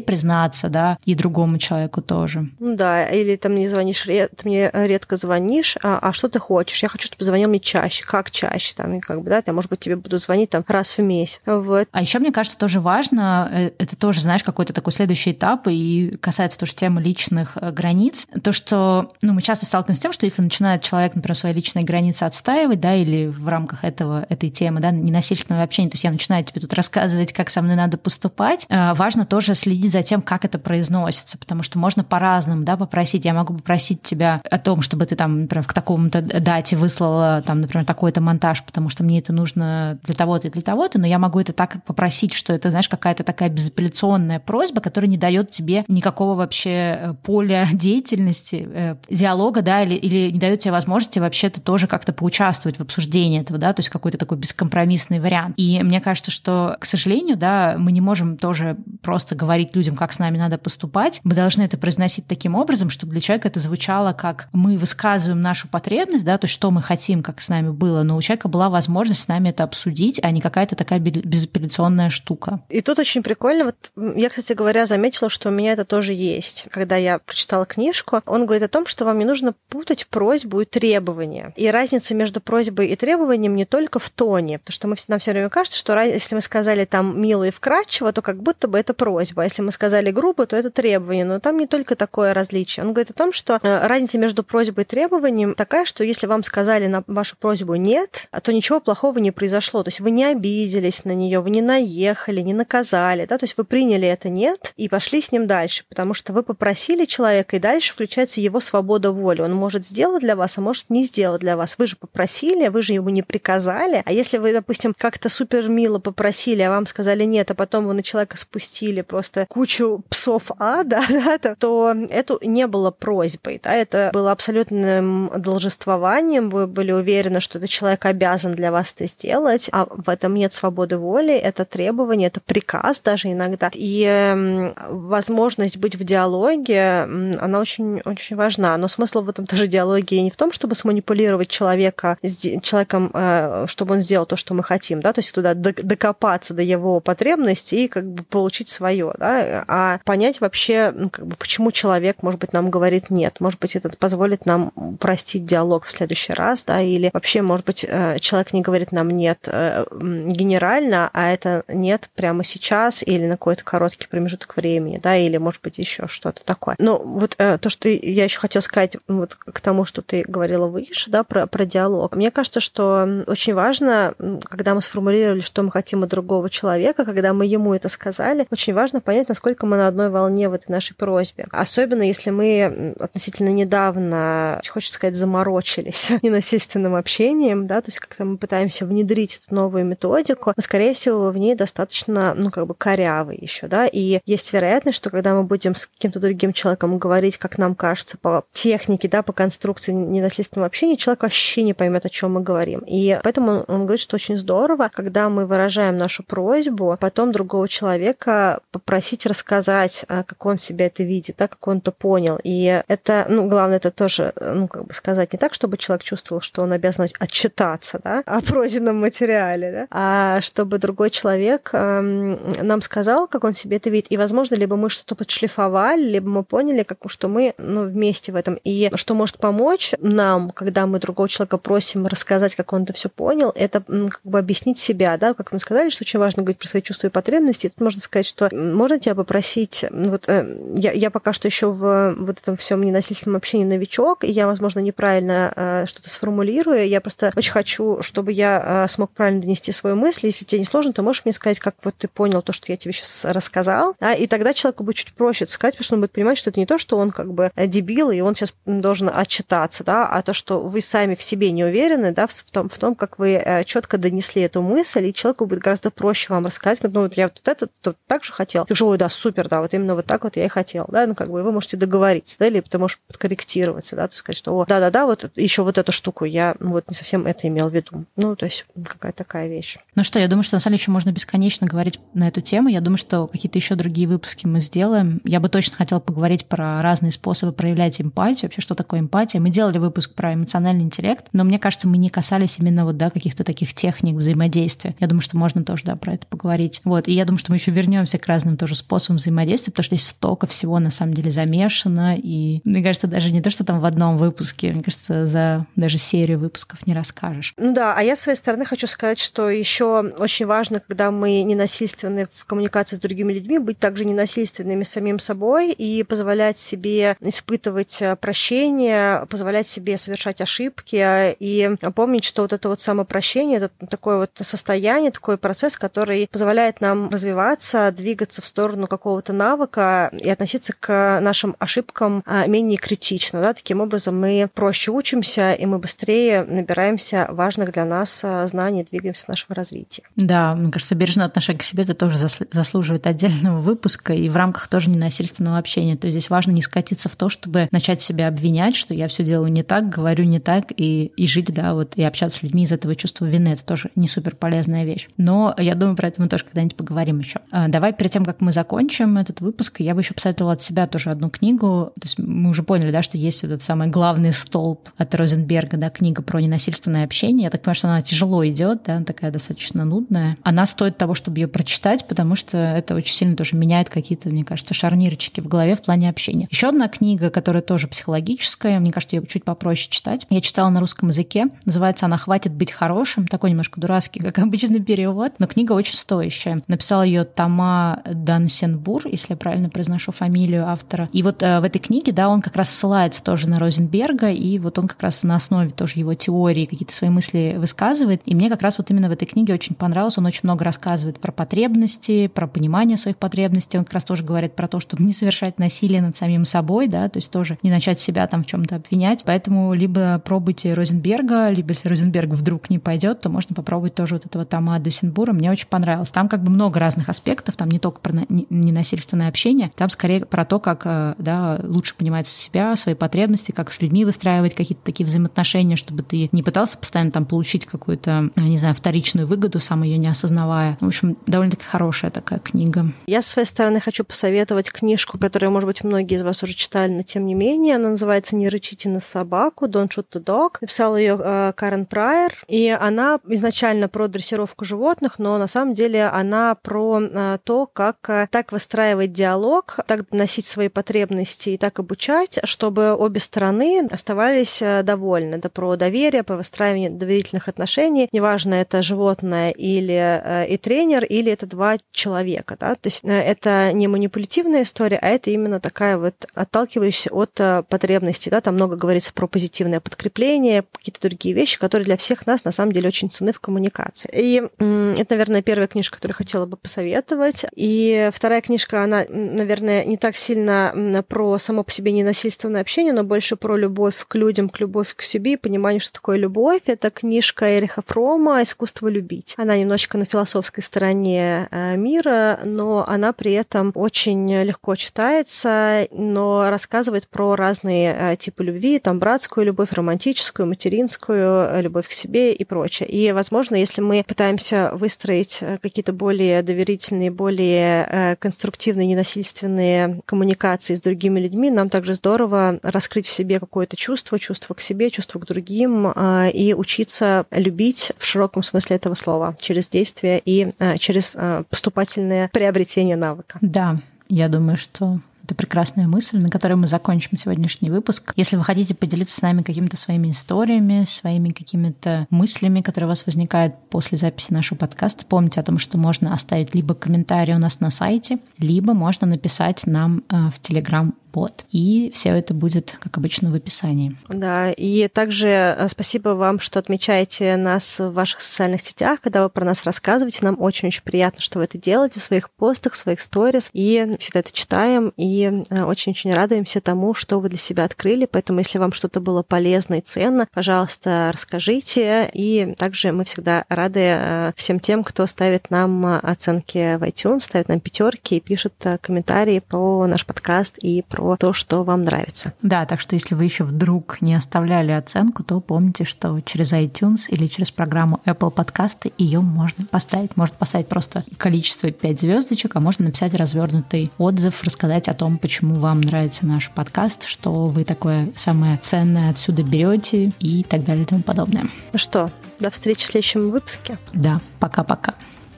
[0.00, 2.48] признаться, да, и другому человеку тоже.
[2.58, 6.82] Ну да, или там мне звонишь, ты мне редко звонишь, а, а что ты хочешь?
[6.82, 8.04] Я хочу, чтобы звонил мне чаще.
[8.04, 8.74] Как чаще?
[8.76, 11.40] Там, и как бы, да, я, может быть, тебе буду звонить там раз в месяц.
[11.64, 11.88] Вот.
[11.92, 16.16] А еще мне кажется, тоже важно, э, это тоже, знаешь, какой-то такой следующий этап, и
[16.20, 20.26] касается тоже темы личных э, границ, то, что ну, мы часто сталкиваемся с тем, что
[20.26, 24.80] если начинает человек, например, свои личные границы отстаивать, да, или в рамках этого, этой темы,
[24.80, 28.66] да, ненасильственного общения, то есть я начинаю тебе тут рассказывать, как со мной надо поступать,
[28.68, 33.24] э, важно тоже следить за тем, как это произносится, потому что можно по-разному, да, попросить.
[33.24, 37.60] Я могу попросить тебя о том, чтобы ты там, например, к такому-то дате выслала, там,
[37.60, 41.18] например, такой-то монтаж, потому что мне это нужно для того-то и для того-то, но я
[41.18, 45.84] могу это так попросить, что это, знаешь, какая-то такая безапелляционная просьба, которая не дает тебе
[45.88, 51.60] никакого вообще э, поля деятельности, э, диалога, да, или, или не дает тебе возможности вообще-то
[51.60, 55.54] тоже как-то поучаствовать в обсуждении этого, да, то есть какой-то такой бескомпромиссный вариант.
[55.56, 60.12] И мне кажется, что, к сожалению, да, мы не можем тоже просто говорить людям, как
[60.12, 61.20] с нами надо поступать.
[61.24, 65.68] Мы должны это произносить таким образом, чтобы для человека это звучало как мы высказываем нашу
[65.68, 68.68] потребность, да, то есть что мы хотим, как с нами было, но у человека была
[68.70, 70.98] возможность с нами это обсудить, а не какая-то такая
[71.44, 72.60] безапелляционная штука.
[72.68, 76.66] И тут очень прикольно, вот я, кстати говоря, заметила, что у меня это тоже есть.
[76.70, 80.64] Когда я прочитала книжку, он говорит о том, что вам не нужно путать просьбу и
[80.64, 81.52] требование.
[81.56, 85.32] И разница между просьбой и требованием не только в тоне, потому что мы, нам все
[85.32, 88.94] время кажется, что если мы сказали там мило и вкрадчиво, то как будто бы это
[88.94, 91.24] просьба, а если мы сказали грубо, то это требование.
[91.24, 92.84] Но там не только такое различие.
[92.84, 96.42] Он говорит о том, что э, разница между просьбой и требованием такая, что если вам
[96.42, 99.82] сказали на вашу просьбу нет, то ничего плохого не произошло.
[99.82, 103.56] То есть вы не обиделись на нее, вы не наехали, не наказали, да, то есть
[103.56, 107.60] вы приняли это нет и пошли с ним дальше, потому что вы попросили человека, и
[107.60, 109.40] дальше включается его свобода воли.
[109.40, 111.76] Он может сделать для вас, а может не сделать для вас.
[111.78, 114.02] Вы же попросили, вы же ему не приказали.
[114.04, 117.94] А если вы, допустим, как-то супер мило попросили, а вам сказали нет, а потом вы
[117.94, 124.10] на человека спустили просто кучу псов ада, да, то это не было просьбой, да, это
[124.12, 129.86] было абсолютным должествованием, вы были уверены, что этот человек обязан для вас это сделать, а
[129.88, 133.70] в этом нет свободы воли, это требование, это приказ даже иногда.
[133.74, 137.02] И возможность быть в диалоге,
[137.40, 138.76] она очень, очень важна.
[138.76, 142.18] Но смысл в этом тоже диалоге не в том, чтобы сманипулировать человека,
[142.62, 146.62] человеком, э, чтобы он сделал то, что мы хотим, да, то есть туда докопаться до
[146.62, 151.70] его потребностей и как бы получить свое, да, а понять вообще, ну, как бы, почему
[151.72, 156.32] человек, может быть, нам говорит нет, может быть, это позволит нам простить диалог в следующий
[156.32, 161.30] раз, да, или вообще, может быть, э, человек не говорит нам нет э, генерально, а
[161.30, 166.08] это нет прямо сейчас или на какой-то короткий промежуток времени, да, или, может быть, еще
[166.08, 166.74] что-то такое.
[166.78, 170.66] Но вот э, то, что я еще хотела сказать вот к тому, что ты говорила
[170.66, 172.16] выше, да, про, про диалог.
[172.16, 177.32] Мне кажется, что очень важно, когда мы сформулировали, что мы хотим от другого человека, когда
[177.32, 180.94] мы ему это сказали, очень важно понять, насколько мы на одной волне в этой нашей
[180.96, 181.46] просьбе.
[181.52, 188.36] Особенно если мы относительно недавно, хочется сказать, заморочились ненасильственным общением, да, то есть как-то мы
[188.36, 193.38] пытаемся внедрить эту новую методику, но, скорее всего, в ней достаточно, ну, как бы корявый
[193.40, 197.58] еще, да, и есть вероятность, что когда мы будем с каким-то другим человеком говорить, как
[197.58, 202.34] нам кажется, по технике, да, по конструкции ненасильственного общения, человек вообще не поймет, о чем
[202.34, 202.82] мы говорим.
[202.86, 208.60] И поэтому он говорит, что очень здорово, когда мы выражаем нашу просьбу, потом другого человека
[208.70, 212.38] попросить рассказать, а, как он себя это видит, да, как он это понял.
[212.42, 216.40] И это, ну, главное, это тоже, ну, как бы сказать не так, чтобы человек чувствовал,
[216.40, 222.80] что он обязан отчитаться, да, о пройденном материале, да, а чтобы другой человек эм, нам
[222.80, 226.84] сказал, как он себе это видит, и, возможно, либо мы что-то подшлифовали, либо мы поняли,
[226.84, 228.60] как, что мы ну, вместе в этом.
[228.62, 233.08] И что может помочь нам, когда мы другого человека просим рассказать, как он это все
[233.08, 236.68] понял, это как бы объяснить себя, да, как мы сказали, что очень важно говорить про
[236.68, 237.68] свои чувства и потребности.
[237.70, 241.72] Тут можно сказать, что можно тебя попросить, ну, вот э, я, я пока что еще
[241.72, 247.00] в вот этом всем ненасильственном общении новичок, и я, возможно, неправильно э, что-то сформулирую, я
[247.00, 250.26] просто очень хочу, чтобы я э, смог правильно донести свою мысль.
[250.26, 252.76] Если тебе не сложно, то можешь мне сказать, как вот ты понял то, что я
[252.76, 256.10] тебе сейчас рассказал, да, и тогда человеку будет чуть проще сказать, потому что он будет
[256.10, 259.84] понимать, что это не то, что он как бы дебил, и он сейчас должен отчитаться,
[259.84, 262.96] да, а то, что вы сами в себе не уверены, да, в том, в том
[262.96, 267.02] как вы э, четко донесли эту мысль, и человеку будет гораздо проще вам рассказать, ну,
[267.02, 268.64] вот я вот это вот так же хотел.
[268.64, 271.06] Ты же, ой, да, супер, да, вот именно вот так вот я и хотел, да,
[271.06, 274.56] ну, как бы вы можете договориться, да, или ты можешь подкорректироваться, да, то сказать, что,
[274.56, 277.74] о, да-да-да, вот еще вот эту штуку я ну, вот не совсем это имел в
[277.74, 278.06] виду.
[278.16, 279.78] Ну, то есть какая-то такая вещь.
[279.94, 282.68] Ну что, я думаю, что самом деле еще можно бесконечно говорить на эту тему.
[282.68, 285.20] Я думаю, что какие-то еще другие выпуски мы сделаем.
[285.24, 289.40] Я бы точно хотела поговорить про разные способы проявлять эмпатию, вообще, что такое эмпатия.
[289.40, 293.10] Мы делали выпуск про эмоциональный интеллект, но мне кажется, мы не касались именно вот, да,
[293.10, 294.94] каких-то таких техник взаимодействия.
[294.98, 296.80] Я думаю, что можно тоже, да, про это поговорить.
[296.84, 299.96] Вот, и я думаю, что мы еще вернемся к разным тоже способам взаимодействия, потому что
[299.96, 303.80] здесь столько всего на самом деле замешано, и мне кажется, даже не то, что там
[303.80, 307.54] в одном выпуске, мне кажется, за даже серию выпусков не расскажешь.
[307.58, 311.42] Ну да, а я с своей стороны хочу сказать, что еще очень важно, когда мы
[311.42, 318.02] ненасильственны в коммуникации с другими людьми, быть также ненасильственными самим собой и позволять себе испытывать
[318.20, 324.30] прощение, позволять себе совершать ошибки и помнить, что вот это вот самопрощение, это такое вот
[324.40, 331.18] состояние, такой процесс, который позволяет нам развиваться, двигаться в сторону какого-то навыка и относиться к
[331.20, 333.40] нашим ошибкам а, менее критично.
[333.40, 333.54] Да?
[333.54, 339.24] Таким образом мы проще учимся, и мы быстрее набираемся важных для нас а, знаний, двигаемся
[339.28, 340.02] нашего развития.
[340.16, 342.18] Да, мне кажется, бережное отношение к себе это тоже
[342.52, 345.96] заслуживает отдельного выпуска и в рамках тоже ненасильственного общения.
[345.96, 349.24] То есть здесь важно не скатиться в то, чтобы начать себя обвинять, что я все
[349.24, 352.64] делаю не так, говорю не так, и, и жить, да, вот, и общаться с людьми
[352.64, 353.48] из этого чувства вины.
[353.48, 355.08] Это тоже не супер полезная вещь.
[355.16, 357.40] Но я думаю, про это мы тоже когда-нибудь поговорим еще.
[357.50, 360.86] А, давай перед тем, как мы закончим этот выпуск, я бы еще посоветовала от себя
[360.86, 361.92] тоже одну книгу.
[361.94, 365.90] То есть мы уже поняли, да, что есть этот самый главный столб от Розенберга, да,
[365.90, 367.44] книга про ненасильственное общение.
[367.44, 370.33] Я так понимаю, что она тяжело идет, да, такая достаточно нудная.
[370.42, 374.44] Она стоит того, чтобы ее прочитать, потому что это очень сильно тоже меняет какие-то, мне
[374.44, 376.46] кажется, шарнирочки в голове в плане общения.
[376.50, 380.26] Еще одна книга, которая тоже психологическая, мне кажется, ее чуть попроще читать.
[380.30, 381.46] Я читала на русском языке.
[381.64, 383.26] Называется она «Хватит быть хорошим».
[383.26, 386.62] Такой немножко дурацкий, как обычный перевод, но книга очень стоящая.
[386.66, 391.08] Написала ее Тома Дансенбур, если я правильно произношу фамилию автора.
[391.12, 394.58] И вот э, в этой книге, да, он как раз ссылается тоже на Розенберга, и
[394.58, 398.22] вот он как раз на основе тоже его теории какие-то свои мысли высказывает.
[398.26, 400.18] И мне как раз вот именно в этой книге очень понравилось.
[400.18, 403.78] Он очень много рассказывает про потребности, про понимание своих потребностей.
[403.78, 407.08] Он как раз тоже говорит про то, чтобы не совершать насилие над самим собой, да,
[407.08, 409.22] то есть тоже не начать себя там в чем-то обвинять.
[409.24, 414.26] Поэтому либо пробуйте Розенберга, либо если Розенберг вдруг не пойдет, то можно попробовать тоже вот
[414.26, 415.32] этого Тома Десенбура.
[415.32, 416.10] Мне очень понравилось.
[416.10, 420.44] Там как бы много разных аспектов, там не только про ненасильственное общение, там скорее про
[420.44, 425.06] то, как э, да, лучше понимать себя, свои потребности, как с людьми выстраивать какие-то такие
[425.06, 429.98] взаимоотношения, чтобы ты не пытался постоянно там получить какую-то, не знаю, вторичную выгоду, сам ее
[429.98, 430.78] не осознавая.
[430.80, 432.86] В общем, довольно-таки хорошая такая книга.
[433.06, 436.92] Я с своей стороны хочу посоветовать книжку, которую, может быть, многие из вас уже читали,
[436.92, 440.56] но тем не менее, она называется «Не рычите на собаку», «Don't shoot the dog».
[440.60, 446.06] Написала ее э, Карен Прайер, и она изначально про дрессировку животных, но на самом деле
[446.06, 451.78] она про э, то, как э, так выстраивать диалог, так доносить свои потребности и так
[451.78, 455.36] обучать, чтобы обе стороны оставались довольны.
[455.36, 458.08] Это про доверие, про выстраивание доверительных отношений.
[458.12, 460.03] Неважно, это животное или
[460.48, 462.56] и тренер, или это два человека.
[462.58, 462.74] Да?
[462.74, 468.30] То есть это не манипулятивная история, а это именно такая вот отталкивающаяся от потребностей.
[468.30, 468.40] Да?
[468.40, 472.72] Там много говорится про позитивное подкрепление, какие-то другие вещи, которые для всех нас на самом
[472.72, 474.10] деле очень ценны в коммуникации.
[474.12, 477.44] И это, наверное, первая книжка, которую хотела бы посоветовать.
[477.54, 483.04] И вторая книжка, она, наверное, не так сильно про само по себе ненасильственное общение, но
[483.04, 486.62] больше про любовь к людям, к любовь к себе и понимание, что такое любовь.
[486.66, 489.34] Это книжка Эриха Фрома «Искусство любить».
[489.36, 496.48] Она немножечко на философской стороне э, мира, но она при этом очень легко читается, но
[496.48, 502.32] рассказывает про разные э, типы любви, там братскую любовь, романтическую, материнскую, э, любовь к себе
[502.32, 502.88] и прочее.
[502.88, 511.20] И, возможно, если мы пытаемся выстроить какие-то более доверительные, более конструктивные, ненасильственные коммуникации с другими
[511.20, 515.90] людьми, нам также здорово раскрыть в себе какое-то чувство, чувство к себе, чувство к другим
[515.90, 520.48] и учиться любить в широком смысле этого слова через действие и
[520.78, 521.16] через
[521.50, 523.38] поступательное приобретение навыка.
[523.40, 523.76] Да,
[524.08, 528.12] я думаю, что это прекрасная мысль, на которой мы закончим сегодняшний выпуск.
[528.14, 533.06] Если вы хотите поделиться с нами какими-то своими историями, своими какими-то мыслями, которые у вас
[533.06, 537.60] возникают после записи нашего подкаста, помните о том, что можно оставить либо комментарий у нас
[537.60, 541.46] на сайте, либо можно написать нам э, в Телеграм под.
[541.52, 543.96] И все это будет, как обычно, в описании.
[544.08, 549.28] Да, и также э, спасибо вам, что отмечаете нас в ваших социальных сетях, когда вы
[549.28, 550.24] про нас рассказываете.
[550.24, 553.48] Нам очень-очень приятно, что вы это делаете в своих постах, в своих сторис.
[553.52, 558.08] И всегда это читаем, и э, очень-очень радуемся тому, что вы для себя открыли.
[558.10, 562.10] Поэтому, если вам что-то было полезно и ценно, пожалуйста, расскажите.
[562.12, 567.48] И также мы всегда рады э, всем тем, кто ставит нам оценки в iTunes, ставит
[567.48, 572.32] нам пятерки и пишет комментарии про наш подкаст и про про то, что вам нравится.
[572.40, 577.08] Да, так что если вы еще вдруг не оставляли оценку, то помните, что через iTunes
[577.08, 580.16] или через программу Apple подкасты ее можно поставить.
[580.16, 585.56] Можно поставить просто количество 5 звездочек, а можно написать развернутый отзыв, рассказать о том, почему
[585.56, 590.86] вам нравится наш подкаст, что вы такое самое ценное отсюда берете и так далее и
[590.86, 591.44] тому подобное.
[591.74, 592.10] Ну что,
[592.40, 593.78] до встречи в следующем выпуске.
[593.92, 594.94] Да, пока-пока.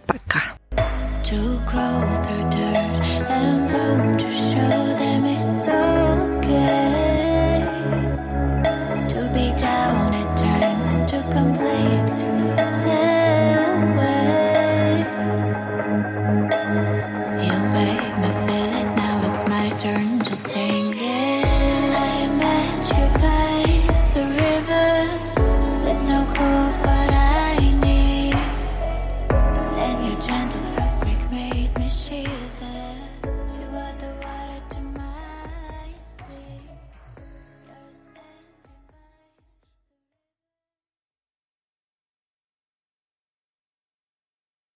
[0.06, 0.42] Пока.
[1.24, 4.15] To grow through dirt and bloom
[5.66, 5.95] so